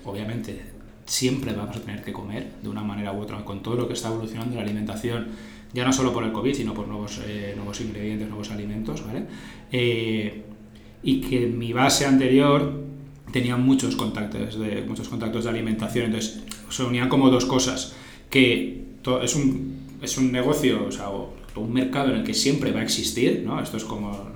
obviamente, 0.04 0.62
siempre 1.06 1.52
vamos 1.52 1.76
a 1.76 1.80
tener 1.80 2.02
que 2.02 2.12
comer 2.12 2.52
de 2.62 2.68
una 2.68 2.82
manera 2.82 3.12
u 3.12 3.20
otra 3.20 3.44
con 3.44 3.62
todo 3.62 3.74
lo 3.74 3.88
que 3.88 3.94
está 3.94 4.08
evolucionando 4.08 4.56
la 4.56 4.62
alimentación 4.62 5.26
ya 5.74 5.84
no 5.84 5.92
solo 5.92 6.12
por 6.12 6.24
el 6.24 6.32
COVID, 6.32 6.54
sino 6.54 6.72
por 6.72 6.86
nuevos, 6.86 7.20
eh, 7.26 7.52
nuevos 7.56 7.80
ingredientes, 7.80 8.28
nuevos 8.28 8.50
alimentos, 8.50 9.04
¿vale? 9.04 9.24
Eh, 9.72 10.42
y 11.02 11.20
que 11.20 11.46
mi 11.46 11.72
base 11.72 12.06
anterior 12.06 12.84
tenía 13.32 13.56
muchos 13.56 13.96
contactos 13.96 14.58
de, 14.58 14.82
muchos 14.82 15.08
contactos 15.08 15.44
de 15.44 15.50
alimentación, 15.50 16.06
entonces 16.06 16.44
se 16.70 16.84
unían 16.84 17.08
como 17.08 17.28
dos 17.28 17.44
cosas, 17.44 17.96
que 18.30 18.84
es 19.22 19.34
un, 19.34 19.76
es 20.00 20.16
un 20.16 20.30
negocio, 20.30 20.86
o 20.86 20.92
sea, 20.92 21.08
un 21.10 21.72
mercado 21.72 22.10
en 22.10 22.20
el 22.20 22.24
que 22.24 22.34
siempre 22.34 22.70
va 22.70 22.80
a 22.80 22.84
existir, 22.84 23.42
¿no? 23.44 23.60
Esto 23.60 23.76
es 23.76 23.84
como, 23.84 24.28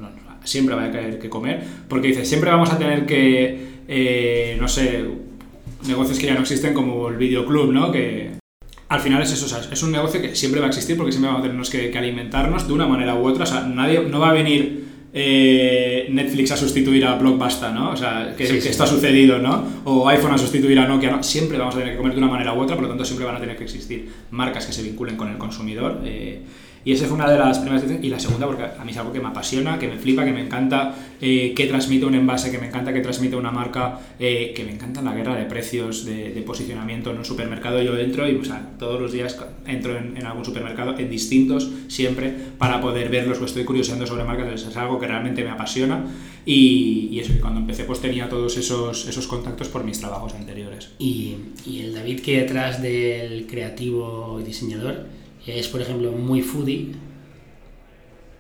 siempre 0.42 0.74
va 0.74 0.82
a 0.82 0.86
haber 0.86 1.18
que 1.20 1.30
comer, 1.30 1.64
porque 1.88 2.08
dice, 2.08 2.24
siempre 2.24 2.50
vamos 2.50 2.70
a 2.72 2.78
tener 2.78 3.06
que, 3.06 3.68
eh, 3.86 4.56
no 4.60 4.66
sé, 4.66 5.04
negocios 5.86 6.18
que 6.18 6.26
ya 6.26 6.34
no 6.34 6.40
existen 6.40 6.74
como 6.74 7.08
el 7.08 7.16
videoclub, 7.16 7.72
¿no? 7.72 7.92
Que, 7.92 8.38
al 8.88 9.00
final 9.00 9.22
es 9.22 9.32
eso, 9.32 9.70
es 9.70 9.82
un 9.82 9.92
negocio 9.92 10.20
que 10.22 10.34
siempre 10.34 10.60
va 10.60 10.66
a 10.66 10.70
existir 10.70 10.96
porque 10.96 11.12
siempre 11.12 11.30
vamos 11.30 11.46
a 11.46 11.50
tener 11.50 11.90
que, 11.90 11.98
alimentarnos 11.98 12.66
de 12.66 12.72
una 12.72 12.86
manera 12.86 13.14
u 13.14 13.26
otra. 13.26 13.44
O 13.44 13.46
sea, 13.46 13.60
nadie, 13.62 14.00
no 14.00 14.18
va 14.18 14.30
a 14.30 14.32
venir 14.32 14.86
eh, 15.12 16.06
Netflix 16.10 16.52
a 16.52 16.56
sustituir 16.56 17.04
a 17.04 17.16
Blockbuster, 17.16 17.70
¿no? 17.72 17.90
O 17.90 17.96
sea, 17.96 18.34
que, 18.34 18.44
esto 18.44 18.84
ha 18.84 18.86
sucedido, 18.86 19.38
¿no? 19.38 19.82
O 19.84 20.08
iPhone 20.08 20.32
a 20.32 20.38
sustituir 20.38 20.78
a 20.78 20.88
Nokia, 20.88 21.10
¿no? 21.10 21.22
Siempre 21.22 21.58
vamos 21.58 21.74
a 21.74 21.78
tener 21.78 21.92
que 21.92 21.98
comer 21.98 22.14
de 22.14 22.18
una 22.18 22.30
manera 22.30 22.54
u 22.54 22.60
otra, 22.60 22.76
por 22.76 22.84
lo 22.84 22.88
tanto 22.88 23.04
siempre 23.04 23.26
van 23.26 23.36
a 23.36 23.40
tener 23.40 23.58
que 23.58 23.64
existir 23.64 24.08
marcas 24.30 24.64
que 24.64 24.72
se 24.72 24.82
vinculen 24.82 25.16
con 25.16 25.28
el 25.28 25.36
consumidor. 25.36 26.00
Eh, 26.04 26.40
y 26.88 26.92
esa 26.92 27.04
fue 27.04 27.16
una 27.16 27.30
de 27.30 27.36
las 27.36 27.58
primeras. 27.58 27.84
Y 28.02 28.08
la 28.08 28.18
segunda, 28.18 28.46
porque 28.46 28.62
a 28.62 28.82
mí 28.82 28.92
es 28.92 28.96
algo 28.96 29.12
que 29.12 29.20
me 29.20 29.28
apasiona, 29.28 29.78
que 29.78 29.88
me 29.88 29.98
flipa, 29.98 30.24
que 30.24 30.32
me 30.32 30.40
encanta 30.40 30.94
eh, 31.20 31.52
que 31.54 31.66
transmite 31.66 32.06
un 32.06 32.14
envase, 32.14 32.50
que 32.50 32.56
me 32.56 32.68
encanta 32.68 32.94
que 32.94 33.00
transmite 33.00 33.36
una 33.36 33.50
marca, 33.50 34.00
eh, 34.18 34.54
que 34.56 34.64
me 34.64 34.72
encanta 34.72 35.02
la 35.02 35.12
guerra 35.12 35.36
de 35.36 35.44
precios, 35.44 36.06
de, 36.06 36.42
posicionamiento 36.46 37.10
en 37.10 37.18
un 37.18 37.26
supermercado. 37.26 37.82
Yo 37.82 37.94
entro 37.98 38.26
y 38.26 38.40
todos 38.78 38.98
los 38.98 39.12
días 39.12 39.38
entro 39.66 39.98
en, 39.98 40.24
algún 40.24 40.46
supermercado, 40.46 40.98
en 40.98 41.10
distintos, 41.10 41.70
siempre, 41.88 42.32
para 42.56 42.80
poder 42.80 43.10
verlos 43.10 43.38
o 43.38 43.44
estoy 43.44 43.64
curioseando 43.64 44.06
sobre 44.06 44.24
marcas. 44.24 44.62
Es 44.62 44.76
algo 44.78 44.98
que 44.98 45.08
realmente 45.08 45.44
me 45.44 45.50
apasiona. 45.50 46.06
Y, 46.46 47.10
y 47.12 47.20
eso, 47.20 47.34
cuando 47.42 47.60
empecé, 47.60 47.84
pues 47.84 48.00
tenía 48.00 48.30
todos 48.30 48.56
esos, 48.56 49.06
esos 49.06 49.26
contactos 49.26 49.68
por 49.68 49.84
mis 49.84 50.00
trabajos 50.00 50.32
anteriores. 50.32 50.88
Y, 50.98 51.36
y 51.66 51.80
el 51.80 51.92
David 51.92 52.20
que 52.20 52.40
detrás 52.40 52.80
del 52.80 53.46
creativo 53.46 54.40
diseñador 54.42 55.17
es, 55.48 55.68
por 55.68 55.80
ejemplo, 55.80 56.12
muy 56.12 56.42
foodie. 56.42 56.92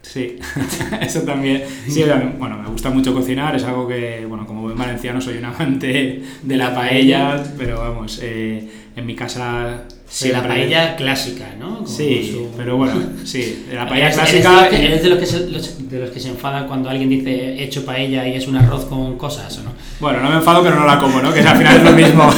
Sí, 0.02 0.38
eso 1.00 1.22
también. 1.22 1.64
Sí, 1.88 2.04
bueno, 2.38 2.58
me 2.58 2.68
gusta 2.68 2.90
mucho 2.90 3.12
cocinar, 3.14 3.56
es 3.56 3.64
algo 3.64 3.86
que, 3.88 4.24
bueno, 4.26 4.46
como 4.46 4.62
buen 4.62 4.76
valenciano 4.76 5.20
soy 5.20 5.38
un 5.38 5.44
amante 5.46 6.22
de 6.42 6.56
la 6.56 6.74
paella, 6.74 7.42
pero 7.56 7.78
vamos, 7.78 8.20
eh, 8.22 8.68
en 8.94 9.06
mi 9.06 9.14
casa 9.14 9.84
de 10.22 10.32
la 10.32 10.42
paella 10.42 10.96
clásica, 10.96 11.54
¿no? 11.58 11.86
sí, 11.86 12.46
pero 12.56 12.76
bueno, 12.76 12.94
sí, 13.24 13.66
de 13.68 13.74
la 13.74 13.86
paella 13.86 14.10
clásica... 14.10 14.68
¿Eres, 14.68 15.02
de, 15.02 15.10
los 15.10 15.18
que 15.18 15.26
se, 15.26 15.46
de 15.46 16.00
los 16.00 16.10
que 16.10 16.20
se 16.20 16.28
enfadan 16.28 16.66
cuando 16.66 16.88
alguien 16.88 17.10
dice 17.10 17.62
hecho 17.62 17.84
paella 17.84 18.26
y 18.26 18.34
es 18.34 18.48
un 18.48 18.56
arroz 18.56 18.86
con 18.86 19.18
cosas 19.18 19.56
o 19.58 19.64
no? 19.64 19.72
Bueno, 20.00 20.20
no 20.20 20.30
me 20.30 20.36
enfado, 20.36 20.62
pero 20.62 20.76
no 20.76 20.86
la 20.86 20.98
como, 20.98 21.20
¿no? 21.20 21.32
Que 21.32 21.40
al 21.40 21.58
final 21.58 21.76
es 21.76 21.82
lo 21.82 21.92
mismo. 21.92 22.30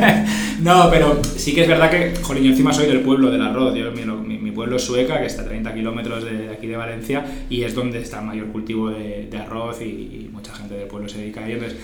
no, 0.60 0.88
pero 0.90 1.20
sí 1.24 1.54
que 1.54 1.62
es 1.62 1.68
verdad 1.68 1.90
que, 1.90 2.14
jolín, 2.22 2.44
yo 2.44 2.50
encima 2.50 2.72
soy 2.72 2.86
del 2.86 3.00
pueblo 3.00 3.30
del 3.30 3.42
arroz. 3.42 3.74
Yo, 3.74 3.90
mi, 3.90 4.38
mi, 4.38 4.50
pueblo 4.52 4.76
es 4.76 4.84
Sueca, 4.84 5.18
que 5.20 5.26
está 5.26 5.42
a 5.42 5.46
30 5.46 5.74
kilómetros 5.74 6.24
de, 6.24 6.50
aquí 6.50 6.66
de 6.66 6.76
Valencia, 6.76 7.24
y 7.50 7.62
es 7.62 7.74
donde 7.74 8.00
está 8.00 8.20
el 8.20 8.26
mayor 8.26 8.46
cultivo 8.48 8.90
de, 8.90 9.28
arroz 9.38 9.80
y, 9.80 9.84
y, 9.84 10.30
mucha 10.32 10.54
gente 10.54 10.74
del 10.74 10.86
pueblo 10.86 11.08
se 11.08 11.18
dedica 11.18 11.40
a 11.40 11.46
ello. 11.46 11.54
Entonces, 11.54 11.78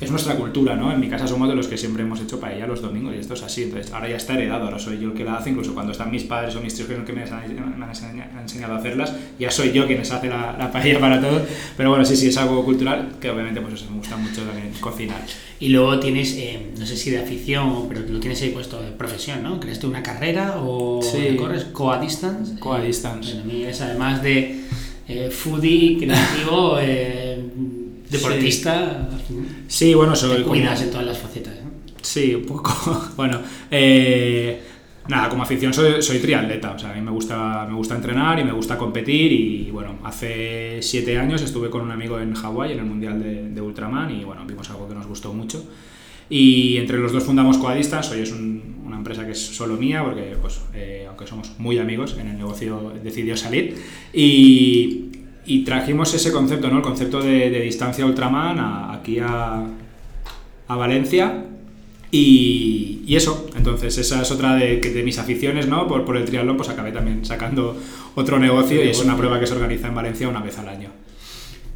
es 0.00 0.10
nuestra 0.10 0.36
cultura, 0.36 0.76
¿no? 0.76 0.92
En 0.92 1.00
mi 1.00 1.08
casa 1.08 1.26
somos 1.26 1.48
de 1.48 1.54
los 1.54 1.68
que 1.68 1.78
siempre 1.78 2.02
hemos 2.02 2.20
hecho 2.20 2.38
paella 2.38 2.66
los 2.66 2.82
domingos 2.82 3.14
y 3.14 3.18
esto 3.18 3.34
es 3.34 3.42
así. 3.42 3.62
Entonces, 3.64 3.92
ahora 3.92 4.08
ya 4.08 4.16
está 4.16 4.34
heredado, 4.34 4.64
ahora 4.64 4.78
soy 4.78 4.98
yo 4.98 5.08
el 5.08 5.14
que 5.14 5.24
la 5.24 5.36
hace, 5.36 5.50
incluso 5.50 5.72
cuando 5.72 5.92
están 5.92 6.10
mis 6.10 6.24
padres 6.24 6.54
o 6.56 6.60
mis 6.60 6.74
tíos 6.74 6.88
que 6.88 7.12
me 7.12 7.22
han, 7.22 8.40
enseñado 8.42 8.74
a 8.74 8.76
hacerlas, 8.76 9.14
ya 9.38 9.50
soy 9.50 9.72
yo 9.72 9.86
quien 9.86 9.98
les 9.98 10.10
hace 10.10 10.28
la, 10.28 10.70
paella 10.70 11.00
para 11.00 11.20
todos. 11.20 11.42
Pero 11.76 11.90
bueno, 11.90 12.04
sí, 12.04 12.16
sí, 12.16 12.28
es 12.28 12.36
algo 12.36 12.64
cultural 12.64 13.14
que 13.20 13.30
obviamente 13.30 13.60
pues 13.60 13.74
eso, 13.74 13.90
me 13.90 13.98
gusta 13.98 14.16
mucho 14.16 14.42
también 14.42 14.72
cocinar. 14.80 15.22
Y 15.58 15.70
luego 15.70 15.98
tienes, 15.98 16.34
eh, 16.34 16.72
no 16.78 16.84
sé 16.84 16.96
si 16.96 17.10
de 17.10 17.18
afición, 17.18 17.88
pero 17.88 18.02
lo 18.02 18.20
tienes 18.20 18.42
ahí 18.42 18.50
puesto 18.50 18.82
de 18.82 18.90
profesión, 18.90 19.42
¿no? 19.42 19.58
¿Creaste 19.58 19.86
una 19.86 20.02
carrera 20.02 20.56
o 20.58 21.00
corres 21.38 21.64
coa-distance? 21.64 22.58
Coa-distance. 22.58 23.32
Eh, 23.32 23.40
a 23.40 23.44
mí 23.44 23.64
es 23.64 23.80
además 23.80 24.22
de 24.22 24.60
eh, 25.08 25.30
foodie, 25.30 25.96
creativo... 25.96 26.76
Eh, 26.80 27.42
deportista. 28.10 29.08
Sí, 29.26 29.34
bueno, 29.94 30.16
soy. 30.16 30.38
Te 30.38 30.42
cuidas 30.42 30.82
en 30.82 30.90
todas 30.90 31.06
las 31.06 31.18
facetas. 31.18 31.54
Sí, 32.02 32.34
un 32.34 32.44
poco. 32.44 32.72
bueno, 33.16 33.40
eh, 33.70 34.62
nada, 35.08 35.28
como 35.28 35.42
afición 35.42 35.72
soy, 35.74 36.00
soy, 36.02 36.18
triatleta. 36.18 36.72
O 36.72 36.78
sea, 36.78 36.90
a 36.90 36.94
mí 36.94 37.00
me 37.00 37.10
gusta, 37.10 37.66
me 37.68 37.74
gusta 37.74 37.96
entrenar 37.96 38.38
y 38.38 38.44
me 38.44 38.52
gusta 38.52 38.78
competir. 38.78 39.32
Y 39.32 39.70
bueno, 39.70 39.98
hace 40.04 40.78
siete 40.82 41.18
años 41.18 41.42
estuve 41.42 41.68
con 41.68 41.82
un 41.82 41.90
amigo 41.90 42.18
en 42.20 42.34
Hawái 42.34 42.72
en 42.72 42.78
el 42.78 42.84
Mundial 42.84 43.54
de, 43.54 43.60
Ultraman 43.60 44.10
y 44.10 44.24
bueno, 44.24 44.44
vimos 44.46 44.70
algo 44.70 44.88
que 44.88 44.94
nos 44.94 45.06
gustó 45.06 45.32
mucho. 45.32 45.64
Y 46.28 46.76
entre 46.78 46.98
los 46.98 47.12
dos 47.12 47.22
fundamos 47.22 47.56
Coadistas, 47.58 48.10
hoy 48.10 48.20
es 48.20 48.32
una 48.32 48.96
empresa 48.96 49.24
que 49.24 49.32
es 49.32 49.40
solo 49.40 49.76
mía, 49.76 50.02
porque 50.02 50.36
pues, 50.40 50.60
eh, 50.74 51.04
aunque 51.06 51.26
somos 51.26 51.52
muy 51.58 51.78
amigos, 51.78 52.16
en 52.18 52.28
el 52.28 52.36
negocio 52.36 52.92
decidió 53.02 53.36
salir. 53.36 53.76
Y, 54.12 55.05
y 55.46 55.64
trajimos 55.64 56.12
ese 56.14 56.32
concepto, 56.32 56.68
¿no? 56.68 56.78
El 56.78 56.82
concepto 56.82 57.20
de, 57.20 57.48
distancia 57.60 58.04
Ultraman 58.04 58.94
aquí 58.94 59.18
a, 59.20 59.64
a 60.68 60.76
Valencia. 60.76 61.44
Y, 62.10 63.02
y, 63.06 63.16
eso, 63.16 63.48
entonces 63.56 63.98
esa 63.98 64.22
es 64.22 64.30
otra 64.30 64.54
de, 64.54 64.78
de 64.78 65.02
mis 65.02 65.18
aficiones, 65.18 65.66
¿no? 65.66 65.86
Por, 65.88 66.04
por 66.04 66.16
el 66.16 66.24
triatlón, 66.24 66.56
pues 66.56 66.68
acabé 66.68 66.92
también 66.92 67.24
sacando 67.24 67.76
otro 68.14 68.38
negocio 68.38 68.82
y 68.82 68.88
es 68.88 69.00
una 69.00 69.16
prueba 69.16 69.38
que 69.40 69.46
se 69.46 69.54
organiza 69.54 69.88
en 69.88 69.94
Valencia 69.94 70.28
una 70.28 70.40
vez 70.40 70.58
al 70.58 70.68
año. 70.68 70.90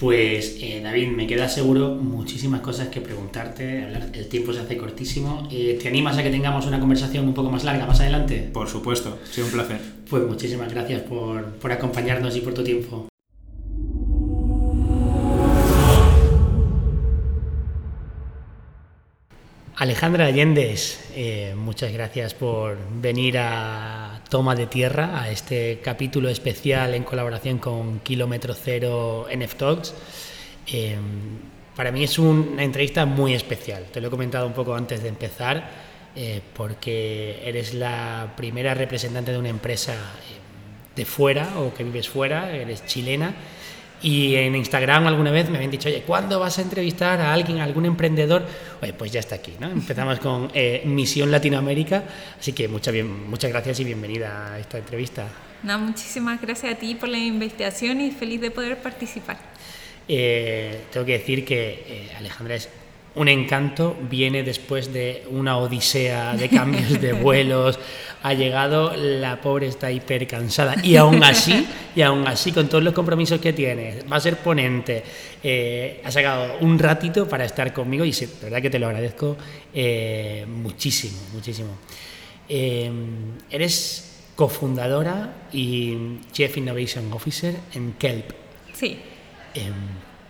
Pues 0.01 0.57
eh, 0.63 0.81
David, 0.83 1.09
me 1.09 1.27
queda 1.27 1.47
seguro 1.47 1.91
muchísimas 1.91 2.63
cosas 2.63 2.89
que 2.89 3.03
preguntarte, 3.03 3.87
el 4.15 4.29
tiempo 4.29 4.55
se 4.55 4.61
hace 4.61 4.79
cortísimo. 4.79 5.47
Eh, 5.53 5.79
¿Te 5.81 5.89
animas 5.89 6.17
a 6.17 6.23
que 6.23 6.31
tengamos 6.31 6.65
una 6.67 6.81
conversación 6.81 7.29
un 7.29 7.35
poco 7.35 7.51
más 7.51 7.65
larga 7.65 7.85
más 7.85 8.01
adelante? 8.01 8.49
Por 8.51 8.67
supuesto, 8.67 9.19
ha 9.23 9.27
sido 9.31 9.49
un 9.49 9.53
placer. 9.53 9.79
Pues 10.09 10.27
muchísimas 10.27 10.73
gracias 10.73 11.03
por, 11.03 11.45
por 11.57 11.71
acompañarnos 11.71 12.35
y 12.35 12.41
por 12.41 12.55
tu 12.55 12.65
tiempo. 12.65 13.10
Alejandra 19.81 20.27
Allendes, 20.27 21.01
eh, 21.17 21.55
muchas 21.57 21.91
gracias 21.91 22.35
por 22.35 22.77
venir 23.01 23.39
a 23.39 24.21
Toma 24.29 24.55
de 24.55 24.67
Tierra, 24.67 25.23
a 25.23 25.31
este 25.31 25.81
capítulo 25.83 26.29
especial 26.29 26.93
en 26.93 27.03
colaboración 27.03 27.57
con 27.57 28.01
Kilómetro 28.01 28.53
Cero 28.53 29.27
NF 29.35 29.55
Talks. 29.55 29.95
Eh, 30.67 30.99
para 31.75 31.93
mí 31.93 32.05
es 32.05 32.19
una 32.19 32.63
entrevista 32.63 33.07
muy 33.07 33.33
especial, 33.33 33.87
te 33.91 34.03
lo 34.03 34.09
he 34.09 34.11
comentado 34.11 34.47
un 34.47 34.53
poco 34.53 34.75
antes 34.75 35.03
de 35.03 35.09
empezar, 35.09 35.71
eh, 36.15 36.43
porque 36.53 37.41
eres 37.43 37.73
la 37.73 38.35
primera 38.37 38.75
representante 38.75 39.33
de 39.33 39.39
una 39.39 39.49
empresa 39.49 39.95
de 40.95 41.07
fuera 41.07 41.59
o 41.59 41.73
que 41.73 41.85
vives 41.85 42.07
fuera, 42.07 42.55
eres 42.55 42.85
chilena 42.85 43.35
y 44.03 44.35
en 44.35 44.57
Instagram 44.57 45.07
alguna 45.07 45.31
vez 45.31 45.51
me 45.51 45.57
habían 45.57 45.71
dicho, 45.71 45.89
oye, 45.89 46.03
¿cuándo 46.03 46.41
vas 46.41 46.59
a 46.59 46.63
entrevistar 46.63 47.21
a 47.21 47.33
alguien, 47.33 47.59
a 47.59 47.65
algún 47.65 47.85
emprendedor? 47.85 48.47
Oye, 48.81 48.93
pues 48.93 49.13
ya 49.13 49.21
está 49.21 49.37
aquí, 49.37 49.55
¿no? 49.61 49.69
Empezamos 49.71 50.19
con 50.21 50.51
eh, 50.55 50.83
Misión 50.87 51.31
Latinoamérica, 51.31 52.05
así 52.39 52.53
que 52.53 52.69
muchas, 52.69 52.95
bien, 52.95 53.29
muchas 53.29 53.51
gracias 53.51 53.81
y 53.81 53.85
bienvenida 53.85 54.55
a 54.55 54.59
esta 54.59 54.79
entrevista. 54.79 55.29
No, 55.63 55.79
muchísimas 55.79 56.41
gracias 56.41 56.75
a 56.75 56.79
ti 56.79 56.95
por 56.95 57.09
la 57.09 57.19
invitación 57.19 58.01
y 58.01 58.11
feliz 58.11 58.41
de 58.41 58.51
poder 58.51 58.79
participar. 58.79 59.39
Eh, 60.09 60.81
tengo 60.91 61.07
que 61.07 61.13
decir 61.13 61.45
que 61.45 61.85
eh, 61.87 62.11
Alejandra 62.17 62.55
es 62.55 62.69
un 63.15 63.29
encanto, 63.29 63.97
viene 64.09 64.43
después 64.43 64.93
de 64.93 65.25
una 65.31 65.57
odisea 65.57 66.35
de 66.37 66.49
cambios 66.49 67.01
de 67.01 67.13
vuelos, 67.13 67.79
ha 68.23 68.35
llegado, 68.35 68.95
la 68.97 69.41
pobre 69.41 69.67
está 69.67 69.91
hiper 69.91 70.27
cansada 70.27 70.77
y 70.83 70.97
aún 70.97 71.23
así, 71.25 71.67
y 71.97 72.03
aún 72.03 72.27
así 72.29 72.53
con 72.53 72.69
todos 72.69 72.85
los 72.85 72.95
compromisos 72.95 73.41
que 73.41 73.53
tiene, 73.53 74.03
va 74.11 74.17
a 74.17 74.21
ser 74.21 74.37
ponente, 74.37 75.03
eh, 75.43 76.01
ha 76.05 76.11
sacado 76.11 76.59
un 76.61 76.79
ratito 76.79 77.29
para 77.29 77.45
estar 77.45 77.73
conmigo 77.73 78.05
y 78.05 78.13
de 78.13 78.29
verdad 78.43 78.63
que 78.63 78.71
te 78.71 78.79
lo 78.79 78.87
agradezco 78.87 79.37
eh, 79.75 80.45
muchísimo, 80.49 81.19
muchísimo. 81.33 81.71
Eh, 82.49 82.91
eres 83.51 84.07
cofundadora 84.37 85.49
y 85.53 86.19
Chief 86.33 86.57
Innovation 86.57 87.13
Officer 87.13 87.55
en 87.75 87.93
Kelp. 87.95 88.31
Sí. 88.73 88.99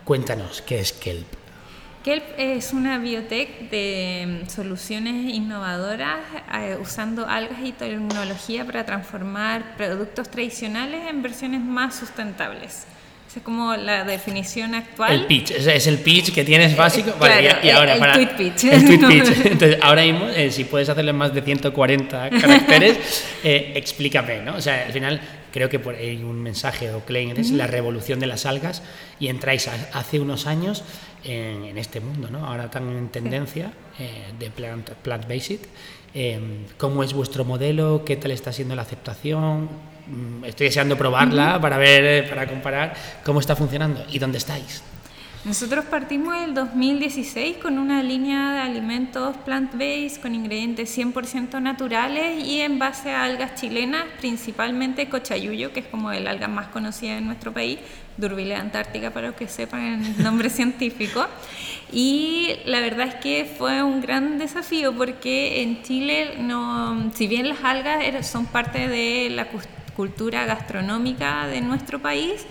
cuéntanos, 0.03 0.61
¿qué 0.63 0.79
es 0.79 0.93
Kelp? 0.93 1.40
Kelp 2.03 2.23
es 2.37 2.73
una 2.73 2.97
biotech 2.97 3.69
de 3.69 4.41
mm, 4.43 4.49
soluciones 4.49 5.35
innovadoras 5.35 6.17
eh, 6.51 6.75
usando 6.81 7.27
algas 7.27 7.59
y 7.63 7.73
tecnología 7.73 8.65
para 8.65 8.85
transformar 8.85 9.75
productos 9.77 10.29
tradicionales 10.29 11.01
en 11.07 11.21
versiones 11.21 11.61
más 11.61 11.95
sustentables. 11.95 12.87
Esa 13.29 13.39
es 13.39 13.45
como 13.45 13.75
la 13.75 14.03
definición 14.03 14.73
actual. 14.73 15.13
El 15.13 15.25
pitch, 15.25 15.51
es 15.51 15.87
el 15.87 15.99
pitch 15.99 16.33
que 16.33 16.43
tienes 16.43 16.75
básico. 16.75 17.13
y, 17.63 17.69
ahora 17.69 17.93
el, 17.93 18.13
tweet 18.27 18.51
pitch. 18.51 18.63
El 18.65 18.83
tweet 18.83 19.07
pitch. 19.07 19.45
Entonces, 19.45 19.77
ahora 19.81 20.01
mismo, 20.01 20.27
eh, 20.27 20.51
si 20.51 20.65
puedes 20.65 20.89
hacerle 20.89 21.13
más 21.13 21.33
de 21.33 21.41
140 21.41 22.29
caracteres, 22.29 23.25
eh, 23.43 23.71
explícame, 23.75 24.41
¿no? 24.41 24.55
O 24.55 24.61
sea, 24.61 24.85
al 24.85 24.91
final 24.91 25.21
creo 25.53 25.69
que 25.69 25.79
por 25.79 25.95
ahí 25.95 26.21
un 26.23 26.41
mensaje 26.41 26.91
o 26.91 27.05
claim 27.05 27.33
es 27.37 27.51
la 27.51 27.67
revolución 27.67 28.19
de 28.19 28.27
las 28.27 28.45
algas 28.45 28.81
y 29.19 29.27
entráis 29.27 29.69
hace 29.93 30.19
unos 30.19 30.47
años 30.47 30.83
en, 31.23 31.77
este 31.77 31.99
mundo, 31.99 32.29
¿no? 32.29 32.45
ahora 32.45 32.69
tan 32.69 32.89
en 32.89 33.09
tendencia 33.09 33.71
eh, 33.99 34.33
de 34.37 34.49
plant-based. 34.51 35.01
Plant 35.01 35.25
eh, 36.13 36.39
¿Cómo 36.77 37.03
es 37.03 37.13
vuestro 37.13 37.45
modelo? 37.45 38.03
¿Qué 38.05 38.17
tal 38.17 38.31
está 38.31 38.51
siendo 38.51 38.75
la 38.75 38.81
aceptación? 38.81 39.69
Mm, 40.07 40.45
estoy 40.45 40.67
deseando 40.67 40.97
probarla 40.97 41.59
para 41.61 41.77
ver, 41.77 42.03
eh, 42.03 42.23
para 42.27 42.47
comparar 42.47 42.93
cómo 43.23 43.39
está 43.39 43.55
funcionando 43.55 44.03
y 44.09 44.19
dónde 44.19 44.37
estáis. 44.37 44.83
Nosotros 45.43 45.85
partimos 45.85 46.37
el 46.37 46.53
2016 46.53 47.57
con 47.57 47.79
una 47.79 48.03
línea 48.03 48.53
de 48.53 48.59
alimentos 48.59 49.35
plant-based 49.37 50.21
con 50.21 50.35
ingredientes 50.35 50.95
100% 50.95 51.59
naturales 51.59 52.45
y 52.45 52.61
en 52.61 52.77
base 52.77 53.09
a 53.09 53.23
algas 53.23 53.55
chilenas, 53.59 54.05
principalmente 54.19 55.09
cochayuyo, 55.09 55.73
que 55.73 55.79
es 55.79 55.87
como 55.87 56.11
el 56.11 56.27
alga 56.27 56.47
más 56.47 56.67
conocida 56.67 57.17
en 57.17 57.25
nuestro 57.25 57.51
país, 57.51 57.79
Durbilea 58.17 58.59
antártica 58.59 59.09
para 59.09 59.29
los 59.29 59.35
que 59.35 59.47
sepan 59.47 60.05
el 60.05 60.23
nombre 60.23 60.51
científico. 60.51 61.25
Y 61.91 62.57
la 62.65 62.79
verdad 62.79 63.07
es 63.07 63.15
que 63.15 63.51
fue 63.57 63.81
un 63.81 63.99
gran 63.99 64.37
desafío 64.37 64.93
porque 64.95 65.63
en 65.63 65.81
Chile, 65.81 66.35
no, 66.37 67.11
si 67.15 67.25
bien 67.25 67.49
las 67.49 67.63
algas 67.63 68.27
son 68.27 68.45
parte 68.45 68.87
de 68.87 69.31
la 69.31 69.47
cultura 69.95 70.45
gastronómica 70.45 71.47
de 71.47 71.61
nuestro 71.61 71.97
país, 71.97 72.45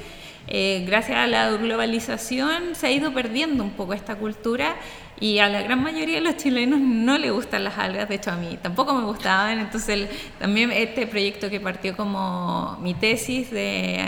eh, 0.46 0.84
gracias 0.86 1.18
a 1.18 1.26
la 1.26 1.50
globalización 1.50 2.74
se 2.74 2.86
ha 2.86 2.90
ido 2.90 3.12
perdiendo 3.12 3.62
un 3.62 3.70
poco 3.70 3.94
esta 3.94 4.16
cultura 4.16 4.76
y 5.20 5.38
a 5.38 5.48
la 5.48 5.62
gran 5.62 5.82
mayoría 5.82 6.16
de 6.16 6.22
los 6.22 6.36
chilenos 6.36 6.80
no 6.80 7.18
le 7.18 7.30
gustan 7.30 7.62
las 7.62 7.76
algas, 7.76 8.08
de 8.08 8.14
hecho 8.14 8.30
a 8.30 8.36
mí 8.36 8.58
tampoco 8.62 8.94
me 8.94 9.04
gustaban, 9.04 9.58
entonces 9.58 10.08
también 10.38 10.72
este 10.72 11.06
proyecto 11.06 11.50
que 11.50 11.60
partió 11.60 11.94
como 11.94 12.78
mi 12.80 12.94
tesis, 12.94 13.50
de, 13.50 14.02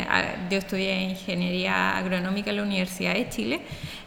yo 0.50 0.56
estudié 0.56 1.10
ingeniería 1.10 1.98
agronómica 1.98 2.50
en 2.50 2.56
la 2.56 2.62
Universidad 2.62 3.12
de 3.12 3.28
Chile, 3.28 3.60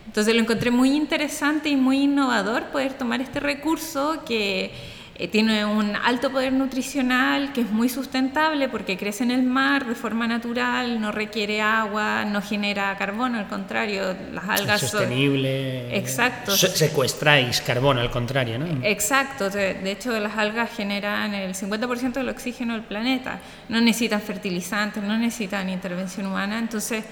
entonces 0.07 0.33
lo 0.33 0.41
encontré 0.41 0.71
muy 0.71 0.95
interesante 0.95 1.69
y 1.69 1.75
muy 1.75 2.03
innovador 2.03 2.65
poder 2.65 2.93
tomar 2.93 3.21
este 3.21 3.39
recurso 3.39 4.23
que 4.25 4.71
eh, 5.17 5.29
tiene 5.29 5.63
un 5.63 5.95
alto 5.95 6.29
poder 6.29 6.51
nutricional 6.51 7.53
que 7.53 7.61
es 7.61 7.71
muy 7.71 7.87
sustentable 7.87 8.67
porque 8.67 8.97
crece 8.97 9.23
en 9.23 9.31
el 9.31 9.43
mar 9.43 9.85
de 9.85 9.95
forma 9.95 10.27
natural, 10.27 10.99
no 10.99 11.13
requiere 11.13 11.61
agua, 11.61 12.25
no 12.25 12.41
genera 12.41 12.97
carbono, 12.97 13.39
al 13.39 13.47
contrario, 13.47 14.13
las 14.33 14.43
algas 14.43 14.83
es 14.83 14.91
sostenible. 14.91 15.95
Exacto. 15.95 16.51
secuestráis 16.51 17.61
carbono, 17.61 18.01
al 18.01 18.11
contrario, 18.11 18.59
¿no? 18.59 18.65
Exacto. 18.83 19.49
De, 19.49 19.89
hecho, 19.89 20.19
las 20.19 20.37
algas 20.37 20.71
generan 20.75 21.33
el 21.33 21.53
50% 21.53 22.11
del 22.11 22.27
oxígeno 22.27 22.73
del 22.73 22.83
planeta. 22.83 23.39
No 23.69 23.79
necesitan 23.79 24.19
fertilizantes, 24.21 25.01
no 25.01 25.17
necesitan 25.17 25.69
intervención 25.69 26.25
humana. 26.25 26.59
Entonces, 26.59 27.05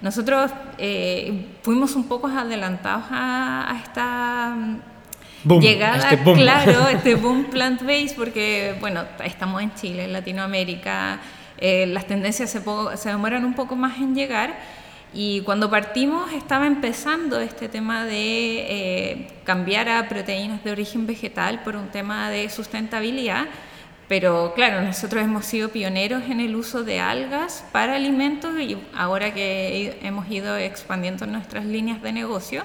nosotros 0.00 0.52
eh, 0.78 1.46
fuimos 1.62 1.96
un 1.96 2.06
poco 2.06 2.28
adelantados 2.28 3.06
a, 3.10 3.72
a 3.72 3.78
esta 3.80 4.54
llegada, 5.60 6.10
este 6.10 6.32
claro, 6.34 6.88
este 6.92 7.14
boom 7.14 7.46
plant-based, 7.50 8.16
porque, 8.16 8.76
bueno, 8.80 9.04
estamos 9.24 9.62
en 9.62 9.74
Chile, 9.74 10.04
en 10.04 10.12
Latinoamérica, 10.12 11.20
eh, 11.58 11.86
las 11.86 12.06
tendencias 12.06 12.50
se, 12.50 12.60
se, 12.96 13.08
demoran 13.08 13.44
un 13.44 13.54
poco 13.54 13.76
más 13.76 13.98
en 13.98 14.14
llegar. 14.14 14.58
Y 15.14 15.40
cuando 15.40 15.70
partimos 15.70 16.32
estaba 16.32 16.66
empezando 16.66 17.40
este 17.40 17.68
tema 17.68 18.04
de 18.04 18.66
eh, 18.68 19.28
cambiar 19.44 19.88
a 19.88 20.08
proteínas 20.08 20.62
de 20.64 20.70
origen 20.70 21.06
vegetal 21.06 21.62
por 21.62 21.76
un 21.76 21.88
tema 21.88 22.30
de 22.30 22.48
sustentabilidad. 22.50 23.46
Pero 24.06 24.52
claro, 24.54 24.80
nosotros 24.82 25.22
hemos 25.22 25.44
sido 25.44 25.68
pioneros 25.68 26.24
en 26.30 26.40
el 26.40 26.56
uso 26.56 26.82
de 26.82 26.98
algas 26.98 27.64
para 27.72 27.94
alimentos 27.96 28.58
y 28.58 28.78
ahora 28.94 29.34
que 29.34 29.98
hemos 30.02 30.30
ido 30.30 30.56
expandiendo 30.56 31.26
nuestras 31.26 31.66
líneas 31.66 32.00
de 32.00 32.12
negocio, 32.12 32.64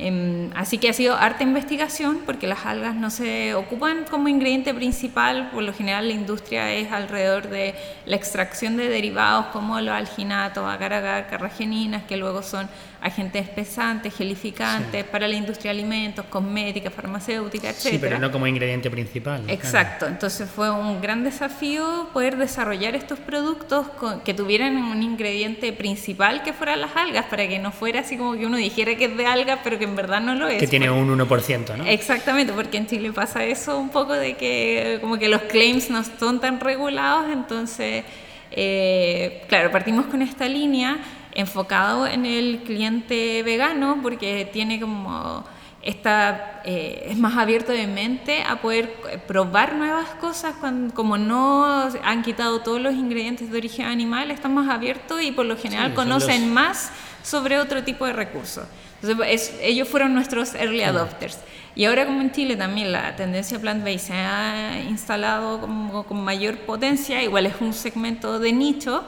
Em, 0.00 0.50
así 0.54 0.78
que 0.78 0.88
ha 0.88 0.92
sido 0.92 1.16
harta 1.16 1.42
investigación 1.42 2.20
porque 2.24 2.46
las 2.46 2.64
algas 2.64 2.94
no 2.94 3.10
se 3.10 3.54
ocupan 3.54 4.04
como 4.08 4.28
ingrediente 4.28 4.72
principal, 4.72 5.50
por 5.50 5.64
lo 5.64 5.72
general 5.72 6.06
la 6.06 6.14
industria 6.14 6.72
es 6.72 6.92
alrededor 6.92 7.48
de 7.48 7.74
la 8.06 8.14
extracción 8.14 8.76
de 8.76 8.88
derivados 8.88 9.46
como 9.46 9.80
los 9.80 9.92
alginatos, 9.92 10.64
agar-agar, 10.64 11.26
carrageninas, 11.26 12.04
que 12.04 12.16
luego 12.16 12.44
son 12.44 12.68
agentes 13.00 13.44
espesantes, 13.44 14.14
gelificantes 14.14 15.04
para 15.04 15.28
la 15.28 15.34
industria 15.34 15.72
de 15.72 15.78
alimentos, 15.78 16.24
cosmética, 16.26 16.90
farmacéutica, 16.90 17.70
etc. 17.70 17.76
Sí, 17.76 17.98
pero 18.00 18.18
no 18.18 18.32
como 18.32 18.46
ingrediente 18.46 18.90
principal. 18.90 19.44
Exacto, 19.48 20.06
entonces 20.06 20.50
fue 20.50 20.70
un 20.70 21.00
gran 21.00 21.22
desafío 21.22 22.08
poder 22.12 22.36
desarrollar 22.36 22.96
estos 22.96 23.18
productos 23.20 23.86
que 24.24 24.34
tuvieran 24.34 24.76
un 24.76 25.02
ingrediente 25.02 25.72
principal 25.72 26.42
que 26.42 26.52
fueran 26.52 26.80
las 26.80 26.96
algas, 26.96 27.26
para 27.26 27.46
que 27.46 27.58
no 27.58 27.70
fuera 27.70 28.00
así 28.00 28.16
como 28.16 28.32
que 28.32 28.46
uno 28.46 28.56
dijera 28.56 28.96
que 28.96 29.04
es 29.04 29.16
de 29.16 29.26
algas, 29.26 29.60
pero 29.62 29.78
que 29.78 29.84
en 29.84 29.94
verdad 29.94 30.20
no 30.20 30.34
lo 30.34 30.48
es. 30.48 30.58
Que 30.58 30.66
tiene 30.66 30.90
un 30.90 31.08
1%, 31.08 31.76
¿no? 31.76 31.84
Exactamente, 31.86 32.52
porque 32.52 32.78
en 32.78 32.86
Chile 32.86 33.12
pasa 33.12 33.44
eso 33.44 33.78
un 33.78 33.90
poco 33.90 34.14
de 34.14 34.34
que 34.34 34.98
como 35.00 35.18
que 35.18 35.28
los 35.28 35.42
claims 35.42 35.88
no 35.90 36.02
son 36.18 36.40
tan 36.40 36.58
regulados, 36.58 37.32
entonces, 37.32 38.04
eh, 38.50 39.44
claro, 39.48 39.70
partimos 39.70 40.06
con 40.06 40.20
esta 40.20 40.48
línea 40.48 40.98
enfocado 41.38 42.04
en 42.04 42.26
el 42.26 42.62
cliente 42.64 43.44
vegano 43.44 44.00
porque 44.02 44.48
tiene 44.52 44.80
como 44.80 45.44
está 45.82 46.62
eh, 46.64 47.06
es 47.10 47.16
más 47.16 47.36
abierto 47.36 47.70
de 47.70 47.86
mente 47.86 48.42
a 48.42 48.60
poder 48.60 48.92
probar 49.28 49.76
nuevas 49.76 50.08
cosas 50.20 50.56
cuando, 50.58 50.92
como 50.92 51.16
no 51.16 51.64
han 52.02 52.22
quitado 52.22 52.60
todos 52.60 52.80
los 52.80 52.92
ingredientes 52.94 53.52
de 53.52 53.56
origen 53.56 53.86
animal 53.86 54.32
están 54.32 54.52
más 54.52 54.68
abiertos 54.68 55.22
y 55.22 55.30
por 55.30 55.46
lo 55.46 55.56
general 55.56 55.94
conocen 55.94 56.52
más 56.52 56.90
sobre 57.22 57.60
otro 57.60 57.84
tipo 57.84 58.04
de 58.04 58.14
recursos. 58.14 58.64
Entonces 59.00 59.56
ellos 59.62 59.86
fueron 59.86 60.14
nuestros 60.14 60.56
early 60.56 60.82
adopters. 60.82 61.38
Y 61.76 61.84
ahora 61.84 62.04
como 62.04 62.20
en 62.20 62.32
Chile 62.32 62.56
también 62.56 62.90
la 62.90 63.14
tendencia 63.14 63.60
plant-based 63.60 64.08
se 64.08 64.14
ha 64.14 64.80
instalado 64.88 65.60
como, 65.60 66.02
con 66.02 66.24
mayor 66.24 66.58
potencia 66.58 67.22
igual 67.22 67.46
es 67.46 67.54
un 67.60 67.72
segmento 67.72 68.40
de 68.40 68.52
nicho 68.52 69.04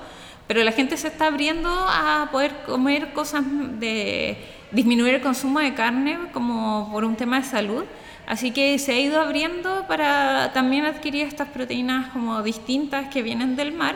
pero 0.50 0.64
la 0.64 0.72
gente 0.72 0.96
se 0.96 1.06
está 1.06 1.28
abriendo 1.28 1.68
a 1.70 2.28
poder 2.32 2.50
comer 2.66 3.12
cosas 3.12 3.44
de 3.78 4.36
disminuir 4.72 5.14
el 5.14 5.20
consumo 5.20 5.60
de 5.60 5.74
carne 5.74 6.18
como 6.32 6.90
por 6.90 7.04
un 7.04 7.14
tema 7.14 7.38
de 7.38 7.46
salud. 7.46 7.84
Así 8.26 8.50
que 8.50 8.76
se 8.80 8.90
ha 8.90 8.98
ido 8.98 9.20
abriendo 9.20 9.84
para 9.86 10.52
también 10.52 10.86
adquirir 10.86 11.28
estas 11.28 11.46
proteínas 11.50 12.08
como 12.08 12.42
distintas 12.42 13.06
que 13.10 13.22
vienen 13.22 13.54
del 13.54 13.70
mar. 13.70 13.94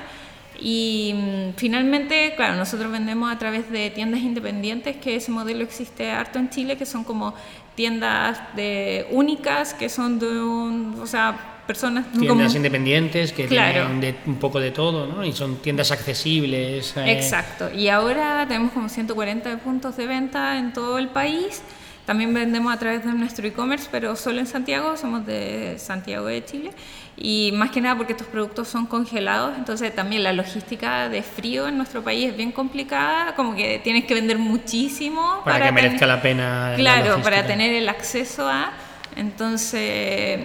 Y 0.61 1.14
mm, 1.17 1.55
finalmente, 1.57 2.35
claro, 2.37 2.55
nosotros 2.55 2.93
vendemos 2.93 3.33
a 3.33 3.37
través 3.37 3.69
de 3.69 3.90
tiendas 3.90 4.21
independientes, 4.21 4.97
que 4.99 5.17
ese 5.17 5.33
modelo 5.33 5.64
existe 5.64 6.12
harto 6.12 6.38
en 6.38 6.51
Chile, 6.51 6.77
que 6.77 6.87
son 6.87 7.03
como 7.03 7.35
tiendas 7.75 8.38
de 8.55 9.09
únicas, 9.11 9.75
que 9.75 9.88
son 9.88 10.21
de 10.21 10.29
un, 10.40 11.01
o 11.03 11.07
sea, 11.09 11.54
personas 11.66 12.07
tiendas 12.12 12.55
independientes 12.55 13.33
que 13.33 13.46
tienen 13.46 14.00
de, 14.00 14.14
un 14.27 14.37
poco 14.37 14.61
de 14.61 14.70
todo 14.70 15.07
¿no? 15.07 15.24
y 15.24 15.33
son 15.33 15.57
tiendas 15.57 15.90
accesibles 15.90 16.96
eh. 16.96 17.12
exacto. 17.12 17.70
Y 17.72 17.88
ahora 17.88 18.44
tenemos 18.46 18.72
como 18.72 18.88
140 18.88 19.59
puntos 19.59 19.96
de 19.96 20.07
venta 20.07 20.59
en 20.59 20.72
todo 20.72 20.98
el 20.98 21.09
país. 21.09 21.62
También 22.07 22.35
vendemos 22.35 22.72
a 22.72 22.79
través 22.79 23.05
de 23.05 23.12
nuestro 23.12 23.46
e-commerce 23.46 23.88
pero 23.90 24.14
solo 24.14 24.40
en 24.40 24.46
Santiago. 24.46 24.96
Somos 24.96 25.24
de 25.24 25.77
Santiago 25.79 26.27
de 26.27 26.44
Chile. 26.44 26.70
Y 27.16 27.53
más 27.55 27.70
que 27.70 27.81
nada 27.81 27.96
porque 27.96 28.12
estos 28.12 28.27
productos 28.27 28.68
son 28.68 28.87
congelados. 28.87 29.57
Entonces 29.57 29.94
también 29.94 30.22
la 30.22 30.35
logística 30.35 31.09
de 31.09 31.22
frío 31.22 31.66
en 31.66 31.79
nuestro 31.79 32.03
país 32.03 32.31
es 32.31 32.37
bien 32.37 32.53
complicada. 32.53 33.35
Como 33.35 33.57
que 33.57 33.81
tienes 33.83 34.05
que 34.05 34.12
vender 34.12 34.38
muchísimo 34.38 35.40
para, 35.44 35.64
que 35.64 35.72
merezca 35.72 36.07
la 36.07 36.20
pena 36.20 36.74
claro 36.77 37.22
para 37.22 37.46
tener 37.46 37.72
el 37.72 37.88
acceso 37.88 38.48
a. 38.48 38.72
Entonces 39.16 40.40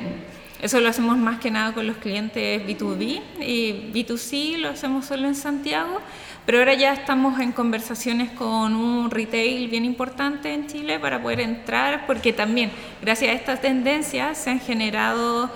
eso 0.62 0.82
lo 0.82 0.90
hacemos 0.90 1.18
más 1.18 1.40
que 1.40 1.52
nada 1.52 1.74
con 1.74 1.88
los 1.88 1.98
clientes 1.98 2.62
B2B 2.64 3.22
y 3.40 3.92
B2C 3.94 4.58
lo 4.58 4.70
hacemos 4.70 5.06
solo 5.06 5.28
en 5.28 5.36
Santiago, 5.36 6.02
pero 6.46 6.60
ahora 6.60 6.74
ya 6.74 6.94
estamos 6.94 7.40
en 7.40 7.54
conversaciones 7.54 8.32
con 8.32 8.76
un 8.76 9.10
retail 9.10 9.70
bien 9.70 9.86
importante 9.86 10.54
en 10.54 10.68
Chile 10.68 11.00
para 11.00 11.22
poder 11.22 11.40
entrar, 11.40 12.06
porque 12.08 12.34
también 12.34 12.72
gracias 13.02 13.32
a 13.32 13.34
estas 13.36 13.62
tendencias 13.62 14.38
se 14.38 14.50
han 14.50 14.60
generado 14.60 15.50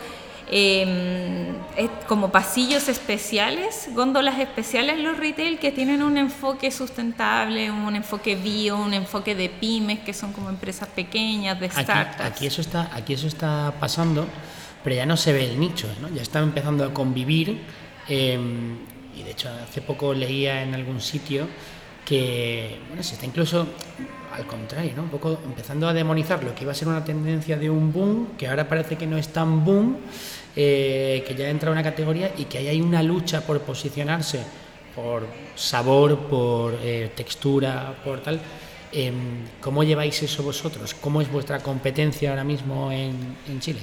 em, 0.49 1.47
como 2.07 2.31
pasillos 2.31 2.87
especiales, 2.87 3.89
góndolas 3.93 4.39
especiales 4.39 4.99
los 4.99 5.17
retail 5.17 5.59
que 5.59 5.73
tienen 5.73 6.01
un 6.01 6.17
enfoque 6.17 6.71
sustentable, 6.71 7.69
un 7.71 7.93
enfoque 7.93 8.37
bio, 8.37 8.77
un 8.77 8.93
enfoque 8.93 9.35
de 9.35 9.49
pymes, 9.49 9.99
que 9.99 10.13
son 10.13 10.31
como 10.31 10.49
empresas 10.49 10.87
pequeñas, 10.87 11.59
de 11.59 11.69
startups. 11.69 12.21
Aquí, 12.21 12.45
eso, 12.45 12.61
está, 12.61 12.89
aquí 12.93 13.13
eso 13.13 13.27
está 13.27 13.73
pasando 13.81 14.27
pero 14.83 14.95
ya 14.95 15.05
no 15.05 15.17
se 15.17 15.33
ve 15.33 15.45
el 15.45 15.59
nicho, 15.59 15.87
¿no? 16.01 16.09
ya 16.09 16.21
está 16.21 16.39
empezando 16.39 16.83
a 16.83 16.93
convivir. 16.93 17.61
Em, 18.07 18.77
y 19.15 19.23
de 19.23 19.31
hecho, 19.31 19.49
hace 19.49 19.81
poco 19.81 20.13
leía 20.13 20.63
en 20.63 20.73
algún 20.73 20.99
sitio 20.99 21.47
que 22.05 22.79
se 22.99 23.13
está 23.13 23.25
incluso 23.25 23.67
al 24.33 24.45
contrario, 24.47 24.93
¿no? 24.95 25.03
un 25.03 25.09
poco 25.09 25.39
empezando 25.45 25.87
a 25.87 25.93
demonizar 25.93 26.43
lo 26.43 26.55
que 26.55 26.63
iba 26.63 26.71
a 26.71 26.75
ser 26.75 26.87
una 26.87 27.03
tendencia 27.03 27.57
de 27.57 27.69
un 27.69 27.93
boom, 27.93 28.29
que 28.37 28.47
ahora 28.47 28.67
parece 28.67 28.97
que 28.97 29.05
no 29.05 29.17
es 29.17 29.29
tan 29.29 29.63
boom, 29.63 29.97
eh, 30.55 31.23
que 31.27 31.35
ya 31.35 31.49
entra 31.49 31.71
una 31.71 31.83
categoría 31.83 32.33
y 32.37 32.45
que 32.45 32.57
ahí 32.57 32.67
hay 32.67 32.81
una 32.81 33.03
lucha 33.03 33.41
por 33.41 33.61
posicionarse 33.61 34.43
por 34.95 35.27
sabor, 35.55 36.27
por 36.27 36.77
eh, 36.81 37.11
textura, 37.15 37.95
por 38.03 38.21
tal. 38.21 38.39
Em, 38.91 39.45
¿Cómo 39.59 39.83
lleváis 39.83 40.21
eso 40.21 40.43
vosotros? 40.43 40.93
¿Cómo 40.93 41.21
es 41.21 41.31
vuestra 41.31 41.59
competencia 41.59 42.29
ahora 42.29 42.43
mismo 42.43 42.91
en 42.91 43.59
Chile? 43.59 43.79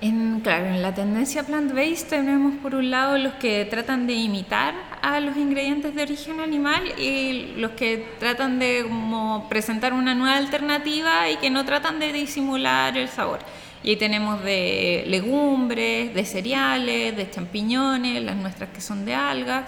En, 0.00 0.40
claro, 0.40 0.66
en 0.66 0.82
la 0.82 0.94
tendencia 0.94 1.42
plant-based 1.42 2.08
tenemos 2.08 2.54
por 2.62 2.74
un 2.74 2.90
lado 2.90 3.18
los 3.18 3.34
que 3.34 3.64
tratan 3.66 4.06
de 4.06 4.14
imitar 4.14 4.74
a 5.02 5.20
los 5.20 5.36
ingredientes 5.36 5.94
de 5.94 6.02
origen 6.02 6.40
animal 6.40 6.82
y 6.98 7.54
los 7.56 7.72
que 7.72 8.06
tratan 8.18 8.58
de 8.58 8.84
como, 8.88 9.46
presentar 9.48 9.92
una 9.92 10.14
nueva 10.14 10.36
alternativa 10.36 11.28
y 11.30 11.36
que 11.36 11.50
no 11.50 11.64
tratan 11.64 11.98
de 11.98 12.12
disimular 12.12 12.96
el 12.96 13.08
sabor. 13.08 13.40
Y 13.82 13.90
ahí 13.90 13.96
tenemos 13.96 14.42
de 14.42 15.04
legumbres, 15.06 16.14
de 16.14 16.24
cereales, 16.24 17.16
de 17.16 17.30
champiñones, 17.30 18.22
las 18.22 18.36
nuestras 18.36 18.70
que 18.70 18.80
son 18.80 19.04
de 19.04 19.14
algas. 19.14 19.64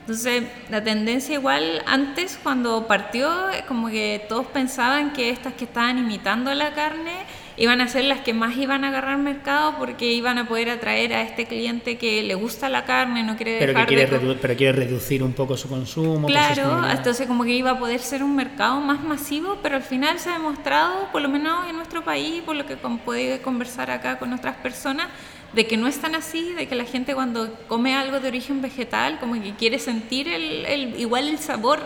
Entonces, 0.00 0.44
la 0.70 0.84
tendencia 0.84 1.34
igual 1.34 1.82
antes 1.86 2.38
cuando 2.42 2.86
partió, 2.86 3.28
como 3.66 3.88
que 3.88 4.24
todos 4.28 4.46
pensaban 4.46 5.12
que 5.12 5.30
estas 5.30 5.54
que 5.54 5.64
estaban 5.64 5.98
imitando 5.98 6.52
la 6.54 6.74
carne 6.74 7.24
iban 7.56 7.80
a 7.80 7.88
ser 7.88 8.04
las 8.04 8.20
que 8.20 8.34
más 8.34 8.56
iban 8.56 8.84
a 8.84 8.88
agarrar 8.88 9.18
mercado 9.18 9.76
porque 9.78 10.12
iban 10.12 10.38
a 10.38 10.46
poder 10.46 10.70
atraer 10.70 11.14
a 11.14 11.22
este 11.22 11.46
cliente 11.46 11.96
que 11.96 12.22
le 12.22 12.34
gusta 12.34 12.68
la 12.68 12.84
carne, 12.84 13.22
no 13.22 13.36
quiere 13.36 13.58
pero 13.58 13.72
dejar 13.72 13.86
que 13.86 13.94
quiere 13.94 14.36
pero 14.40 14.56
quiere 14.56 14.72
reducir 14.72 15.22
un 15.22 15.32
poco 15.32 15.56
su 15.56 15.68
consumo. 15.68 16.26
Claro, 16.26 16.82
entonces 16.88 17.26
como 17.26 17.44
que 17.44 17.54
iba 17.54 17.70
a 17.70 17.78
poder 17.78 18.00
ser 18.00 18.22
un 18.22 18.36
mercado 18.36 18.80
más 18.80 19.02
masivo, 19.02 19.58
pero 19.62 19.76
al 19.76 19.82
final 19.82 20.18
se 20.18 20.30
ha 20.30 20.34
demostrado, 20.34 21.08
por 21.12 21.22
lo 21.22 21.28
menos 21.28 21.68
en 21.68 21.76
nuestro 21.76 22.04
país, 22.04 22.42
por 22.42 22.56
lo 22.56 22.66
que 22.66 22.76
puede 22.76 23.40
conversar 23.40 23.90
acá 23.90 24.18
con 24.18 24.32
otras 24.32 24.56
personas, 24.56 25.08
de 25.52 25.66
que 25.66 25.76
no 25.76 25.86
es 25.86 25.98
tan 25.98 26.14
así, 26.14 26.52
de 26.52 26.66
que 26.66 26.74
la 26.74 26.84
gente 26.84 27.14
cuando 27.14 27.52
come 27.68 27.94
algo 27.94 28.20
de 28.20 28.28
origen 28.28 28.60
vegetal 28.60 29.18
como 29.18 29.40
que 29.40 29.54
quiere 29.54 29.78
sentir 29.78 30.28
el, 30.28 30.66
el 30.66 31.00
igual 31.00 31.28
el 31.28 31.38
sabor 31.38 31.80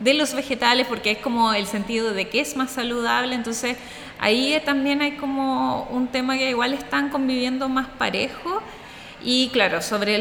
de 0.00 0.14
los 0.14 0.34
vegetales, 0.34 0.86
porque 0.86 1.12
es 1.12 1.18
como 1.18 1.52
el 1.52 1.66
sentido 1.66 2.12
de 2.12 2.28
que 2.28 2.40
es 2.40 2.56
más 2.56 2.70
saludable, 2.70 3.34
entonces 3.34 3.76
ahí 4.18 4.60
también 4.64 5.02
hay 5.02 5.12
como 5.12 5.84
un 5.90 6.08
tema 6.08 6.36
que 6.36 6.50
igual 6.50 6.72
están 6.72 7.10
conviviendo 7.10 7.68
más 7.68 7.88
parejo. 7.88 8.62
Y 9.20 9.48
claro, 9.48 9.82
sobre 9.82 10.14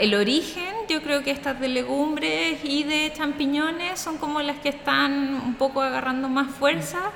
el 0.00 0.14
origen, 0.14 0.74
yo 0.88 1.02
creo 1.02 1.22
que 1.22 1.30
estas 1.30 1.60
de 1.60 1.68
legumbres 1.68 2.64
y 2.64 2.82
de 2.82 3.12
champiñones 3.14 4.00
son 4.00 4.16
como 4.16 4.40
las 4.40 4.58
que 4.58 4.70
están 4.70 5.34
un 5.44 5.54
poco 5.54 5.82
agarrando 5.82 6.30
más 6.30 6.50
fuerza. 6.54 7.10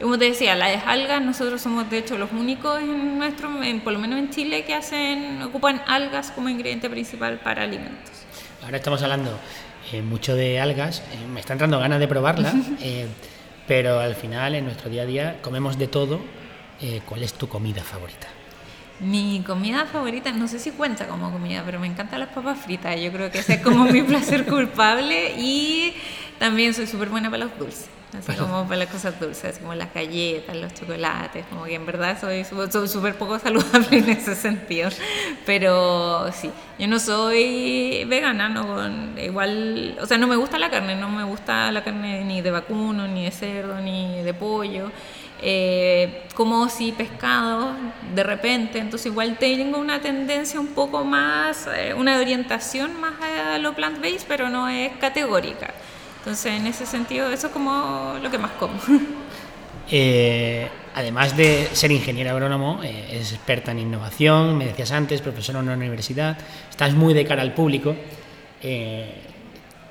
Como 0.00 0.16
te 0.16 0.26
decía, 0.26 0.54
las 0.54 0.86
algas, 0.86 1.20
nosotros 1.20 1.60
somos 1.60 1.90
de 1.90 1.98
hecho 1.98 2.16
los 2.16 2.32
únicos 2.32 2.80
en 2.80 3.18
nuestro, 3.18 3.50
por 3.84 3.92
lo 3.92 3.98
menos 3.98 4.18
en 4.18 4.30
Chile, 4.30 4.64
que 4.64 4.74
hacen, 4.74 5.42
ocupan 5.42 5.82
algas 5.86 6.30
como 6.30 6.48
ingrediente 6.48 6.88
principal 6.88 7.38
para 7.40 7.64
alimentos. 7.64 8.12
Ahora 8.64 8.78
estamos 8.78 9.02
hablando 9.02 9.38
eh, 9.92 10.02
mucho 10.02 10.34
de 10.34 10.60
algas, 10.60 11.00
eh, 11.12 11.26
me 11.32 11.40
está 11.40 11.54
entrando 11.54 11.78
ganas 11.78 12.00
de 12.00 12.08
probarla, 12.08 12.52
eh, 12.80 13.06
pero 13.66 14.00
al 14.00 14.14
final 14.14 14.54
en 14.54 14.64
nuestro 14.64 14.90
día 14.90 15.02
a 15.02 15.06
día 15.06 15.38
comemos 15.42 15.78
de 15.78 15.88
todo. 15.88 16.20
¿Cuál 17.06 17.24
es 17.24 17.34
tu 17.34 17.48
comida 17.48 17.82
favorita? 17.82 18.28
Mi 19.00 19.42
comida 19.44 19.84
favorita, 19.86 20.30
no 20.30 20.46
sé 20.46 20.60
si 20.60 20.70
cuenta 20.70 21.08
como 21.08 21.32
comida, 21.32 21.64
pero 21.66 21.80
me 21.80 21.88
encantan 21.88 22.20
las 22.20 22.28
papas 22.28 22.60
fritas. 22.60 23.00
Yo 23.00 23.10
creo 23.10 23.32
que 23.32 23.40
ese 23.40 23.54
es 23.54 23.62
como 23.62 23.84
mi 23.86 24.00
placer 24.04 24.46
culpable 24.46 25.34
y 25.36 25.92
también 26.38 26.74
soy 26.74 26.86
súper 26.86 27.08
buena 27.08 27.30
para 27.30 27.44
los 27.44 27.58
dulces. 27.58 27.88
Así 28.16 28.32
como 28.38 28.64
para 28.64 28.78
las 28.78 28.88
cosas 28.88 29.20
dulces, 29.20 29.58
como 29.58 29.74
las 29.74 29.92
galletas, 29.92 30.56
los 30.56 30.72
chocolates, 30.72 31.44
como 31.50 31.64
que 31.64 31.74
en 31.74 31.84
verdad 31.84 32.18
soy 32.18 32.42
súper 32.42 33.14
poco 33.16 33.38
saludable 33.38 33.88
en 33.98 34.08
ese 34.08 34.34
sentido. 34.34 34.88
Pero 35.44 36.32
sí, 36.32 36.50
yo 36.78 36.88
no 36.88 36.98
soy 37.00 38.04
vegana, 38.06 38.48
no, 38.48 39.20
igual, 39.20 39.98
o 40.00 40.06
sea, 40.06 40.16
no 40.16 40.26
me 40.26 40.36
gusta 40.36 40.58
la 40.58 40.70
carne, 40.70 40.96
no 40.96 41.10
me 41.10 41.24
gusta 41.24 41.70
la 41.70 41.84
carne 41.84 42.24
ni 42.24 42.40
de 42.40 42.50
vacuno, 42.50 43.06
ni 43.06 43.24
de 43.24 43.30
cerdo, 43.30 43.78
ni 43.80 44.22
de 44.22 44.32
pollo. 44.32 44.90
Eh, 45.40 46.24
como 46.34 46.68
si 46.68 46.92
pescado 46.92 47.72
de 48.14 48.22
repente, 48.24 48.78
entonces 48.78 49.06
igual 49.06 49.36
tengo 49.38 49.78
una 49.78 50.00
tendencia 50.00 50.58
un 50.58 50.68
poco 50.68 51.04
más, 51.04 51.68
eh, 51.76 51.94
una 51.94 52.18
orientación 52.18 52.98
más 52.98 53.14
a 53.20 53.58
lo 53.58 53.74
plant-based, 53.74 54.26
pero 54.26 54.48
no 54.48 54.68
es 54.68 54.96
categórica. 54.96 55.74
Entonces, 56.28 56.52
en 56.60 56.66
ese 56.66 56.84
sentido, 56.84 57.32
eso 57.32 57.46
es 57.46 57.52
como 57.54 58.16
lo 58.22 58.30
que 58.30 58.36
más 58.36 58.52
como. 58.52 58.74
Eh, 59.90 60.68
además 60.94 61.34
de 61.34 61.70
ser 61.72 61.90
ingeniero 61.90 62.28
agrónomo, 62.32 62.82
eh, 62.84 63.20
es 63.22 63.32
experta 63.32 63.70
en 63.70 63.78
innovación, 63.78 64.58
me 64.58 64.66
decías 64.66 64.92
antes, 64.92 65.22
profesora 65.22 65.60
en 65.60 65.64
una 65.64 65.76
universidad, 65.76 66.36
estás 66.68 66.92
muy 66.92 67.14
de 67.14 67.24
cara 67.24 67.40
al 67.40 67.54
público, 67.54 67.96
eh, 68.62 69.14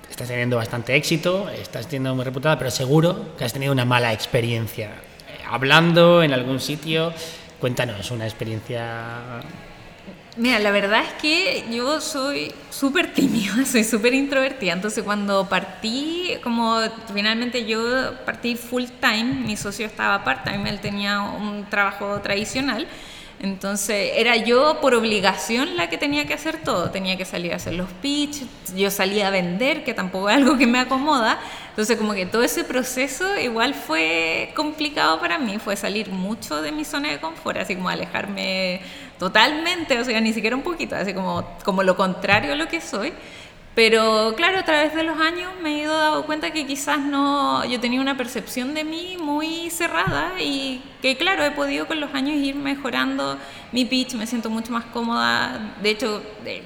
estás 0.08 0.28
teniendo 0.28 0.58
bastante 0.58 0.96
éxito, 0.96 1.50
estás 1.50 1.88
siendo 1.88 2.14
muy 2.14 2.24
reputada, 2.24 2.60
pero 2.60 2.70
seguro 2.70 3.36
que 3.36 3.44
has 3.46 3.54
tenido 3.54 3.74
una 3.74 3.86
mala 3.86 4.14
experiencia. 4.14 4.92
hablando 5.50 6.22
en 6.22 6.32
algún 6.32 6.60
sitio, 6.60 7.12
cuéntanos 7.60 8.12
una 8.12 8.26
experiencia 8.26 9.42
Mira, 10.38 10.60
la 10.60 10.70
verdad 10.70 11.02
es 11.04 11.14
que 11.14 11.66
yo 11.72 12.00
soy 12.00 12.54
súper 12.70 13.12
tímida, 13.12 13.66
soy 13.66 13.84
súper 13.84 14.14
introvertida, 14.14 14.74
entonces 14.74 15.04
cuando 15.04 15.50
partí, 15.50 16.38
como 16.44 16.80
finalmente 17.12 17.66
yo 17.66 17.80
partí 18.24 18.56
full 18.56 18.84
time, 19.02 19.24
mi 19.24 19.58
socio 19.58 19.88
estaba 19.88 20.24
part 20.24 20.44
time, 20.44 20.70
él 20.70 20.80
tenía 20.80 21.22
un 21.22 21.66
trabajo 21.68 22.22
tradicional, 22.22 22.88
entonces 23.40 24.12
era 24.16 24.36
yo 24.36 24.80
por 24.80 24.94
obligación 24.94 25.76
la 25.76 25.90
que 25.90 25.98
tenía 25.98 26.26
que 26.28 26.36
hacer 26.36 26.62
todo, 26.64 26.92
tenía 26.92 27.18
que 27.18 27.26
salir 27.26 27.54
a 27.54 27.56
hacer 27.56 27.74
los 27.74 27.90
pitch, 27.94 28.44
yo 28.76 28.92
salía 28.92 29.28
a 29.28 29.32
vender, 29.32 29.84
que 29.84 29.96
tampoco 29.96 30.30
es 30.30 30.38
algo 30.38 30.56
que 30.56 30.68
me 30.68 30.78
acomoda, 30.78 31.40
entonces 31.70 31.98
como 31.98 32.14
que 32.14 32.28
todo 32.28 32.44
ese 32.44 32.64
proceso 32.64 33.40
igual 33.40 33.74
fue 33.74 34.52
complicado 34.56 35.20
para 35.20 35.40
mí, 35.40 35.58
fue 35.58 35.76
salir 35.76 36.10
mucho 36.10 36.62
de 36.62 36.72
mi 36.72 36.86
zona 36.86 37.10
de 37.10 37.20
confort, 37.20 37.58
así 37.58 37.76
como 37.76 37.90
alejarme 37.90 38.82
totalmente, 39.20 40.00
o 40.00 40.06
sea, 40.06 40.20
ni 40.22 40.34
siquiera 40.34 40.56
un 40.56 40.64
poquito, 40.64 40.96
así 40.96 41.14
como, 41.14 41.46
como 41.64 41.84
lo 41.84 41.96
contrario 41.96 42.54
a 42.54 42.56
lo 42.56 42.68
que 42.68 42.82
soy. 42.82 43.14
Pero 43.78 44.34
claro, 44.36 44.58
a 44.58 44.66
través 44.66 44.96
de 44.96 45.04
los 45.04 45.20
años 45.20 45.52
me 45.62 45.70
he 45.70 45.84
ido 45.84 45.96
dando 45.96 46.26
cuenta 46.26 46.50
que 46.50 46.66
quizás 46.66 46.98
no, 46.98 47.64
yo 47.64 47.80
tenía 47.80 48.02
una 48.02 48.18
percepción 48.18 48.74
de 48.74 48.84
mí 48.84 49.18
muy 49.20 49.70
cerrada 49.70 50.42
y 50.42 50.82
que 51.00 51.16
claro, 51.16 51.44
he 51.44 51.52
podido 51.52 51.86
con 51.86 52.00
los 52.00 52.12
años 52.16 52.38
ir 52.38 52.56
mejorando 52.56 53.38
mi 53.72 53.86
pitch, 53.86 54.16
me 54.16 54.26
siento 54.26 54.50
mucho 54.50 54.72
más 54.72 54.86
cómoda, 54.86 55.76
de 55.84 55.92
hecho, 55.92 56.24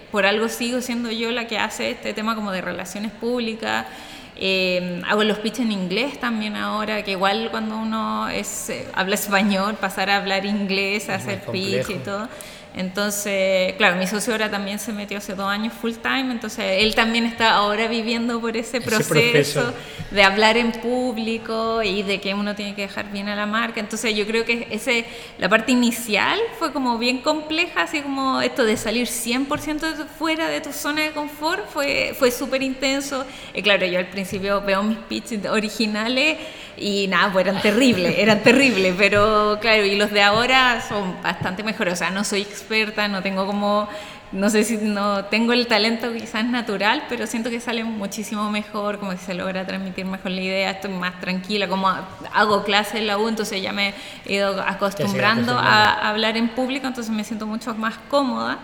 por 0.09 0.25
algo 0.25 0.47
sigo 0.47 0.79
siendo 0.79 1.11
yo 1.11 1.31
la 1.31 1.47
que 1.47 1.57
hace 1.57 1.91
este 1.91 2.13
tema 2.13 2.33
como 2.33 2.49
de 2.53 2.61
relaciones 2.61 3.11
públicas. 3.11 3.87
Eh, 4.35 5.01
hago 5.07 5.23
los 5.23 5.39
pitch 5.39 5.59
en 5.59 5.71
inglés 5.71 6.19
también 6.19 6.55
ahora, 6.55 7.03
que 7.03 7.11
igual 7.11 7.49
cuando 7.51 7.77
uno 7.77 8.29
es, 8.29 8.69
eh, 8.69 8.87
habla 8.93 9.15
español, 9.15 9.75
pasar 9.75 10.09
a 10.09 10.17
hablar 10.17 10.45
inglés, 10.45 11.09
a 11.09 11.15
hacer 11.15 11.41
pitch 11.41 11.89
y 11.89 11.95
todo. 11.95 12.27
Entonces, 12.73 13.73
claro, 13.73 13.97
mi 13.97 14.07
socio 14.07 14.33
ahora 14.33 14.49
también 14.49 14.79
se 14.79 14.93
metió 14.93 15.17
hace 15.17 15.35
dos 15.35 15.47
años 15.47 15.73
full 15.73 15.91
time, 16.01 16.31
entonces 16.31 16.63
él 16.79 16.95
también 16.95 17.25
está 17.25 17.51
ahora 17.55 17.87
viviendo 17.87 18.39
por 18.39 18.55
ese, 18.55 18.79
proceso, 18.79 19.73
de 20.09 20.23
hablar 20.23 20.55
en 20.55 20.71
público 20.71 21.83
y 21.83 22.03
de 22.03 22.21
que 22.21 22.33
uno 22.33 22.55
tiene 22.55 22.73
que 22.73 22.83
dejar 22.83 23.11
bien 23.11 23.27
a 23.27 23.35
la 23.35 23.45
marca. 23.45 23.81
Entonces 23.81 24.15
yo 24.15 24.25
creo 24.25 24.45
que 24.45 24.67
ese, 24.71 25.05
la 25.37 25.49
parte 25.49 25.73
inicial 25.73 26.39
fue 26.59 26.71
como 26.71 26.97
bien 26.97 27.17
compleja, 27.17 27.83
así 27.83 27.99
como 28.01 28.41
esto 28.41 28.63
de 28.63 28.77
salir 28.77 29.07
100% 29.07 30.07
fuera 30.07 30.47
de 30.47 30.61
tu 30.61 30.71
zona 30.71 31.01
de 31.01 31.11
confort 31.11 31.67
fue, 31.69 32.15
fue 32.17 32.31
súper 32.31 32.63
intenso. 32.63 33.25
Y 33.53 33.61
claro, 33.61 33.85
yo 33.85 33.99
al 33.99 34.07
principio 34.07 34.61
veo 34.61 34.81
mis 34.81 34.97
pitches 34.97 35.45
originales 35.45 36.37
y 36.81 37.07
nada, 37.07 37.31
pues 37.31 37.45
eran 37.45 37.61
terribles, 37.61 38.15
eran 38.17 38.41
terribles, 38.41 38.95
pero 38.97 39.59
claro, 39.61 39.85
y 39.85 39.95
los 39.95 40.11
de 40.11 40.21
ahora 40.23 40.81
son 40.81 41.21
bastante 41.21 41.63
mejores, 41.63 41.93
o 41.93 41.97
sea, 41.97 42.09
no 42.09 42.23
soy 42.23 42.41
experta, 42.41 43.07
no 43.07 43.21
tengo 43.21 43.45
como, 43.45 43.87
no 44.31 44.49
sé 44.49 44.63
si 44.63 44.77
no 44.77 45.25
tengo 45.25 45.53
el 45.53 45.67
talento 45.67 46.11
quizás 46.11 46.43
natural, 46.45 47.03
pero 47.07 47.27
siento 47.27 47.51
que 47.51 47.59
sale 47.59 47.83
muchísimo 47.83 48.49
mejor, 48.49 48.97
como 48.97 49.11
que 49.11 49.17
se 49.17 49.35
logra 49.35 49.65
transmitir 49.65 50.05
mejor 50.05 50.31
la 50.31 50.41
idea, 50.41 50.71
estoy 50.71 50.91
más 50.91 51.19
tranquila, 51.21 51.67
como 51.67 51.87
hago 52.33 52.63
clases 52.63 52.95
en 52.95 53.07
la 53.07 53.19
U, 53.19 53.27
entonces 53.27 53.61
ya 53.61 53.71
me 53.71 53.93
he 54.25 54.33
ido 54.33 54.59
acostumbrando 54.59 55.53
a 55.53 56.09
hablar 56.09 56.35
en 56.35 56.49
público, 56.49 56.87
entonces 56.87 57.13
me 57.13 57.23
siento 57.23 57.45
mucho 57.45 57.75
más 57.75 57.95
cómoda. 58.09 58.57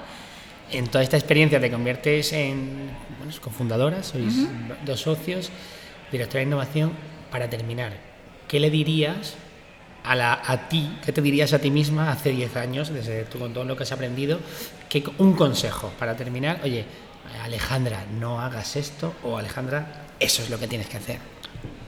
En 0.72 0.88
toda 0.88 1.04
esta 1.04 1.18
experiencia 1.18 1.62
te 1.62 1.72
conviertes 1.72 2.34
en 2.34 2.90
bueno, 3.20 3.32
cofundadora, 3.40 4.04
sois 4.04 4.48
dos 4.86 5.02
socios, 5.02 5.50
directora 6.12 6.40
de 6.40 6.48
innovación. 6.48 7.17
Para 7.32 7.50
terminar, 7.50 7.94
¿qué 8.48 8.60
le 8.60 8.70
dirías 8.70 9.36
a, 10.04 10.16
la, 10.16 10.42
a 10.46 10.70
ti, 10.70 10.98
qué 11.06 11.12
te 11.12 11.22
dirías 11.22 11.54
a 11.54 11.60
ti 11.60 11.70
misma 11.70 12.12
hace 12.12 12.32
10 12.32 12.56
años, 12.56 12.90
desde 12.90 13.24
tú, 13.26 13.40
con 13.40 13.54
todo 13.54 13.66
lo 13.66 13.76
que 13.76 13.84
has 13.84 13.92
aprendido? 13.92 14.40
¿Qué, 14.90 15.04
un 15.18 15.34
consejo 15.34 15.92
para 16.00 16.16
terminar, 16.16 16.62
oye, 16.64 16.86
Alejandra, 17.44 18.06
no 18.20 18.40
hagas 18.40 18.76
esto, 18.76 19.14
o 19.24 19.38
Alejandra, 19.38 20.06
eso 20.20 20.42
es 20.42 20.50
lo 20.50 20.60
que 20.60 20.68
tienes 20.68 20.88
que 20.88 20.98
hacer. 20.98 21.20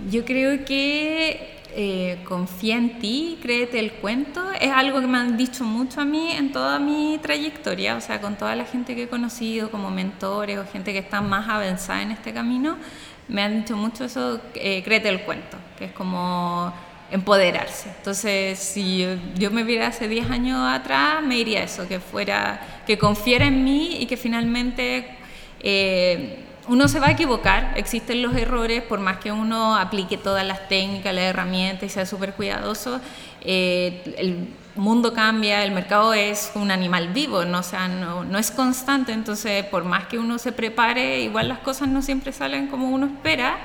Yo 0.10 0.26
creo 0.26 0.66
que 0.66 1.60
eh, 1.76 2.24
confía 2.28 2.78
en 2.78 3.00
ti, 3.00 3.38
créete 3.42 3.80
el 3.80 3.94
cuento. 3.94 4.44
Es 4.60 4.72
algo 4.72 5.00
que 5.02 5.08
me 5.08 5.18
han 5.20 5.38
dicho 5.38 5.64
mucho 5.64 6.02
a 6.02 6.06
mí 6.06 6.32
en 6.32 6.52
toda 6.52 6.80
mi 6.80 7.20
trayectoria, 7.22 7.96
o 7.96 8.02
sea, 8.02 8.20
con 8.22 8.38
toda 8.38 8.56
la 8.56 8.66
gente 8.66 8.96
que 8.96 9.04
he 9.04 9.08
conocido 9.08 9.70
como 9.70 9.92
mentores 9.92 10.58
o 10.58 10.66
gente 10.66 10.94
que 10.94 11.00
está 11.00 11.22
más 11.22 11.48
avanzada 11.48 12.02
en 12.02 12.12
este 12.12 12.34
camino, 12.34 12.78
me 13.30 13.44
han 13.44 13.62
dicho 13.62 13.78
mucho 13.78 14.06
eso, 14.06 14.42
eh, 14.56 14.82
créete 14.84 15.08
el 15.08 15.22
cuento, 15.22 15.58
que 15.78 15.86
es 15.86 15.92
como 15.92 16.74
empoderarse. 17.12 17.90
Entonces, 17.98 18.60
si 18.60 19.06
yo, 19.36 19.52
me 19.52 19.64
viera 19.64 19.88
hace 19.88 20.08
10 20.08 20.30
años 20.30 20.60
atrás, 20.62 21.24
me 21.24 21.36
diría 21.36 21.64
eso, 21.64 21.88
que 21.88 22.00
fuera, 22.00 22.60
que 22.86 22.98
confiera 22.98 23.48
en 23.48 23.64
mí 23.64 23.98
y 24.00 24.06
que 24.06 24.18
finalmente 24.18 25.08
eh, 25.62 26.44
uno 26.68 26.88
se 26.88 27.00
va 27.00 27.08
a 27.08 27.12
equivocar, 27.12 27.74
existen 27.78 28.22
los 28.22 28.36
errores, 28.36 28.84
por 28.84 29.00
más 29.00 29.18
que 29.18 29.32
uno 29.32 29.76
aplique 29.76 30.18
todas 30.18 30.46
las 30.46 30.68
técnicas, 30.68 31.14
las 31.14 31.26
herramientas 31.26 31.84
y 31.84 31.90
sea 31.90 32.06
súper 32.06 32.34
cuidadoso, 32.34 33.02
eh, 33.42 34.48
mundo 34.80 35.14
cambia, 35.14 35.64
el 35.64 35.72
mercado 35.72 36.14
es 36.14 36.52
un 36.56 36.72
animal 36.72 37.10
vivo, 37.10 37.46
no, 37.46 37.64
sea, 37.64 37.88
no, 37.88 38.24
no 38.24 38.38
es 38.40 38.50
constante, 38.52 39.12
entonces 39.12 39.66
por 39.66 39.84
más 39.84 40.06
que 40.06 40.18
uno 40.18 40.38
se 40.40 40.52
prepare, 40.52 41.22
igual 41.22 41.50
las 41.50 41.60
cosas 41.60 41.88
no 41.88 42.02
siempre 42.02 42.32
salen 42.32 42.68
como 42.68 42.90
uno 42.90 43.06
espera. 43.08 43.58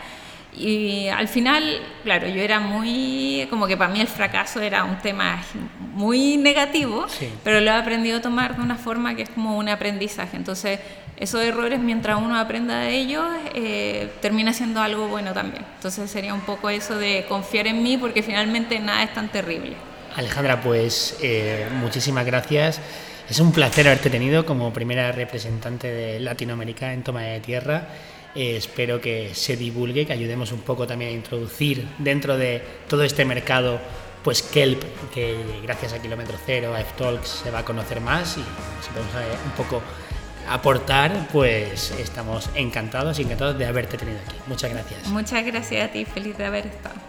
Y 0.56 1.08
al 1.08 1.26
final, 1.26 1.82
claro, 2.04 2.28
yo 2.28 2.40
era 2.40 2.60
muy, 2.60 3.46
como 3.50 3.66
que 3.66 3.76
para 3.76 3.92
mí 3.92 4.00
el 4.00 4.06
fracaso 4.06 4.60
era 4.60 4.84
un 4.84 4.98
tema 4.98 5.42
muy 5.94 6.36
negativo, 6.36 7.06
pero 7.42 7.60
lo 7.60 7.70
he 7.70 7.74
aprendido 7.74 8.18
a 8.18 8.20
tomar 8.20 8.56
de 8.56 8.62
una 8.62 8.76
forma 8.76 9.16
que 9.16 9.22
es 9.22 9.30
como 9.30 9.58
un 9.58 9.68
aprendizaje. 9.68 10.36
Entonces, 10.36 10.78
esos 11.16 11.40
errores, 11.42 11.80
mientras 11.80 12.18
uno 12.20 12.36
aprenda 12.36 12.78
de 12.78 12.94
ellos, 12.94 13.24
eh, 13.54 14.12
termina 14.20 14.52
siendo 14.52 14.80
algo 14.80 15.08
bueno 15.08 15.32
también. 15.32 15.64
Entonces, 15.76 16.08
sería 16.08 16.34
un 16.34 16.42
poco 16.42 16.70
eso 16.70 16.96
de 16.98 17.26
confiar 17.28 17.66
en 17.66 17.82
mí, 17.82 17.96
porque 17.98 18.22
finalmente 18.22 18.78
nada 18.78 19.02
es 19.02 19.12
tan 19.12 19.28
terrible. 19.28 19.74
Alejandra, 20.14 20.60
pues 20.60 21.16
eh, 21.22 21.66
muchísimas 21.72 22.24
gracias. 22.24 22.80
Es 23.28 23.40
un 23.40 23.52
placer 23.52 23.86
haberte 23.86 24.10
tenido 24.10 24.44
como 24.44 24.72
primera 24.72 25.10
representante 25.12 25.90
de 25.90 26.20
Latinoamérica 26.20 26.92
en 26.92 27.02
Toma 27.02 27.22
de 27.22 27.40
Tierra 27.40 27.88
Eh, 28.34 28.56
espero 28.56 29.00
que 29.00 29.32
se 29.32 29.56
divulgue, 29.56 30.04
que 30.04 30.12
ayudemos 30.12 30.50
un 30.50 30.62
poco 30.62 30.88
también 30.88 31.12
a 31.12 31.14
introducir 31.14 31.86
dentro 31.98 32.36
de 32.36 32.60
todo 32.88 33.04
este 33.04 33.24
mercado 33.24 33.78
pues 34.24 34.42
Kelp, 34.42 34.82
que 35.12 35.36
gracias 35.62 35.92
a 35.92 36.02
Kilómetro 36.02 36.36
Cero, 36.44 36.74
a 36.74 36.80
F-Talks, 36.80 37.42
se 37.44 37.50
va 37.52 37.60
a 37.60 37.64
conocer 37.64 38.00
más 38.00 38.36
y 38.36 38.40
si 38.82 38.90
podemos 38.90 39.14
eh, 39.14 39.38
un 39.44 39.52
poco 39.52 39.82
aportar, 40.48 41.28
pues 41.30 41.92
estamos 41.92 42.50
encantados 42.56 43.18
y 43.18 43.22
encantados 43.22 43.56
de 43.56 43.66
haberte 43.66 43.96
tenido 43.98 44.18
aquí. 44.26 44.36
Muchas 44.46 44.70
gracias. 44.70 45.06
Muchas 45.06 45.44
gracias 45.46 45.88
a 45.88 45.92
ti, 45.92 46.04
feliz 46.04 46.36
de 46.36 46.44
haber 46.44 46.66
estado. 46.66 47.03